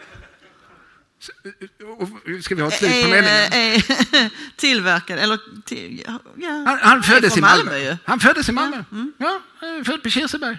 Och 1.99 2.09
Ska 2.45 2.55
vi 2.55 2.61
ha 2.63 2.69
ett 2.69 2.79
slut 2.79 3.03
på 3.05 3.09
meningen? 3.11 4.31
tillverkad, 4.57 5.19
eller 5.19 5.39
till, 5.65 6.03
ja, 6.07 6.19
Han, 6.67 6.79
han 6.83 7.03
föddes 7.03 7.37
i 7.37 7.41
Malmö. 7.41 7.65
Malmö. 7.73 7.97
Han 8.05 8.21
föddes 8.21 8.49
i 8.49 8.53
Malmö. 8.53 8.85
mm. 8.93 9.13
Ja, 9.19 9.41
eh, 9.63 9.85
född 9.85 10.03
på 10.03 10.11
Kirseberg. 10.11 10.59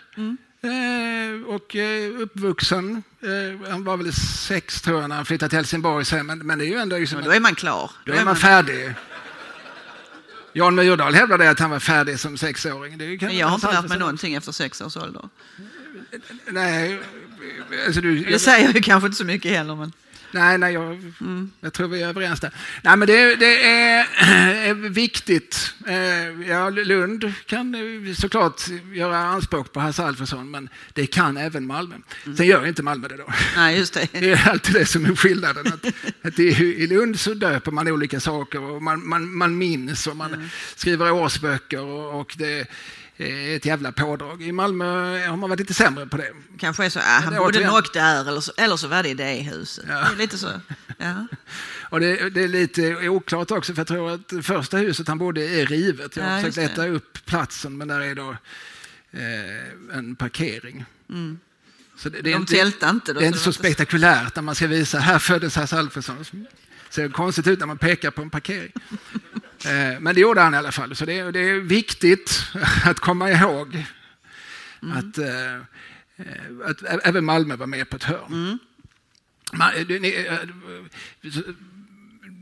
Eh, 0.61 1.47
och 1.47 1.75
eh, 1.75 2.21
uppvuxen. 2.21 3.03
Eh, 3.21 3.69
han 3.71 3.83
var 3.83 3.97
väl 3.97 4.13
sex 4.13 4.81
tror 4.81 5.01
jag 5.01 5.09
när 5.09 5.15
han 5.15 5.25
flyttade 5.25 5.49
till 5.49 5.57
Helsingborg 5.57 6.05
sen. 6.05 6.25
Men, 6.25 6.39
men 6.39 6.59
det 6.59 6.65
är 6.65 6.69
ju 6.69 6.77
ändå 6.77 6.97
liksom, 6.97 7.19
Ja, 7.19 7.25
då 7.25 7.31
är 7.31 7.39
man 7.39 7.55
klar. 7.55 7.91
då 8.05 8.13
är 8.13 8.25
man 8.25 8.35
färdig. 8.35 8.93
Jan 10.57 10.75
Myrdal 10.75 11.13
hävdade 11.13 11.49
att 11.49 11.59
han 11.59 11.69
var 11.69 11.79
färdig 11.79 12.19
som 12.19 12.37
sexåring. 12.37 12.97
Det 12.97 13.05
ju 13.05 13.17
Men 13.21 13.37
jag 13.37 13.47
har 13.47 13.55
inte 13.55 13.71
lärt 13.71 13.89
mig 13.89 13.99
någonting 13.99 14.35
efter 14.35 14.51
sex 14.51 14.81
års 14.81 14.97
ålder. 14.97 15.29
Nej, 16.47 16.99
alltså 17.85 18.01
du, 18.01 18.23
Det 18.23 18.39
säger 18.39 18.73
ju 18.73 18.81
kanske 18.81 19.07
inte 19.07 19.17
så 19.17 19.25
mycket 19.25 19.51
heller. 19.51 19.75
Men... 19.75 19.91
Nej, 20.31 20.57
nej 20.57 20.73
jag, 20.73 21.13
Mm. 21.21 21.51
jag 21.61 21.73
tror 21.73 21.87
vi 21.87 22.01
är 22.01 22.07
överens 22.07 22.39
där. 22.39 22.51
Nej, 22.83 22.97
men 22.97 23.07
det, 23.07 23.35
det 23.35 23.65
är, 23.65 24.05
är 24.69 24.73
viktigt. 24.73 25.73
Eh, 25.87 26.47
Ja, 26.49 26.69
Lund 26.69 27.33
kan 27.45 27.75
såklart 28.17 28.61
göra 28.93 29.17
anspråk 29.17 29.73
på 29.73 29.79
Hasse 29.79 30.03
Alfredson, 30.03 30.51
men 30.51 30.69
det 30.93 31.07
kan 31.07 31.37
även 31.37 31.67
Malmö. 31.67 31.95
Mm. 32.25 32.37
Sen 32.37 32.45
gör 32.47 32.65
inte 32.67 32.83
Malmö 32.83 33.07
det 33.07 33.17
då. 33.17 33.33
Nej, 33.55 33.77
just 33.77 33.93
det. 33.93 34.07
Det 34.19 34.31
är 34.31 34.49
alltid 34.49 34.75
det 34.75 34.85
som 34.85 35.05
är 35.05 35.15
skillnaden. 35.15 35.67
Att, 35.67 35.85
att 36.21 36.39
I 36.39 36.87
Lund 36.87 37.19
så 37.19 37.33
döper 37.33 37.71
man 37.71 37.87
olika 37.87 38.19
saker 38.19 38.61
och 38.61 38.81
man, 38.83 39.07
man, 39.07 39.35
man 39.37 39.57
minns 39.57 40.07
och 40.07 40.15
man 40.15 40.33
Mm. 40.33 40.47
skriver 40.75 41.11
årsböcker 41.11 41.79
och, 41.81 42.19
och 42.21 42.35
det 42.37 42.67
ett 43.17 43.65
jävla 43.65 43.91
pådrag. 43.91 44.41
I 44.41 44.51
Malmö 44.51 44.85
har 45.27 45.37
man 45.37 45.49
varit 45.49 45.59
lite 45.59 45.73
sämre 45.73 46.05
på 46.07 46.17
det. 46.17 46.33
Kanske 46.59 46.85
är 46.85 46.89
så, 46.89 46.99
ah, 46.99 47.03
han 47.03 47.35
bodde 47.35 47.59
återigen- 47.59 47.67
nog 47.73 47.83
där 47.93 48.27
eller 48.29 48.41
så, 48.41 48.51
eller 48.57 48.75
så 48.77 48.87
var 48.87 49.03
det 49.03 49.09
i 49.09 49.13
det 49.13 49.33
huset. 49.33 49.85
Ja. 49.87 49.93
Det 49.93 50.13
är 50.13 50.17
lite 50.17 50.37
så. 50.37 50.51
Ja. 50.97 51.27
Och 51.89 51.99
det, 51.99 52.29
det 52.29 52.43
är 52.43 52.47
lite 52.47 53.09
oklart 53.09 53.51
också, 53.51 53.73
för 53.73 53.79
jag 53.79 53.87
tror 53.87 54.11
att 54.13 54.27
det 54.29 54.43
första 54.43 54.77
huset 54.77 55.07
han 55.07 55.17
bodde 55.17 55.41
i 55.41 55.61
är 55.61 55.65
rivet. 55.65 56.15
Jag 56.15 56.23
har 56.23 56.31
Ja, 56.31 56.37
försökt 56.43 56.57
leta 56.57 56.87
upp 56.87 57.25
platsen, 57.25 57.77
men 57.77 57.87
där 57.87 57.99
är 58.01 58.15
då 58.15 58.29
eh, 59.11 59.97
en 59.97 60.15
parkering. 60.15 60.85
Så 61.97 62.09
det, 62.09 62.21
det 62.21 62.29
är 62.29 62.33
De 62.33 62.39
inte, 62.39 62.73
inte 62.89 63.13
då, 63.13 63.19
det 63.19 63.19
är 63.19 63.21
så 63.21 63.27
inte 63.27 63.39
så 63.39 63.53
spektakulärt 63.53 64.35
när 64.35 64.43
man 64.43 64.55
ska 64.55 64.67
visa 64.67 64.99
här 64.99 65.19
föddes 65.19 65.55
Hasse 65.55 65.77
Alfredson. 65.79 66.25
Det 66.31 66.93
ser 66.93 67.09
konstigt 67.09 67.47
ut 67.47 67.59
när 67.59 67.65
man 67.67 67.77
pekar 67.77 68.11
på 68.11 68.21
en 68.21 68.29
parkering. 68.29 68.71
Eh, 69.65 69.99
Men 69.99 70.15
det 70.15 70.21
gjorde 70.21 70.41
han 70.41 70.53
i 70.53 70.57
alla 70.57 70.71
fall. 70.71 70.95
Så 70.95 71.05
det 71.05 71.13
är, 71.19 71.31
det 71.31 71.39
är 71.39 71.59
viktigt 71.59 72.41
att 72.85 72.99
komma 72.99 73.31
ihåg 73.31 73.85
Mm. 74.83 74.97
att, 74.97 75.17
eh, 75.17 75.61
att 76.69 77.05
även 77.07 77.25
Malmö 77.25 77.55
var 77.55 77.67
med 77.67 77.89
på 77.89 77.95
ett 77.95 78.03
hörn. 78.03 78.33
Mm. 78.33 78.57
Ma- 79.53 79.83
det- 79.87 79.99
ni- 79.99 80.25
eh, 80.25 80.39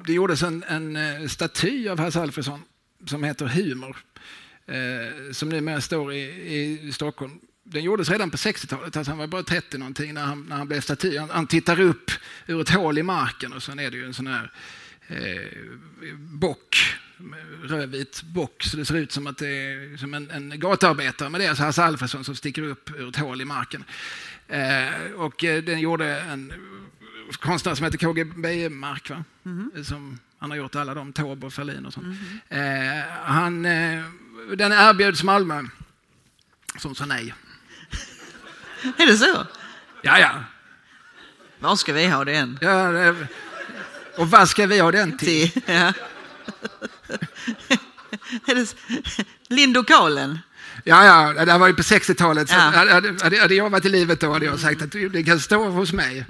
Det 0.05 0.13
gjordes 0.13 0.43
en, 0.43 0.63
en 0.63 1.29
staty 1.29 1.87
av 1.89 1.99
Hasse 1.99 2.21
Alfredson 2.21 2.61
som 3.05 3.23
heter 3.23 3.45
Humor. 3.45 3.97
Som 5.31 5.49
numera 5.49 5.81
står 5.81 6.13
i, 6.13 6.21
i 6.87 6.91
Stockholm. 6.93 7.39
Den 7.63 7.83
gjordes 7.83 8.09
redan 8.09 8.31
på 8.31 8.37
60-talet, 8.37 8.97
alltså 8.97 9.11
han 9.11 9.17
var 9.17 9.27
bara 9.27 9.43
30 9.43 9.77
någonting 9.77 10.13
när 10.13 10.21
han, 10.23 10.43
när 10.49 10.55
han 10.55 10.67
blev 10.67 10.81
staty. 10.81 11.17
Han, 11.17 11.29
han 11.29 11.47
tittar 11.47 11.79
upp 11.79 12.11
ur 12.47 12.61
ett 12.61 12.69
hål 12.69 12.97
i 12.97 13.03
marken 13.03 13.53
och 13.53 13.63
sen 13.63 13.79
är 13.79 13.91
det 13.91 13.97
ju 13.97 14.05
en 14.05 14.13
sån 14.13 14.27
här 14.27 14.51
eh, 15.07 15.49
bock, 16.17 16.77
rödvit 17.63 18.23
så 18.59 18.77
det 18.77 18.85
ser 18.85 18.95
ut 18.95 19.11
som 19.11 19.27
att 19.27 19.37
det 19.37 19.47
är 19.47 19.97
som 19.97 20.13
en, 20.13 20.31
en 20.31 20.59
gatuarbetare. 20.59 21.29
Men 21.29 21.39
det 21.39 21.45
är 21.45 21.49
alltså 21.49 21.63
Hasse 21.63 21.83
Alfredson 21.83 22.23
som 22.23 22.35
sticker 22.35 22.61
upp 22.61 22.89
ur 22.91 23.09
ett 23.09 23.15
hål 23.15 23.41
i 23.41 23.45
marken. 23.45 23.83
Eh, 24.47 25.11
och 25.15 25.43
eh, 25.43 25.63
den 25.63 25.79
gjorde 25.79 26.19
en 26.19 26.53
konstnär 27.39 27.75
som 27.75 27.83
heter 27.83 27.97
KG 27.97 28.23
Bejemark, 28.23 29.09
va? 29.09 29.23
som 29.83 30.19
han 30.39 30.51
har 30.51 30.57
gjort 30.57 30.75
alla 30.75 30.93
de, 30.93 31.13
Taube 31.13 31.45
och 31.45 31.53
Ferlin 31.53 31.85
och 31.85 31.93
sånt. 31.93 32.17
Eh, 32.49 32.59
han, 33.23 33.65
eh, 33.65 34.03
den 34.57 34.71
erbjöds 34.71 35.23
Malmö, 35.23 35.63
som 36.77 36.95
sa 36.95 37.05
nej. 37.05 37.33
Är 38.97 39.05
det 39.05 39.17
så? 39.17 39.47
Ja, 40.01 40.19
ja. 40.19 40.43
Var 41.59 41.75
ska 41.75 41.93
vi 41.93 42.07
ha 42.07 42.25
den? 42.25 42.57
ja 42.61 43.13
och 44.17 44.29
vad 44.29 44.49
ska 44.49 44.67
vi 44.67 44.79
ha 44.79 44.91
den 44.91 45.17
till? 45.17 45.51
Till, 45.51 45.61
ja. 45.65 45.93
Lindokalen? 49.49 50.39
Ja, 50.83 51.33
ja, 51.35 51.45
det 51.45 51.57
var 51.57 51.67
ju 51.67 51.73
på 51.73 51.81
60-talet. 51.81 52.49
Så 52.49 52.55
Ja. 52.55 52.59
hade, 52.59 53.23
hade, 53.41 53.55
jag 53.55 53.69
varit 53.69 53.85
i 53.85 53.89
livet 53.89 54.19
då 54.19 54.33
hade 54.33 54.45
jag 54.45 54.59
sagt 54.59 54.81
att 54.81 54.91
det 54.91 55.23
kan 55.23 55.39
stå 55.39 55.63
hos 55.69 55.93
mig. 55.93 56.25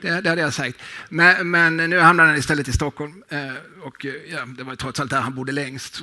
Det, 0.00 0.20
det 0.20 0.28
hade 0.28 0.42
jag 0.42 0.54
sagt. 0.54 0.78
Men, 1.08 1.50
men 1.50 1.76
nu 1.76 1.98
hamnade 1.98 2.28
han 2.28 2.38
istället 2.38 2.68
i 2.68 2.72
Stockholm. 2.72 3.22
Eh, 3.28 3.38
och 3.82 4.06
eh, 4.06 4.12
ja, 4.30 4.44
det 4.46 4.62
var 4.62 4.74
trots 4.76 5.00
allt 5.00 5.10
där 5.10 5.20
han 5.20 5.34
bodde 5.34 5.52
längst. 5.52 6.02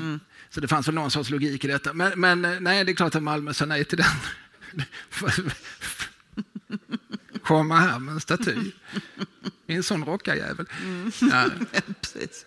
Så 0.50 0.60
det 0.60 0.68
fanns 0.68 0.88
väl 0.88 0.96
någon 0.96 1.12
sorts 1.12 1.30
logik 1.30 1.66
i 1.66 1.68
detta. 1.68 1.94
Men, 1.94 2.20
men 2.20 2.46
eh, 2.46 2.60
nej, 2.60 2.84
det 2.86 2.92
är 2.92 2.96
klart 2.96 3.16
att 3.16 3.24
Malmö 3.24 3.54
sa 3.54 3.66
nej 3.66 3.86
till 3.86 3.98
den. 3.98 4.86
Komma 7.50 7.80
här 7.80 8.00
med 8.00 8.14
en 8.14 8.20
staty. 8.20 8.56
En 9.68 9.84
sån 9.84 10.06
rockarjävel. 10.06 10.66
Ja. 11.32 11.46
Precis. 12.02 12.46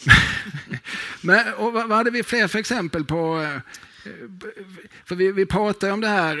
Men, 1.20 1.54
och 1.54 1.72
vad, 1.72 1.92
hade 1.92 2.10
vi 2.10 2.22
fler 2.22 2.48
för 2.48 2.58
exempel 2.58 3.04
på? 3.04 3.40
eh, 3.42 4.10
För 5.04 5.14
vi, 5.14 5.32
vi 5.32 5.46
pratar 5.46 5.90
om 5.90 6.00
det 6.00 6.08
här. 6.08 6.36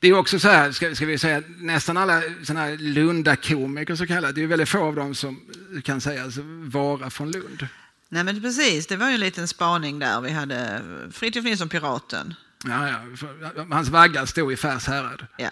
Det 0.00 0.08
är 0.08 0.12
också 0.12 0.38
så 0.38 0.48
här, 0.48 0.72
ska, 0.72 0.94
ska 0.94 1.06
vi 1.06 1.18
säga, 1.18 1.42
nästan 1.58 1.96
alla 1.96 2.22
såna 2.44 2.60
här 2.60 2.76
Lunda-komiker 2.76 3.94
så 3.96 4.06
kallat, 4.06 4.34
det 4.34 4.42
är 4.42 4.46
väldigt 4.46 4.68
få 4.68 4.84
av 4.84 4.94
dem 4.94 5.14
som 5.14 5.40
kan 5.84 6.00
sägas 6.00 6.34
vara 6.64 7.10
från 7.10 7.30
Lund. 7.30 7.66
Nej 8.08 8.24
men 8.24 8.42
precis, 8.42 8.86
det 8.86 8.96
var 8.96 9.08
ju 9.08 9.14
en 9.14 9.20
liten 9.20 9.48
spaning 9.48 9.98
där. 9.98 10.20
Vi 10.20 10.30
hade 10.30 10.82
Fritiof 11.12 11.44
Nilsson, 11.44 11.68
Piraten, 11.68 12.34
Ja, 12.64 12.88
ja, 12.88 13.64
hans 13.70 13.88
vagga 13.88 14.26
stod 14.26 14.52
i 14.52 14.56
Färshärad. 14.56 15.26
ja, 15.38 15.50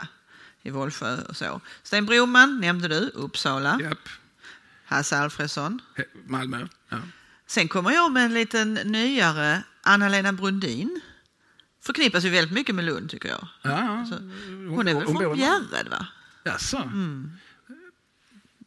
i 0.63 0.71
Vollsjö 0.71 1.23
och 1.29 1.37
så. 1.37 1.61
Sten 1.83 2.07
Broman 2.07 2.61
nämnde 2.61 2.89
du, 2.89 3.11
Uppsala. 3.15 3.81
Japp. 3.83 4.09
Hasse 4.85 5.19
Alfredson. 5.19 5.81
Malmö. 6.27 6.67
Ja. 6.89 6.99
Sen 7.47 7.69
kommer 7.69 7.91
jag 7.91 8.13
med 8.13 8.25
en 8.25 8.35
liten 8.35 8.75
nyare, 8.75 9.63
Anna-Lena 9.83 10.33
Brundin. 10.33 11.01
Förknippas 11.83 12.25
ju 12.25 12.31
väldigt 12.31 12.55
mycket 12.55 12.75
med 12.75 12.85
Lund 12.85 13.11
tycker 13.11 13.29
jag. 13.29 13.49
Ja, 13.63 14.07
Så, 14.11 14.15
hon 14.75 14.89
är 14.89 14.95
väl 14.95 15.05
hon 15.07 15.19
från. 15.19 15.37
Bjärred 15.37 15.89
va? 15.91 16.07
Jaså? 16.45 16.93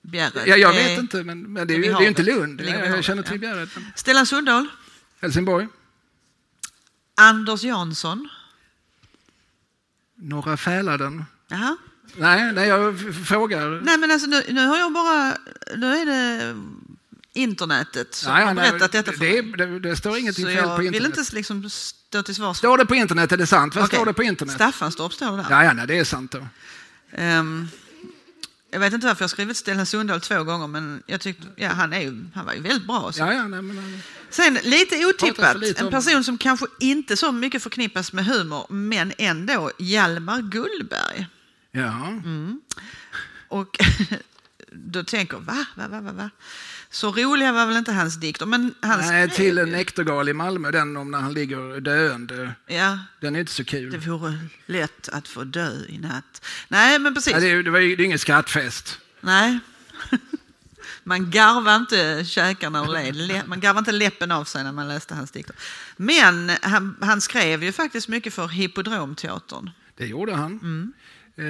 Bjärred. 0.01 0.47
Ja, 0.47 0.57
jag 0.57 0.73
vet 0.73 0.99
inte, 0.99 1.23
men, 1.23 1.53
men 1.53 1.67
det 1.67 1.73
är 1.73 1.75
ju 1.75 1.81
det 1.81 1.89
är 1.89 2.01
ju 2.01 2.07
inte. 2.07 2.23
Lund. 2.23 2.61
Jag, 2.61 3.03
känner 3.03 3.23
ja. 3.23 3.29
till 3.29 3.39
Bjärred. 3.39 3.69
men- 3.75 3.91
Stellan 3.95 4.25
Sundahl. 4.25 4.67
Helsingborg. 5.21 5.67
Anders 7.15 7.63
Jansson. 7.63 8.29
Norra 10.15 10.57
Fäladen. 10.57 11.25
Jaha. 11.53 11.77
Nej, 12.15 12.53
nej, 12.53 12.67
jag 12.67 13.15
frågar. 13.27 13.81
Nej 13.83 13.97
men 13.97 14.11
alltså 14.11 14.27
nu, 14.27 14.43
nu 14.49 14.67
har 14.67 14.77
jag 14.77 14.93
bara, 14.93 15.37
nu 15.77 15.95
är 15.95 16.05
det 16.05 16.55
internetet 17.33 18.15
som 18.15 18.33
Nej, 18.33 18.45
har 18.45 18.53
nej, 18.53 18.71
berättat 18.71 18.91
detta 18.91 19.11
för 19.11 19.19
det, 19.19 19.43
mig. 19.43 19.51
det, 19.57 19.79
det 19.79 19.95
står 19.95 20.17
ingenting 20.17 20.45
Så 20.45 20.49
fel 20.49 20.57
jag 20.57 20.75
på 20.75 20.77
vill 20.81 20.95
internet. 20.95 21.17
inte 21.17 21.35
liksom 21.35 21.69
stå 21.69 22.23
till 22.23 22.35
svars. 22.35 22.57
Står 22.57 22.77
det 22.77 22.85
på 22.85 22.95
internet 22.95 23.31
är 23.31 23.37
det 23.37 23.47
sant. 23.47 23.75
Vad 23.75 23.85
Okej. 23.85 23.97
står 23.97 24.05
det 24.05 24.13
på 24.13 24.23
internet? 24.23 24.55
Staffanstorp 24.55 25.13
står 25.13 25.31
det 25.31 25.43
där. 25.43 25.45
Ja, 25.49 25.63
ja, 25.63 25.73
nej, 25.73 25.87
det 25.87 25.99
är 25.99 26.03
sant 26.03 26.31
då. 26.31 26.47
Ehm, 27.11 27.67
jag 28.71 28.79
vet 28.79 28.93
inte 28.93 29.07
varför 29.07 29.21
jag 29.21 29.27
har 29.27 29.29
skrivit 29.29 29.57
Stellan 29.57 29.85
Sundahl 29.85 30.21
två 30.21 30.43
gånger 30.43 30.67
men 30.67 31.03
jag 31.05 31.21
tyckte, 31.21 31.47
ja, 31.55 31.69
han, 31.69 31.93
är 31.93 32.01
ju, 32.01 32.25
han 32.35 32.45
var 32.45 32.53
ju 32.53 32.61
väldigt 32.61 32.87
bra. 32.87 33.11
Så. 33.11 33.19
Ja, 33.19 33.33
ja, 33.33 33.47
nej, 33.47 33.61
men, 33.61 34.01
Sen 34.29 34.53
lite 34.63 35.05
otippat, 35.05 35.59
lite 35.59 35.81
en 35.83 35.91
person 35.91 36.23
som 36.23 36.37
kanske 36.37 36.65
inte 36.79 37.17
så 37.17 37.31
mycket 37.31 37.63
förknippas 37.63 38.13
med 38.13 38.25
humor 38.25 38.65
men 38.69 39.13
ändå, 39.17 39.71
Hjalmar 39.77 40.41
Gullberg. 40.41 41.27
Ja. 41.73 42.07
Mm. 42.07 42.61
Och 43.47 43.79
då 44.71 45.03
tänker 45.03 45.37
va, 45.37 45.65
va, 45.75 45.87
va, 45.87 46.01
va, 46.01 46.11
va? 46.11 46.29
Så 46.89 47.11
roliga 47.11 47.51
var 47.51 47.65
väl 47.67 47.77
inte 47.77 47.91
hans 47.91 48.15
dikter, 48.19 48.45
men 48.45 48.75
han 48.81 48.99
Nej, 48.99 49.07
skrev 49.07 49.29
till 49.45 49.57
en 49.57 49.69
näktergal 49.71 50.29
i 50.29 50.33
Malmö, 50.33 50.71
den 50.71 50.97
om 50.97 51.11
när 51.11 51.19
han 51.19 51.33
ligger 51.33 51.79
döende. 51.81 52.53
Ja, 52.67 52.99
Den 53.21 53.35
är 53.35 53.39
inte 53.39 53.51
så 53.51 53.63
kul. 53.63 53.91
det 53.91 53.97
vore 53.97 54.37
lätt 54.65 55.09
att 55.09 55.27
få 55.27 55.43
dö 55.43 55.71
i 55.87 55.97
natt. 55.97 56.45
Nej, 56.67 56.99
men 56.99 57.13
precis. 57.13 57.33
Ja, 57.33 57.39
det, 57.39 57.63
det, 57.63 57.71
var 57.71 57.79
ju, 57.79 57.95
det 57.95 58.03
är 58.03 58.05
ingen 58.05 58.19
skrattfest. 58.19 58.99
Nej. 59.21 59.59
Man 61.03 61.31
garvar 61.31 61.75
inte 61.75 62.25
käkarna 62.25 62.83
ur 62.85 62.93
led. 62.93 63.15
Le- 63.15 63.43
Man 63.45 63.59
garvar 63.59 63.79
inte 63.79 63.91
läppen 63.91 64.31
av 64.31 64.43
sig 64.45 64.63
när 64.63 64.71
man 64.71 64.87
läste 64.87 65.15
hans 65.15 65.31
dikter. 65.31 65.55
Men 65.97 66.51
han, 66.61 66.95
han 67.01 67.21
skrev 67.21 67.63
ju 67.63 67.71
faktiskt 67.71 68.07
mycket 68.07 68.33
för 68.33 68.47
Hippodromteatern. 68.47 69.69
Det 69.97 70.05
gjorde 70.05 70.33
han. 70.35 70.51
Mm. 70.51 70.93
Eh, 71.35 71.43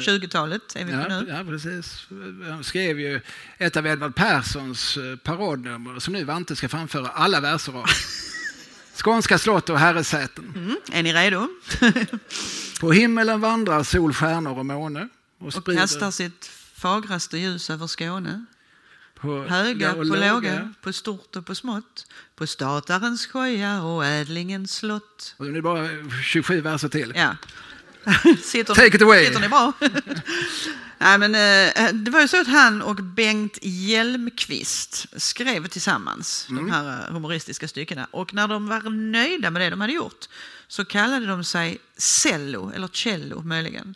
20-talet 0.00 0.76
är 0.76 0.84
vi 0.84 0.92
på 0.92 0.98
Ja, 0.98 1.08
nu. 1.20 1.26
ja, 1.28 1.44
precis. 1.44 2.06
Han 2.48 2.64
skrev 2.64 3.00
ju 3.00 3.20
ett 3.58 3.76
av 3.76 3.86
Edvard 3.86 4.14
Perssons 4.14 4.96
eh, 4.96 5.16
parodnummer 5.16 5.98
som 6.00 6.12
nu 6.12 6.24
Vante 6.24 6.56
ska 6.56 6.68
framföra 6.68 7.08
alla 7.08 7.40
verser 7.40 7.72
av. 7.72 7.84
Skånska 8.94 9.38
slott 9.38 9.68
och 9.68 9.78
herresäten. 9.78 10.52
Mm. 10.56 10.76
Är 10.92 11.02
ni 11.02 11.12
redo? 11.12 11.48
På 12.80 12.92
himmelen 12.92 13.40
vandrar 13.40 13.82
sol, 13.82 14.12
stjärnor 14.14 14.58
och 14.58 14.66
måne. 14.66 15.08
Och 15.38 15.46
Och 15.46 15.52
sprider, 15.52 15.80
kastar 15.80 16.10
sitt 16.10 16.50
fagraste 16.74 17.38
ljus 17.38 17.70
över 17.70 17.86
Skåne. 17.86 18.44
På 19.20 19.44
Höga 19.44 19.90
och 19.94 20.08
på 20.08 20.14
låga, 20.16 20.74
på 20.82 20.92
stort 20.92 21.36
och 21.36 21.46
på 21.46 21.54
smått, 21.54 22.06
på 22.36 22.46
statarens 22.46 23.26
koja 23.26 23.82
och 23.82 24.06
ädlingens 24.06 24.74
slott. 24.76 25.34
Och 25.38 25.44
nu 25.44 25.50
är 25.50 25.54
det 25.54 25.62
bara 25.62 25.88
27 26.22 26.60
verser 26.60 26.88
till. 26.88 27.12
Ja. 27.16 27.36
sitter, 28.42 28.74
Take 28.74 28.96
it 28.96 29.02
away. 29.02 29.26
Sitter 29.26 29.40
ni 29.40 29.48
bra? 29.48 29.72
Nej, 30.98 31.18
men, 31.18 31.34
eh, 31.34 31.92
det 31.92 32.10
var 32.10 32.20
ju 32.20 32.28
så 32.28 32.40
att 32.40 32.46
han 32.46 32.82
och 32.82 32.96
Bengt 32.96 33.58
Hjelmqvist 33.62 35.06
skrev 35.16 35.66
tillsammans 35.66 36.46
de 36.48 36.70
här 36.70 37.08
eh, 37.08 37.12
humoristiska 37.14 37.68
styckena. 37.68 38.06
Och 38.10 38.34
när 38.34 38.48
de 38.48 38.68
var 38.68 38.90
nöjda 38.90 39.50
med 39.50 39.62
det 39.62 39.70
de 39.70 39.80
hade 39.80 39.92
gjort 39.92 40.28
så 40.68 40.84
kallade 40.84 41.26
de 41.26 41.44
sig 41.44 41.78
Cello, 41.96 42.72
eller 42.74 42.88
Cello 42.88 43.42
möjligen. 43.42 43.94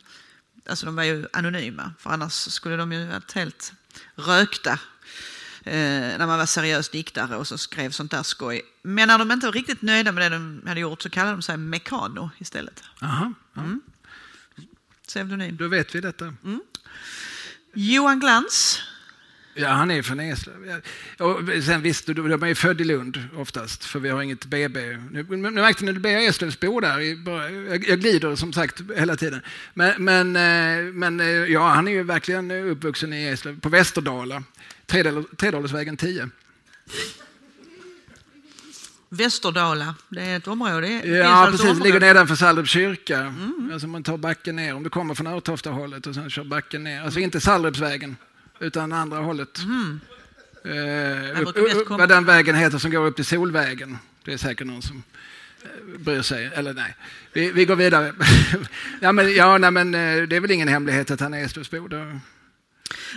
Alltså 0.69 0.85
de 0.85 0.95
var 0.95 1.03
ju 1.03 1.27
anonyma, 1.33 1.93
för 1.99 2.09
annars 2.09 2.33
skulle 2.33 2.75
de 2.75 2.91
ju 2.91 3.07
varit 3.07 3.31
helt 3.33 3.73
rökta 4.15 4.79
eh, 5.63 6.17
när 6.17 6.27
man 6.27 6.39
var 6.39 6.45
seriös 6.45 6.89
diktare 6.89 7.35
och 7.35 7.47
så 7.47 7.57
skrev 7.57 7.91
sånt 7.91 8.11
där 8.11 8.23
skoj. 8.23 8.61
Men 8.81 9.07
när 9.07 9.17
de 9.17 9.31
inte 9.31 9.45
var 9.45 9.53
riktigt 9.53 9.81
nöjda 9.81 10.11
med 10.11 10.31
det 10.31 10.35
de 10.35 10.61
hade 10.67 10.79
gjort 10.79 11.01
så 11.01 11.09
kallade 11.09 11.35
de 11.35 11.41
sig 11.41 11.57
Mekano 11.57 12.29
istället. 12.37 12.83
Aha, 13.01 13.33
ja. 13.53 13.61
Pseudonym. 15.07 15.57
Då 15.57 15.67
vet 15.67 15.95
vi 15.95 16.01
detta. 16.01 16.33
Johan 17.73 18.19
Glans. 18.19 18.81
Ja, 19.53 19.69
han 19.69 19.91
är 19.91 20.01
från 20.01 20.19
Eslöv. 20.19 20.81
Ja. 21.17 21.39
Sen 21.61 21.81
visst, 21.81 22.05
de 22.05 22.43
är 22.43 22.47
ju 22.47 22.55
född 22.55 22.81
i 22.81 22.83
Lund 22.83 23.23
oftast, 23.35 23.85
för 23.85 23.99
vi 23.99 24.09
har 24.09 24.21
inget 24.21 24.45
BB. 24.45 24.79
Nu, 25.11 25.23
nu 25.29 25.51
märkte 25.51 25.85
ni, 25.85 25.91
det 25.91 25.99
blir 25.99 26.11
jag 26.11 26.25
Eslövsbo 26.25 26.79
där. 26.79 26.99
Jag, 26.99 27.87
jag 27.87 27.99
glider 27.99 28.35
som 28.35 28.53
sagt 28.53 28.81
hela 28.95 29.15
tiden. 29.15 29.41
Men, 29.73 30.03
men, 30.03 30.35
eh, 30.35 30.93
men 30.93 31.19
eh, 31.19 31.25
ja, 31.27 31.69
han 31.69 31.87
är 31.87 31.91
ju 31.91 32.03
verkligen 32.03 32.51
uppvuxen 32.51 33.13
i 33.13 33.25
Eslöv, 33.27 33.59
på 33.59 33.69
Västerdala, 33.69 34.43
Tredal- 34.87 35.35
Tredalsvägen 35.35 35.97
10. 35.97 36.29
Västerdala, 39.09 39.95
det 40.09 40.21
är 40.21 40.37
ett 40.37 40.47
område. 40.47 40.87
Det 40.87 41.07
Ja, 41.07 41.27
alltså 41.27 41.51
precis. 41.51 41.65
områden. 41.65 41.83
Ligger 41.83 41.99
nedanför 41.99 42.35
Sallerups 42.35 42.69
kyrka. 42.69 43.33
Alltså 43.73 43.87
man 43.87 44.03
tar 44.03 44.17
backen 44.17 44.55
ner, 44.55 44.75
om 44.75 44.83
du 44.83 44.89
kommer 44.89 45.15
från 45.15 45.27
Örtofta-hållet 45.27 46.07
och 46.07 46.15
sen 46.15 46.29
kör 46.29 46.43
backen 46.43 46.83
ner. 46.83 47.01
Alltså 47.01 47.19
inte 47.19 47.41
Sallerupsvägen, 47.41 48.15
utan 48.59 48.93
andra 48.93 49.17
hållet. 49.17 49.59
Eh, 50.65 51.41
upp, 51.41 51.57
upp, 51.57 51.89
vad 51.89 52.09
den 52.09 52.25
vägen 52.25 52.55
heter 52.55 52.77
som 52.77 52.91
går 52.91 53.05
upp 53.05 53.15
till 53.15 53.25
Solvägen. 53.25 53.97
Det 54.25 54.33
är 54.33 54.37
säkert 54.37 54.67
någon 54.67 54.81
som 54.81 55.03
eh, 55.63 55.99
bryr 55.99 56.21
sig. 56.21 56.51
Eller 56.53 56.73
nej, 56.73 56.95
vi, 57.33 57.51
vi 57.51 57.65
går 57.65 57.75
vidare. 57.75 58.13
ja, 59.01 59.11
men, 59.11 59.35
ja, 59.35 59.57
nej, 59.57 59.71
men 59.71 59.95
eh, 59.95 60.27
det 60.27 60.35
är 60.35 60.39
väl 60.39 60.51
ingen 60.51 60.67
hemlighet 60.67 61.11
att 61.11 61.19
han 61.19 61.33
är 61.33 61.43
Eslövsbo. 61.43 61.87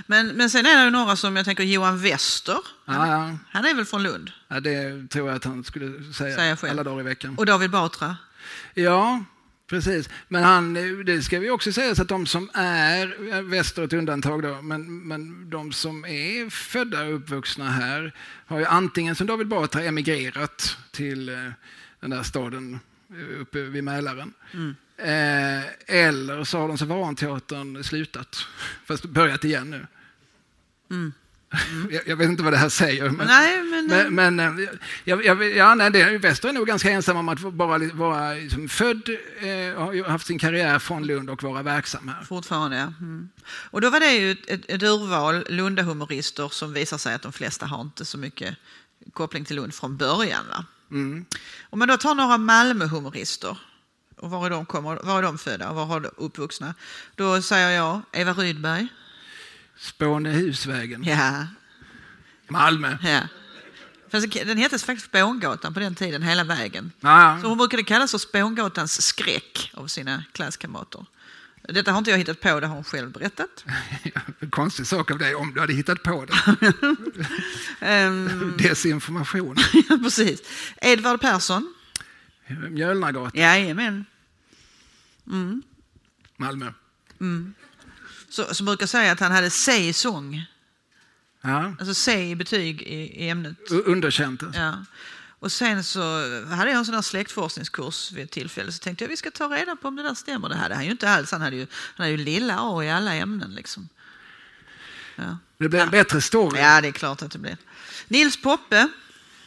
Men, 0.06 0.28
men 0.28 0.50
sen 0.50 0.66
är 0.66 0.84
det 0.84 0.90
några 0.90 1.16
som 1.16 1.36
jag 1.36 1.44
tänker 1.44 1.64
Johan 1.64 1.98
Wester. 2.02 2.58
Ja, 2.84 3.06
ja. 3.06 3.36
Han 3.50 3.64
är 3.64 3.74
väl 3.74 3.84
från 3.84 4.02
Lund? 4.02 4.30
ja, 4.48 4.60
det 4.60 5.08
tror 5.10 5.28
jag 5.28 5.36
att 5.36 5.44
han 5.44 5.64
skulle 5.64 6.12
säga 6.12 6.36
Säger 6.36 6.56
själv. 6.56 6.70
alla 6.70 6.84
dagar 6.84 7.00
i 7.00 7.04
veckan. 7.04 7.34
Och 7.38 7.46
David 7.46 7.70
Batra. 7.70 8.16
Ja, 8.74 9.24
precis. 9.66 10.08
Men 10.28 10.42
han, 10.44 10.74
det 11.04 11.22
ska 11.22 11.38
vi 11.38 11.50
också 11.50 11.72
säga 11.72 11.94
så 11.94 12.02
att 12.02 12.08
de 12.08 12.26
som 12.26 12.50
är, 12.54 13.42
väster 13.42 13.82
ett 13.82 13.92
undantag 13.92 14.42
då, 14.42 14.62
men, 14.62 15.08
men 15.08 15.50
de 15.50 15.72
som 15.72 16.04
är 16.04 16.50
födda 16.50 17.02
och 17.02 17.14
uppvuxna 17.14 17.70
här 17.70 18.14
har 18.46 18.58
ju 18.58 18.64
antingen 18.64 19.14
som 19.16 19.26
David 19.26 19.48
Batra 19.48 19.82
emigrerat 19.82 20.76
till 20.90 21.28
eh, 21.28 21.34
den 22.00 22.10
där 22.10 22.22
staden 22.22 22.80
eh, 23.10 23.40
uppe 23.40 23.62
vid 23.62 23.84
Mälaren. 23.84 24.32
Eh, 25.02 25.62
eller 25.86 26.44
så 26.44 26.58
har 26.58 26.68
de 26.68 26.78
så 26.78 26.84
Varanteatern 26.84 27.84
slutat, 27.84 28.46
fast 28.86 29.04
börjat 29.04 29.44
igen 29.44 29.70
nu. 29.70 29.86
Jag, 31.90 32.02
jag 32.06 32.16
vet 32.16 32.28
inte 32.28 32.42
vad 32.42 32.52
det 32.52 32.56
här 32.56 32.68
säger. 32.68 33.10
Men, 33.10 33.26
Nej, 33.26 33.62
men, 33.62 33.90
eh, 33.90 34.10
men, 34.10 34.34
men 34.34 34.58
eh, 34.58 34.68
jag, 35.04 35.24
jag, 35.24 35.56
ja, 35.56 35.74
nej, 35.74 35.90
det, 35.90 36.18
Wester 36.18 36.48
är 36.48 36.52
nog 36.52 36.66
ganska 36.66 36.90
ensam 36.90 37.16
om 37.16 37.28
att 37.28 37.40
vara, 37.40 37.78
vara 37.78 38.34
liksom 38.34 38.68
född, 38.68 39.08
eh, 39.40 40.06
haft 40.06 40.26
sin 40.26 40.38
karriär 40.38 40.78
från 40.78 41.06
Lund 41.06 41.30
och 41.30 41.42
vara 41.42 41.62
verksam 41.62 42.08
här. 42.08 42.24
Fortfarande, 42.24 42.76
ja. 42.76 42.92
Mm. 43.00 43.28
Och 43.44 43.80
då 43.80 43.90
var 43.90 44.00
det 44.00 44.12
ju 44.12 44.30
ett, 44.30 44.70
ett 44.70 44.82
urval 44.82 45.44
Lundahumorister 45.48 46.48
som 46.48 46.72
visar 46.72 46.98
sig 46.98 47.14
att 47.14 47.22
de 47.22 47.32
flesta 47.32 47.66
har 47.66 47.80
inte 47.80 48.04
så 48.04 48.18
mycket 48.18 48.56
koppling 49.12 49.44
till 49.44 49.56
Lund 49.56 49.74
från 49.74 49.96
början. 49.96 50.44
Va? 50.50 50.64
Mm. 50.90 51.24
Om 51.70 51.78
man 51.78 51.88
då 51.88 51.96
tar 51.96 52.14
några 52.14 52.38
Malmöhumorister, 52.38 53.58
och 54.20 54.30
var 54.30 54.46
är 54.46 54.50
de, 54.50 54.66
kommer, 54.66 54.98
var 55.02 55.18
är 55.18 55.22
de 55.22 55.38
födda 55.38 55.68
och 55.70 55.76
var 55.76 55.84
har 55.86 56.00
de 56.00 56.10
uppvuxna? 56.16 56.74
Då 57.14 57.42
säger 57.42 57.70
jag 57.70 58.02
Eva 58.12 58.32
Rydberg. 58.32 58.88
Spånehusvägen, 59.78 61.04
Ja, 61.04 61.46
Malmö. 62.48 62.96
ja. 63.02 63.20
Fast 64.10 64.32
den 64.32 64.58
hette 64.58 64.78
faktiskt 64.78 65.06
Spångatan 65.06 65.74
på 65.74 65.80
den 65.80 65.94
tiden, 65.94 66.22
hela 66.22 66.44
vägen. 66.44 66.92
Ja, 67.00 67.38
Så 67.42 67.48
hon 67.48 67.58
brukade 67.58 67.82
kallas 67.82 68.10
för 68.10 68.18
Spångatans 68.18 69.02
skräck 69.02 69.70
av 69.74 69.86
sina 69.86 70.24
klasskamrater. 70.32 71.06
Detta 71.62 71.90
har 71.92 71.98
inte 71.98 72.10
jag 72.10 72.18
hittat 72.18 72.40
på, 72.40 72.60
det 72.60 72.66
har 72.66 72.74
hon 72.74 72.84
själv 72.84 73.10
berättat. 73.12 73.64
konstig 74.50 74.86
sak 74.86 75.10
av 75.10 75.18
dig 75.18 75.34
om 75.34 75.54
du 75.54 75.60
hade 75.60 75.72
hittat 75.72 76.02
på 76.02 76.24
det. 76.24 76.34
Ehm, 77.86 78.54
Desinformation. 78.58 79.56
precis. 80.02 80.40
Edvard 80.80 81.20
Persson. 81.20 81.74
Mjölnagatan, 82.70 83.40
Jajamän. 83.40 84.04
Malmö. 86.36 86.72
Så, 88.28 88.54
som 88.54 88.66
brukar 88.66 88.86
säga 88.86 89.12
att 89.12 89.20
han 89.20 89.32
hade 89.32 89.50
C 89.50 89.92
sång. 89.92 90.44
Ja. 91.40 91.74
Alltså 91.78 91.94
C 91.94 92.30
i 92.30 92.36
betyg 92.36 92.82
i, 92.82 93.24
i 93.24 93.28
ämnet. 93.28 93.56
u- 93.70 93.82
Underkänt. 93.86 94.42
alltså. 94.42 94.60
Ja. 94.60 94.84
Och 95.38 95.52
sen 95.52 95.84
så 95.84 96.00
hade 96.46 96.70
jag 96.70 96.78
en 96.78 96.84
sån 96.84 96.94
här 96.94 97.02
släktforskningskurs 97.02 98.12
vid 98.12 98.24
ett 98.24 98.30
tillfälle. 98.30 98.72
Så 98.72 98.78
tänkte 98.82 99.04
jag 99.04 99.08
vi 99.08 99.16
ska 99.16 99.30
ta 99.30 99.48
reda 99.56 99.76
på 99.76 99.88
om 99.88 99.96
det 99.96 100.02
där 100.02 100.14
stämmer. 100.14 100.48
Det 100.48 100.54
hade 100.56 100.74
han 100.74 100.84
ju 100.84 100.90
inte 100.90 101.10
alls. 101.10 101.32
Han 101.32 101.40
hade 101.40 101.56
ju, 101.56 101.66
han 101.72 102.04
hade 102.04 102.10
ju 102.10 102.16
lilla 102.16 102.56
A 102.60 102.84
i 102.84 102.90
alla 102.90 103.14
ämnen. 103.14 103.54
Liksom. 103.54 103.88
Ja. 105.16 105.38
Det 105.58 105.68
blir 105.68 105.80
en 105.80 105.90
bättre 105.90 106.20
story. 106.20 106.60
ja, 106.60 106.80
det 106.80 106.88
är 106.88 106.92
klart 106.92 107.22
att 107.22 107.30
det 107.30 107.38
blir. 107.38 107.56
Nils 108.08 108.42
Poppe. 108.42 108.88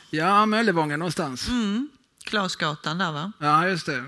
Ja, 0.10 0.46
Möllevången 0.46 1.00
någonstans. 1.00 1.48
Mm. 1.48 1.90
Klasgatan 2.26 2.98
där 2.98 3.12
va? 3.12 3.32
Ja, 3.40 3.68
just 3.68 3.86
det. 3.86 4.04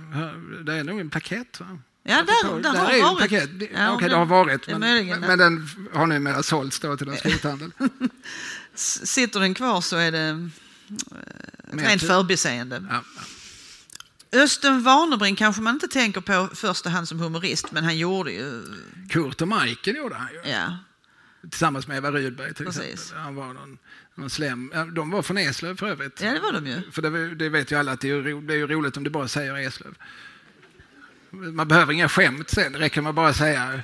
Det 0.63 0.73
är 0.73 0.83
nog 0.83 0.99
en 0.99 1.09
plakett, 1.09 1.59
va? 1.59 1.79
Ja, 2.03 2.15
där, 2.15 2.61
där, 2.61 2.69
har 2.69 2.89
är 2.89 2.93
ju 2.93 2.99
en 2.99 3.03
varit. 3.05 3.17
plaket. 3.29 3.59
Det- 3.59 3.65
Ja, 3.73 3.91
Okej, 3.91 4.01
men- 4.01 4.09
det 4.09 4.15
har 4.15 4.25
varit, 4.25 4.65
det 4.65 4.71
men, 4.71 4.79
möjligen 4.81 5.19
men 5.19 5.39
den 5.39 5.69
har 5.93 6.07
numera 6.07 6.43
sålts 6.43 6.79
då 6.79 6.97
till 6.97 7.09
en 7.09 7.17
skrothandel. 7.17 7.71
Sitter 8.75 9.39
den 9.39 9.53
kvar 9.53 9.81
så 9.81 9.95
är 9.97 10.11
det 10.11 10.19
eh, 10.19 10.37
ett 11.73 11.87
rent 11.89 12.01
förbiseende. 12.01 12.83
Ja. 12.89 13.03
Östen 14.39 14.83
Warnerbring 14.83 15.35
kanske 15.35 15.61
man 15.61 15.73
inte 15.73 15.87
tänker 15.87 16.21
på 16.21 16.49
första 16.55 16.89
hand 16.89 17.07
som 17.07 17.19
humorist, 17.19 17.71
men 17.71 17.83
han 17.83 17.97
gjorde 17.97 18.31
ju... 18.31 18.63
Kurt 19.09 19.41
och 19.41 19.47
Majken 19.47 19.95
gjorde 19.95 20.15
han 20.15 20.27
ju. 20.33 20.49
Ja, 20.51 20.77
Tillsammans 21.41 21.87
med 21.87 21.97
Eva 21.97 22.11
Rydberg 22.11 22.53
till 22.53 22.65
Precis. 22.65 22.83
exempel. 22.93 23.19
Han 23.23 23.35
var 23.35 23.53
någon 23.53 23.77
slem. 24.29 24.71
De 24.95 25.09
var 25.11 25.21
från 25.21 25.37
Eslöv 25.37 25.77
för 25.77 25.87
övrigt. 25.87 26.21
ja 26.21 26.31
det 26.31 26.39
var 26.39 26.51
de 26.53 26.67
ju. 26.67 26.81
För 26.91 27.01
det, 27.01 27.35
det 27.35 27.49
vet 27.49 27.71
ju 27.71 27.75
alla 27.79 27.91
att 27.91 27.99
det 28.01 28.09
är, 28.09 28.41
det 28.47 28.53
är 28.55 28.67
roligt 28.67 28.97
om 28.97 29.03
du 29.03 29.09
bara 29.09 29.27
säger 29.27 29.57
Eslöv. 29.57 29.95
Man 31.31 31.67
behöver 31.67 31.93
inga 31.93 32.09
skämt 32.09 32.49
sen, 32.49 32.71
det 32.71 32.79
räcker 32.79 33.01
med 33.01 33.09
att 33.09 33.15
bara 33.15 33.33
säga 33.33 33.79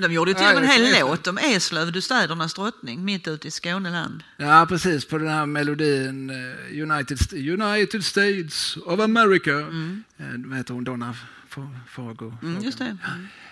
De 0.00 0.12
gjorde 0.12 0.30
ju 0.30 0.34
till 0.34 0.46
och 0.46 0.54
med 0.54 0.62
en 0.62 0.68
hel 0.70 0.84
Eslöv. 0.84 1.00
låt 1.08 1.26
om 1.26 1.38
Eslöv, 1.38 1.92
du 1.92 2.00
städernas 2.00 2.54
drottning, 2.54 3.04
mitt 3.04 3.28
ute 3.28 3.48
i 3.48 3.50
Skåneland. 3.50 4.22
Ja, 4.36 4.66
precis. 4.68 5.04
På 5.04 5.18
den 5.18 5.28
här 5.28 5.46
melodin 5.46 6.30
eh, 6.30 6.82
United, 6.90 7.18
United 7.60 8.04
States 8.04 8.76
of 8.76 9.00
America. 9.00 9.50
Eh, 9.50 10.26
Vad 10.46 10.56
heter 10.56 10.74
hon? 10.74 10.84
Donna 10.84 11.14
Fa- 11.54 11.78
Fargo? 11.88 12.36
Mm, 12.42 12.62
just 12.62 12.78
det. 12.78 12.96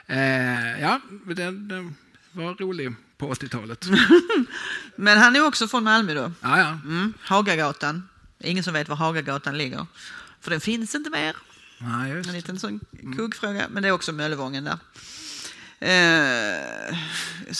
Eh, 0.06 0.80
ja, 0.80 1.00
den, 1.24 1.68
den 1.68 1.94
var 2.32 2.54
rolig 2.54 2.94
på 3.18 3.34
80-talet. 3.34 3.86
Men 4.96 5.18
han 5.18 5.36
är 5.36 5.46
också 5.46 5.68
från 5.68 5.84
Malmö 5.84 6.14
då. 6.14 6.32
ja, 6.42 6.58
ja. 6.58 6.66
Mm, 6.68 7.14
Hagagatan. 7.20 8.08
Ingen 8.38 8.64
som 8.64 8.74
vet 8.74 8.88
var 8.88 8.96
Hagagatan 8.96 9.58
ligger. 9.58 9.86
För 10.40 10.50
den 10.50 10.60
finns 10.60 10.94
inte 10.94 11.10
mer. 11.10 11.36
Nej, 11.78 12.10
just. 12.12 12.28
En 12.28 12.34
liten 12.34 12.58
sån 12.60 12.80
kuggfråga. 13.16 13.66
Men 13.70 13.82
det 13.82 13.88
är 13.88 13.92
också 13.92 14.12
Möllevången 14.12 14.64
där. 14.64 14.78
Eh, 15.80 16.96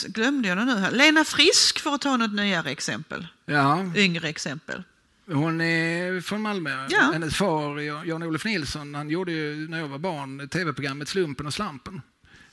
glömde 0.06 0.48
jag 0.48 0.58
något 0.58 0.66
nu 0.66 0.74
här? 0.76 0.90
Lena 0.90 1.24
Frisk 1.24 1.78
för 1.78 1.94
att 1.94 2.00
ta 2.00 2.16
något 2.16 2.32
nyare 2.32 2.70
exempel. 2.70 3.26
Ja, 3.46 3.84
Yngre 3.96 4.28
exempel. 4.28 4.82
hon 5.26 5.60
är 5.60 6.20
från 6.20 6.42
Malmö. 6.42 6.86
Ja. 6.90 7.10
Hennes 7.12 7.36
far, 7.36 7.78
Jan-Olof 8.06 8.44
Nilsson, 8.44 8.94
han 8.94 9.10
gjorde 9.10 9.32
ju 9.32 9.68
när 9.68 9.78
jag 9.78 9.88
var 9.88 9.98
barn 9.98 10.48
tv-programmet 10.48 11.08
Slumpen 11.08 11.46
och 11.46 11.54
Slampen. 11.54 12.02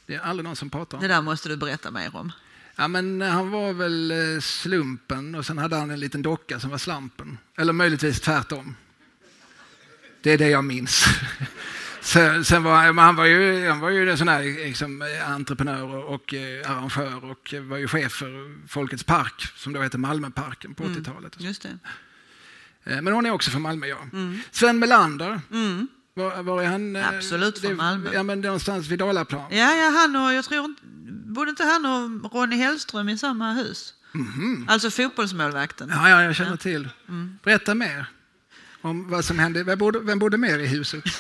Det 0.06 0.16
är 0.16 0.20
aldrig 0.20 0.44
någon 0.44 0.56
som 0.56 0.70
pratar 0.70 0.98
om. 0.98 1.02
Det 1.02 1.08
där 1.08 1.22
måste 1.22 1.50
du 1.50 1.58
berätta 1.58 1.92
mer 1.92 2.16
om. 2.16 2.32
Ja, 2.76 2.88
men 2.88 3.22
han 3.22 3.52
var 3.52 3.74
väl 3.74 4.12
eh, 4.12 4.40
slumpen 4.42 5.36
och 5.36 5.46
sen 5.46 5.58
hade 5.58 5.76
han 5.76 5.92
en 5.92 6.00
liten 6.00 6.22
docka 6.22 6.60
som 6.60 6.70
var 6.70 6.78
slampen. 6.78 7.38
Eller 7.58 7.74
möjligtvis 7.74 8.20
tvärtom. 8.22 8.76
Det 10.22 10.32
är 10.32 10.38
det 10.38 10.50
jag 10.50 10.64
minns. 10.64 11.06
Sen, 12.02 12.46
sen 12.46 12.64
var 12.64 12.94
men 12.94 13.06
han 13.06 13.16
var 13.16 13.26
ju, 13.26 13.70
han 13.70 13.80
var 13.80 13.90
ju 13.90 14.12
en 14.12 14.18
sån 14.18 14.28
här 14.28 14.44
liksom, 14.44 15.02
eh, 15.02 15.32
entreprenör 15.32 15.84
och, 15.96 16.16
och 16.16 16.34
eh, 16.34 16.72
arrangör 16.72 17.26
och 17.26 17.54
var 17.62 17.78
ju 17.78 17.88
chef 17.88 18.12
för 18.12 18.68
Folkets 18.68 19.04
park 19.04 19.42
som 19.56 19.74
då 19.74 19.82
hette 19.82 19.98
Malmöparken 19.98 20.74
på 20.74 20.84
80-talet. 20.84 21.36
Det. 21.38 22.94
Eh, 22.94 23.02
Men 23.02 23.14
hon 23.14 23.26
är 23.26 23.32
också 23.32 23.52
från 23.52 23.62
Malmö, 23.62 23.88
ja. 23.88 23.98
Sven 24.52 24.80
Melander, 24.80 25.42
var, 26.14 26.44
var 26.44 26.62
är 26.64 26.68
han? 26.68 26.96
eh, 26.96 27.08
Absolut 27.10 27.60
från 27.60 27.70
det- 27.72 27.76
Malmö. 27.78 28.10
Ja, 28.14 28.24
men 28.24 28.42
någonstans 28.42 28.88
vid 28.88 29.00
Dalaplan. 29.00 29.46
Ja, 29.52 29.76
ja, 29.76 29.90
han 29.90 30.16
och, 30.16 30.34
jag 30.34 30.46
tror 30.46 30.76
bodde 31.34 31.50
inte 31.50 31.64
han 31.64 31.86
och 32.26 32.34
Ronny 32.34 32.56
Hellström 32.56 33.10
i 33.10 33.18
samma 33.18 33.54
hus? 33.54 33.94
Alltså 34.68 34.92
fotbollsmålvakten. 34.92 35.90
Ja, 35.90 36.10
ja, 36.10 36.24
jag 36.24 36.36
känner 36.36 36.58
till. 36.58 36.90
Berätta 37.44 37.76
mer 37.76 38.06
om 38.82 39.10
vad 39.10 39.26
som 39.26 39.40
hände. 39.40 39.64
Vem 39.64 39.78
bodde, 39.80 40.00
vem 40.00 40.20
bodde 40.20 40.38
mer 40.38 40.60
i 40.60 40.66
huset? 40.68 41.04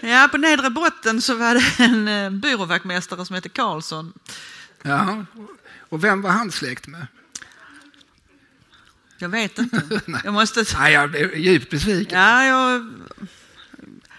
Ja, 0.00 0.28
på 0.30 0.36
nedre 0.38 0.70
botten 0.70 1.22
så 1.22 1.34
var 1.34 1.54
det 1.54 1.84
en 1.84 2.08
eh, 2.08 2.30
byråvaktmästare 2.30 3.26
som 3.26 3.34
hette 3.34 3.48
Karlsson. 3.48 4.12
Ja. 4.82 5.24
Och 5.88 6.04
vem 6.04 6.22
var 6.22 6.30
han 6.30 6.50
släkt 6.52 6.86
med? 6.86 7.06
Jag 9.18 9.28
vet 9.28 9.58
inte. 9.58 10.00
jag 10.24 10.34
måste... 10.34 10.64
Nej, 10.78 10.92
jag 10.92 11.10
blev 11.10 11.36
djupt 11.36 11.70
besviken. 11.70 12.18
Ja, 12.18 12.44
jag... 12.44 12.92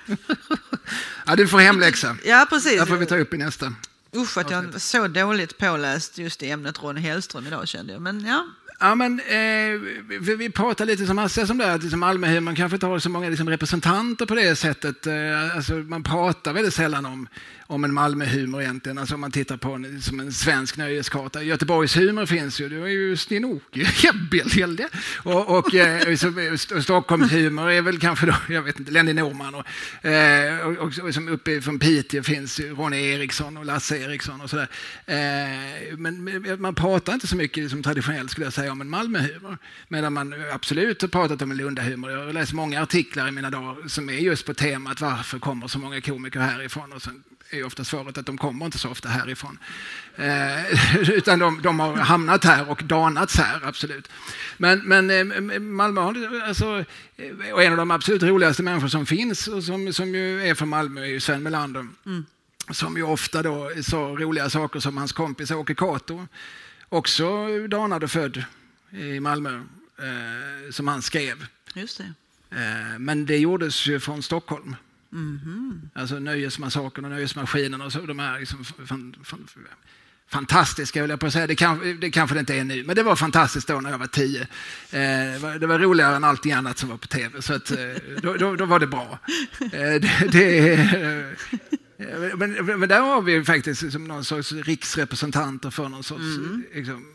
Ja, 1.25 1.35
du 1.35 1.47
får 1.47 1.59
hemläxa. 1.59 2.17
ja, 2.23 2.45
precis. 2.49 2.79
Det 2.79 2.85
får 2.85 2.97
vi 2.97 3.05
ta 3.05 3.17
upp 3.17 3.33
i 3.33 3.37
nästa. 3.37 3.73
Usch, 4.15 4.37
att 4.37 4.51
jag 4.51 4.63
var 4.63 4.79
så 4.79 5.07
dåligt 5.07 5.57
påläst 5.57 6.17
just 6.17 6.43
i 6.43 6.49
ämnet 6.51 6.83
Ronny 6.83 7.01
Hellström 7.01 7.47
idag 7.47 7.67
kände 7.67 7.93
jag. 7.93 8.01
Men 8.01 8.25
ja, 8.25 8.47
Ja, 8.79 8.95
men, 8.95 9.19
eh, 9.19 9.79
vi, 10.19 10.35
vi 10.35 10.49
pratar 10.49 10.85
lite 10.85 11.05
som 11.05 11.17
Hasse 11.17 11.51
om 11.51 11.57
det, 11.57 11.73
att 11.73 11.81
liksom 11.83 11.99
Malmöhumorn 11.99 12.55
kanske 12.55 12.75
inte 12.75 12.85
har 12.85 12.99
så 12.99 13.09
många 13.09 13.29
liksom, 13.29 13.49
representanter 13.49 14.25
på 14.25 14.35
det 14.35 14.55
sättet. 14.55 15.07
Eh, 15.07 15.55
alltså, 15.55 15.73
man 15.73 16.03
pratar 16.03 16.53
väldigt 16.53 16.73
sällan 16.73 17.05
om, 17.05 17.27
om 17.67 17.83
en 17.83 17.93
Malmöhumor 17.93 18.61
egentligen, 18.61 18.97
alltså 18.97 19.15
om 19.15 19.21
man 19.21 19.31
tittar 19.31 19.57
på 19.57 19.71
en, 19.71 20.01
som 20.01 20.19
en 20.19 20.33
svensk 20.33 20.77
nöjeskarta. 20.77 21.43
Göteborgshumor 21.43 22.25
finns 22.25 22.61
ju, 22.61 22.69
det 22.69 22.79
var 22.79 22.87
ju 22.87 23.17
Sten-Åke, 23.17 23.85
Och, 25.23 25.57
och, 25.57 25.75
eh, 25.75 26.07
och 26.75 26.83
Stockholmshumor 26.83 27.71
är 27.71 27.81
väl 27.81 27.99
kanske 27.99 28.25
då, 28.25 28.35
jag 28.49 28.61
vet 28.61 28.79
inte, 28.79 28.91
Lenny 28.91 29.13
Norman. 29.13 29.55
Och, 29.55 30.05
eh, 30.05 30.67
och, 30.67 30.77
och, 30.77 30.99
och 31.03 31.13
som 31.13 31.27
uppe 31.27 31.61
från 31.61 31.79
Piteå 31.79 32.23
finns 32.23 32.59
ju 32.59 32.75
Ronny 32.75 32.97
Eriksson 32.97 33.57
och 33.57 33.65
Lasse 33.65 33.97
Eriksson 33.97 34.41
och 34.41 34.49
sådär. 34.49 34.67
Eh, 35.05 35.97
men 35.97 36.61
man 36.61 36.75
pratar 36.75 37.13
inte 37.13 37.27
så 37.27 37.35
mycket 37.35 37.69
som 37.69 37.83
traditionellt 37.83 38.31
skulle 38.31 38.45
jag 38.45 38.53
säga 38.53 38.66
om 38.71 38.81
en 38.81 38.89
Malmöhumor. 38.89 39.57
Medan 39.87 40.13
man 40.13 40.33
absolut 40.53 41.01
har 41.01 41.09
pratat 41.09 41.41
om 41.41 41.51
en 41.51 41.57
Lundahumor. 41.57 42.11
Jag 42.11 42.25
har 42.25 42.33
läst 42.33 42.53
många 42.53 42.81
artiklar 42.81 43.27
i 43.27 43.31
mina 43.31 43.49
dagar 43.49 43.87
som 43.87 44.09
är 44.09 44.13
just 44.13 44.45
på 44.45 44.53
temat 44.53 45.01
varför 45.01 45.39
kommer 45.39 45.67
så 45.67 45.79
många 45.79 46.01
komiker 46.01 46.39
härifrån? 46.39 46.93
Och 46.93 47.01
sen 47.01 47.23
är 47.49 47.57
ju 47.57 47.63
ofta 47.63 47.83
svaret 47.83 48.17
att 48.17 48.25
de 48.25 48.37
kommer 48.37 48.65
inte 48.65 48.77
så 48.77 48.89
ofta 48.89 49.09
härifrån. 49.09 49.59
Eh, 50.15 50.99
utan 51.09 51.39
de, 51.39 51.61
de 51.61 51.79
har 51.79 51.95
hamnat 51.95 52.43
här 52.43 52.69
och 52.69 52.83
danats 52.83 53.37
här, 53.37 53.61
absolut. 53.63 54.09
Men, 54.57 54.79
men 54.79 55.09
eh, 55.09 55.59
Malmö 55.59 56.01
har, 56.01 56.41
alltså, 56.47 56.83
eh, 57.17 57.53
och 57.53 57.63
en 57.63 57.71
av 57.71 57.77
de 57.77 57.91
absolut 57.91 58.23
roligaste 58.23 58.63
människor 58.63 58.87
som 58.87 59.05
finns 59.05 59.47
och 59.47 59.63
som, 59.63 59.93
som 59.93 60.15
ju 60.15 60.47
är 60.47 60.55
från 60.55 60.69
Malmö 60.69 61.01
är 61.01 61.05
ju 61.05 61.19
Sven 61.19 61.43
Melander. 61.43 61.87
Som 62.71 62.97
ju 62.97 63.03
ofta 63.03 63.43
då 63.43 63.71
sa 63.83 63.97
roliga 63.97 64.49
saker 64.49 64.79
som 64.79 64.97
hans 64.97 65.11
kompis 65.11 65.51
Åke 65.51 65.75
Cato. 65.75 66.27
Också 66.89 67.47
danad 67.67 68.03
och 68.03 68.11
född 68.11 68.43
i 68.91 69.19
Malmö, 69.19 69.55
eh, 69.97 70.71
som 70.71 70.87
han 70.87 71.01
skrev. 71.01 71.45
just 71.73 71.97
det. 71.97 72.13
Eh, 72.49 72.99
men 72.99 73.25
det 73.25 73.37
gjordes 73.37 73.87
ju 73.87 73.99
från 73.99 74.23
Stockholm. 74.23 74.75
Alltså 75.93 76.19
Nöjesmassakern 76.19 77.05
och 77.05 77.11
Nöjesmaskinen 77.11 77.81
och 77.81 77.91
så. 77.91 77.99
De 77.99 78.19
här 78.19 78.39
liksom 78.39 78.63
fan, 78.63 79.15
fan, 79.23 79.47
fantastiska, 80.29 81.01
vill 81.01 81.09
jag 81.09 81.19
på 81.19 81.25
att 81.25 81.33
säga. 81.33 81.47
Det, 81.47 81.55
kan, 81.55 81.99
det 81.99 82.11
kanske 82.11 82.35
det 82.35 82.39
inte 82.39 82.55
är 82.55 82.63
nu, 82.63 82.83
men 82.83 82.95
det 82.95 83.03
var 83.03 83.15
fantastiskt 83.15 83.67
då 83.67 83.79
när 83.79 83.91
jag 83.91 83.97
var 83.97 84.07
tio. 84.07 84.41
Eh, 84.41 84.47
det, 84.89 85.39
var, 85.41 85.59
det 85.59 85.67
var 85.67 85.79
roligare 85.79 86.15
än 86.15 86.23
allting 86.23 86.51
annat 86.51 86.77
som 86.77 86.89
var 86.89 86.97
på 86.97 87.07
tv, 87.07 87.41
så 87.41 87.53
att, 87.53 87.71
eh, 87.71 87.77
då, 88.21 88.33
då, 88.33 88.55
då 88.55 88.65
var 88.65 88.79
det 88.79 88.87
bra. 88.87 89.19
Eh, 89.59 89.69
det, 89.71 90.29
det, 90.31 91.35
men, 92.37 92.65
men 92.79 92.89
där 92.89 92.99
har 92.99 93.21
vi 93.21 93.43
faktiskt 93.43 93.91
som 93.91 94.03
någon 94.03 94.25
sorts 94.25 94.51
riksrepresentanter 94.51 95.69
för 95.69 95.89
någon 95.89 96.03
sorts... 96.03 96.23
Liksom, 96.73 97.05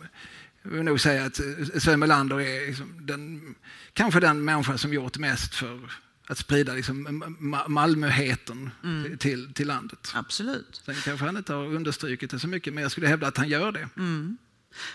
jag 0.62 0.70
vill 0.70 0.82
nog 0.82 1.00
säga 1.00 1.24
att 1.24 1.40
eh, 1.40 1.78
Sven 1.78 2.00
Melander 2.00 2.40
är 2.40 2.66
liksom 2.66 3.06
den, 3.06 3.54
kanske 3.92 4.20
den 4.20 4.44
människa 4.44 4.78
som 4.78 4.92
gjort 4.94 5.18
mest 5.18 5.54
för 5.54 5.80
att 6.26 6.38
sprida 6.38 6.72
liksom 6.74 7.06
Ma- 7.40 7.68
Malmöheten 7.68 8.70
till, 9.18 9.52
till 9.54 9.68
landet. 9.68 10.12
Absolut. 10.14 10.82
Sen 10.86 10.94
kanske 11.04 11.26
han 11.26 11.36
inte 11.36 11.54
har 11.54 11.64
understrukit 11.66 12.30
det 12.30 12.38
så 12.38 12.48
mycket, 12.48 12.74
men 12.74 12.82
jag 12.82 12.92
skulle 12.92 13.06
hävda 13.06 13.26
att 13.26 13.36
han 13.36 13.48
gör 13.48 13.72
det. 13.72 13.88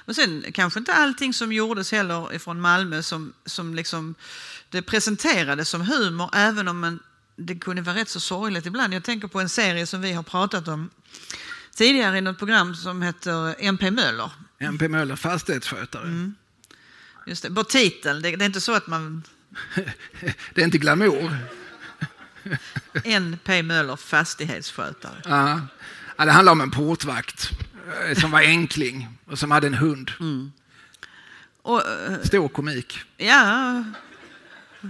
Och 0.06 0.16
sen 0.16 0.46
kanske 0.54 0.80
inte 0.80 0.94
allting 0.94 1.34
som 1.34 1.52
gjordes 1.54 1.92
heller 1.92 2.40
från 2.40 2.62
Malmö 2.62 3.04
som, 3.04 3.34
som 3.46 3.76
liksom 3.76 4.16
det 4.70 4.82
presenterades 4.82 5.70
som 5.70 5.82
humor, 5.82 6.30
även 6.34 6.68
om 6.68 6.80
man, 6.80 7.00
det 7.36 7.56
kunde 7.56 7.82
vara 7.82 7.96
rätt 7.96 8.10
så 8.10 8.20
sorgligt 8.20 8.66
ibland. 8.66 8.94
Jag 8.94 9.04
tänker 9.04 9.28
på 9.28 9.40
en 9.40 9.50
serie 9.50 9.86
som 9.86 10.02
vi 10.02 10.12
har 10.14 10.24
pratat 10.24 10.68
om 10.68 10.90
tidigare 11.76 12.18
i 12.18 12.22
något 12.22 12.38
program 12.38 12.76
som 12.76 13.02
heter 13.02 13.56
MP 13.60 13.92
Möller. 13.92 14.32
MP 14.60 14.88
Möller, 14.88 15.16
fastighetsskötare. 15.16 16.32
Just 17.26 17.44
det, 17.44 17.50
bara 17.50 17.66
titeln, 17.66 18.22
det, 18.22 18.36
det 18.36 18.44
är 18.44 18.48
inte 18.48 18.62
så 18.62 18.74
att 18.74 18.88
man... 18.88 19.24
Det 20.54 20.62
är 20.62 20.66
inte 20.66 20.78
glamour. 20.78 21.38
NP 23.04 23.64
Möller, 23.64 23.96
fastighetsskötare. 23.96 25.22
Ja. 25.26 25.62
Ja, 26.18 26.26
det 26.26 26.32
handlar 26.32 26.52
om 26.52 26.62
en 26.62 26.72
portvakt 26.72 27.52
eh, 28.10 28.18
som 28.18 28.32
var 28.32 28.40
enkling 28.42 29.08
och 29.26 29.40
som 29.40 29.52
hade 29.52 29.68
en 29.68 29.74
hund. 29.74 30.12
Och, 31.62 31.88
eh, 31.88 32.22
Stor 32.24 32.48
komik. 32.48 33.00
ja, 33.18 33.84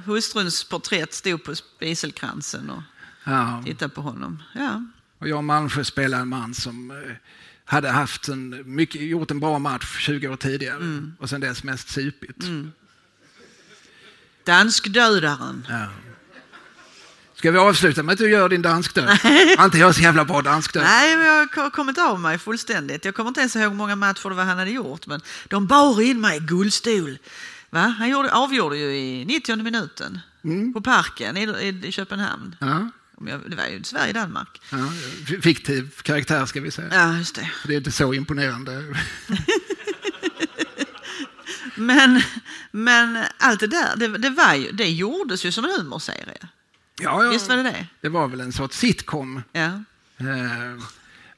hustruns 0.05 0.63
porträtt 0.63 1.13
stod 1.13 1.43
på 1.43 1.55
spiselkransen 1.55 2.69
och 2.69 2.83
Ja. 3.23 3.61
tittade 3.65 3.89
på 3.89 4.01
honom. 4.01 4.43
Ja, 4.55 4.83
Och 5.19 5.27
Jan 5.27 5.45
Malmsjö 5.45 5.83
spelade 5.83 6.21
en 6.21 6.27
man 6.27 6.53
som 6.53 6.91
eh, 6.91 7.13
hade 7.67 7.89
haft 7.89 8.27
en, 8.27 8.63
mycket, 8.75 9.01
gjort 9.01 9.31
en 9.31 9.39
bra 9.39 9.59
match 9.59 9.97
20 9.99 10.27
år 10.27 10.35
tidigare 10.35 11.11
och 11.19 11.29
sen 11.29 11.41
dess 11.41 11.63
mest 11.63 11.89
supit. 11.89 12.43
danskdödaren. 14.43 15.67
Ja. 15.69 15.87
Ska 17.35 17.51
vi 17.51 17.57
avsluta 17.57 18.03
med 18.03 18.13
att 18.13 18.19
du 18.19 18.29
gör 18.29 18.49
din 18.49 18.61
danskdöd? 18.61 19.19
Har 19.57 19.65
inte 19.65 19.77
jag 19.77 19.95
så 19.95 20.01
jävla 20.01 20.25
bra 20.25 20.41
danskdöd? 20.41 20.83
Nej, 20.83 21.17
men 21.17 21.25
jag 21.25 21.47
har 21.55 21.69
kommit 21.69 21.97
av 21.97 22.19
mig 22.19 22.37
fullständigt. 22.37 23.05
Jag 23.05 23.15
kommer 23.15 23.27
inte 23.27 23.39
ens 23.39 23.55
ihåg 23.55 23.69
hur 23.69 23.77
många 23.77 23.95
matcher 23.95 24.29
det 24.29 24.35
var 24.35 24.43
han 24.43 24.57
hade 24.57 24.71
gjort, 24.71 25.07
men 25.07 25.21
de 25.47 25.67
bar 25.67 26.01
in 26.01 26.21
mig 26.21 26.37
i 26.37 26.39
guldstol. 26.39 27.17
Va? 27.69 27.79
Han 27.79 28.09
gjorde, 28.09 28.31
avgjorde 28.31 28.77
ju 28.77 28.97
i 28.97 29.25
90 29.25 29.55
minuten 29.55 30.19
på 30.73 30.81
Parken 30.81 31.37
i, 31.37 31.43
i, 31.43 31.87
i 31.87 31.91
Köpenhamn. 31.91 32.55
Ja. 32.59 32.89
Det 33.19 33.55
var 33.55 33.67
ju 33.67 33.83
Sverige-Danmark. 33.83 34.61
Ja, 34.71 34.91
fiktiv 35.41 36.01
karaktär 36.01 36.45
ska 36.45 36.61
vi 36.61 36.71
säga. 36.71 36.89
Ja, 36.91 37.17
just 37.17 37.35
det. 37.35 37.51
Det 37.65 37.73
är 37.73 37.77
inte 37.77 37.91
så 37.91 38.13
imponerande. 38.13 38.83
Men, 41.77 42.21
men 42.71 43.23
allt 43.37 43.59
det 43.59 43.67
där, 43.67 43.95
det, 43.95 44.07
det, 44.07 44.29
var 44.29 44.53
ju, 44.53 44.71
det 44.71 44.89
gjordes 44.89 45.45
ju 45.45 45.51
som 45.51 45.65
en 45.65 45.71
humorserie. 45.71 46.37
Ja, 47.01 47.23
ja. 47.23 47.29
Visst 47.29 47.49
var 47.49 47.57
det 47.57 47.63
det? 47.63 47.87
Det 48.01 48.09
var 48.09 48.27
väl 48.27 48.41
en 48.41 48.53
sorts 48.53 48.77
sitcom. 48.77 49.41
Ja. 49.51 49.83
Eh, 50.17 50.83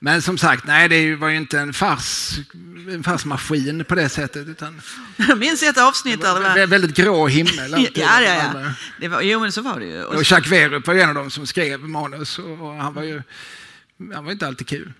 Men 0.02 0.22
som 0.22 0.38
sagt, 0.38 0.66
nej, 0.66 0.90
det 0.90 1.16
var 1.16 1.30
ju 1.30 1.38
inte 1.38 1.60
en 1.60 1.74
fars, 1.74 2.32
en 2.90 3.04
farsmaskin 3.04 3.86
på 3.86 3.96
det 3.96 4.10
sättet. 4.10 4.48
Utan 4.48 4.82
Jag 5.18 5.38
minns 5.38 5.64
ett 5.64 5.78
avsnitt 5.78 6.22
där 6.22 6.34
det 6.34 6.40
var... 6.40 6.50
vä- 6.50 6.66
väldigt 6.66 6.96
grå 6.96 7.28
himmel. 7.28 7.74
alltid 7.74 7.98
Ja, 7.98 8.22
ja, 8.22 8.34
ja. 8.54 8.74
Det 9.00 9.08
var, 9.08 9.22
jo, 9.22 9.40
men 9.40 9.52
så 9.52 9.62
var 9.62 9.80
det 9.80 9.86
ju. 9.86 10.04
Och 10.04 10.16
Och 10.16 10.24
Jacques 10.32 10.52
Werup 10.52 10.88
var 10.88 10.94
ju 10.94 11.02
en 11.02 11.10
av 11.10 11.16
dem 11.16 11.32
som 11.32 11.48
skrev 11.48 11.80
manus 11.80 12.40
och 12.40 12.74
han 12.76 12.94
var 12.94 13.04
ju 13.04 13.22
han 14.14 14.26
var 14.26 14.32
inte 14.32 14.48
alltid 14.48 14.68
kul. 14.68 14.94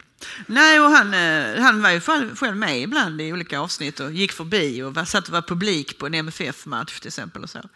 Nej, 0.48 0.80
och 0.80 0.92
han, 0.92 1.14
eh, 1.14 1.62
han 1.62 1.82
var 1.82 1.90
ju 1.90 2.02
själv 2.36 2.56
med 2.56 2.82
ibland 2.82 3.22
i 3.22 3.34
olika 3.34 3.60
avsnitt 3.60 4.00
och 4.00 4.12
gick 4.12 4.32
förbi 4.32 4.84
och 4.84 4.94
var, 4.94 5.06
satt 5.06 5.28
och 5.28 5.34
var 5.34 5.42
publik 5.42 5.98
på 5.98 6.06
en 6.06 6.14
MFF-match 6.14 7.00
till 7.00 7.08
exempel. 7.08 7.44
Och 7.44 7.50
så. 7.50 7.70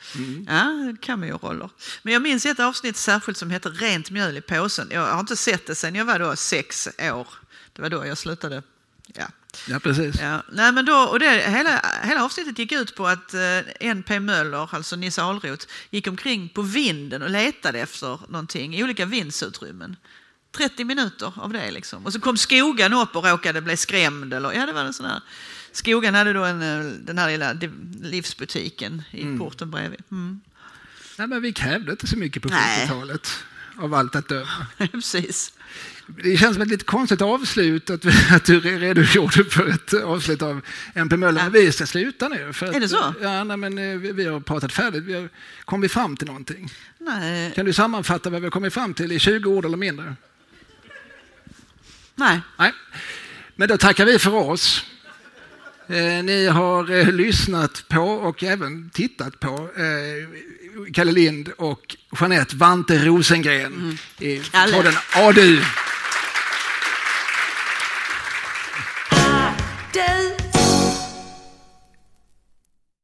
Ja, 0.48 0.94
cameo-roller. 1.02 1.70
Men 2.02 2.14
jag 2.14 2.22
minns 2.22 2.46
ett 2.46 2.60
avsnitt 2.60 2.98
särskilt 2.98 3.38
som 3.38 3.50
heter 3.50 3.70
Rent 3.70 4.12
mjöl 4.12 4.38
i 4.38 4.42
påsen. 4.42 4.88
Jag 4.92 5.14
har 5.14 5.20
inte 5.20 5.36
sett 5.36 5.68
det 5.68 5.76
sen 5.76 5.96
jag 5.96 6.06
var 6.06 6.20
då 6.20 6.36
sex 6.36 6.90
år. 7.00 7.28
Det 7.74 7.82
var 7.82 7.90
då 7.90 8.06
jag 8.06 8.18
slutade. 8.18 8.64
Ja. 9.14 9.28
Ja, 9.68 9.80
precis. 9.80 10.16
Ja, 10.22 10.44
nej, 10.52 10.72
men 10.72 10.86
då, 10.86 10.96
och 10.96 11.20
det, 11.20 11.30
hela, 11.30 11.82
hela 12.04 12.24
avsnittet 12.24 12.60
gick 12.60 12.72
ut 12.72 12.96
på 12.96 13.08
att 13.08 13.34
eh, 13.34 13.60
N.P. 13.80 14.20
Möller, 14.20 14.76
alltså 14.76 14.96
Nisse 14.96 15.24
Alroth, 15.24 15.68
gick 15.90 16.08
omkring 16.08 16.50
på 16.50 16.62
vinden 16.62 17.22
och 17.22 17.30
letade 17.30 17.80
efter 17.80 18.20
någonting 18.28 18.76
i 18.76 18.84
olika 18.84 19.06
vindsutrymmen. 19.06 19.96
30 20.58 20.84
minuter 20.84 21.34
av 21.36 21.54
det 21.54 21.72
liksom. 21.72 22.06
Och 22.06 22.14
så 22.14 22.20
kom 22.20 22.38
Skogan 22.38 22.94
upp 22.94 23.16
och 23.16 23.26
råkade 23.26 23.62
bli 23.62 23.78
skrämd. 23.78 24.34
Eller, 24.34 24.52
ja, 24.52 24.66
det 24.66 24.74
var 24.74 24.82
en 24.82 24.94
sån 24.94 25.06
här. 25.06 25.22
Skogan 25.72 26.16
hade 26.16 26.34
då 26.34 26.44
en, 26.44 26.62
eh, 26.62 26.86
den 26.86 27.18
här 27.18 27.32
lilla 27.32 27.54
livsbutiken 28.02 29.02
i 29.12 29.38
porten 29.38 29.72
bredvid. 29.72 30.02
Mm. 30.12 30.42
Nej, 31.18 31.28
men 31.28 31.42
vi 31.42 31.54
krävde 31.54 31.92
inte 31.92 32.08
så 32.08 32.18
mycket 32.18 32.44
på 32.44 32.50
Nej. 32.50 32.88
70-talet. 32.88 33.30
av 33.78 33.94
allt 33.94 34.16
att 34.16 34.28
döma. 34.28 34.68
Precis. 34.92 35.54
Det 36.24 36.38
känns 36.38 36.54
som 36.54 36.62
ett 36.62 36.70
lite 36.70 36.86
konstigt 36.86 37.22
avslut 37.22 37.90
att, 37.90 38.06
att 38.32 38.46
du 38.46 38.60
redogjorde 38.60 39.46
för 39.46 39.70
ett 39.70 39.94
avslut 39.94 40.42
av 40.42 40.62
MP 40.96 41.18
Möller. 41.18 41.44
Men 41.44 41.52
vi 41.52 41.72
ska 41.72 41.86
sluta 41.86 42.28
nu. 42.28 42.54
För 42.54 42.66
att, 42.66 42.76
Är 42.76 42.80
det 42.80 42.90
så? 42.90 43.14
Ja, 43.22 43.44
nej, 43.44 43.58
men 43.58 43.78
eh, 43.78 43.98
vi, 43.98 44.12
vi 44.12 44.26
har 44.26 44.40
pratat 44.40 44.74
färdigt. 44.74 45.04
Vi 45.04 45.14
har 45.14 45.30
kommit 45.66 45.92
fram 45.92 46.18
till 46.18 46.28
någonting. 46.28 46.70
Nej. 47.00 47.52
Kan 47.56 47.66
du 47.66 47.74
sammanfatta 47.74 48.30
vad 48.30 48.42
vi 48.42 48.46
har 48.46 48.52
kommit 48.52 48.74
fram 48.74 48.94
till 48.94 49.12
i 49.12 49.20
20 49.20 49.50
ord 49.50 49.66
eller 49.66 49.78
mindre? 49.78 50.16
Nej. 52.16 52.42
Nej. 52.58 52.72
Men 53.56 53.68
då 53.68 53.78
tackar 53.78 54.06
vi 54.06 54.20
för 54.20 54.34
oss. 54.34 54.86
Eh, 55.88 56.24
ni 56.24 56.48
har 56.48 56.92
eh, 56.92 57.12
lyssnat 57.12 57.86
på 57.88 58.02
och 58.02 58.44
även 58.44 58.90
tittat 58.90 59.40
på 59.40 59.70
eh, 59.78 60.92
Kalle 60.94 61.12
Lind 61.12 61.50
och 61.58 61.96
Jeanette 62.20 62.56
Vante 62.56 62.98
Rosengren 63.06 63.98
i 64.20 64.40
Kalle. 64.40 64.74
podden 64.74 64.94
du. 65.36 65.62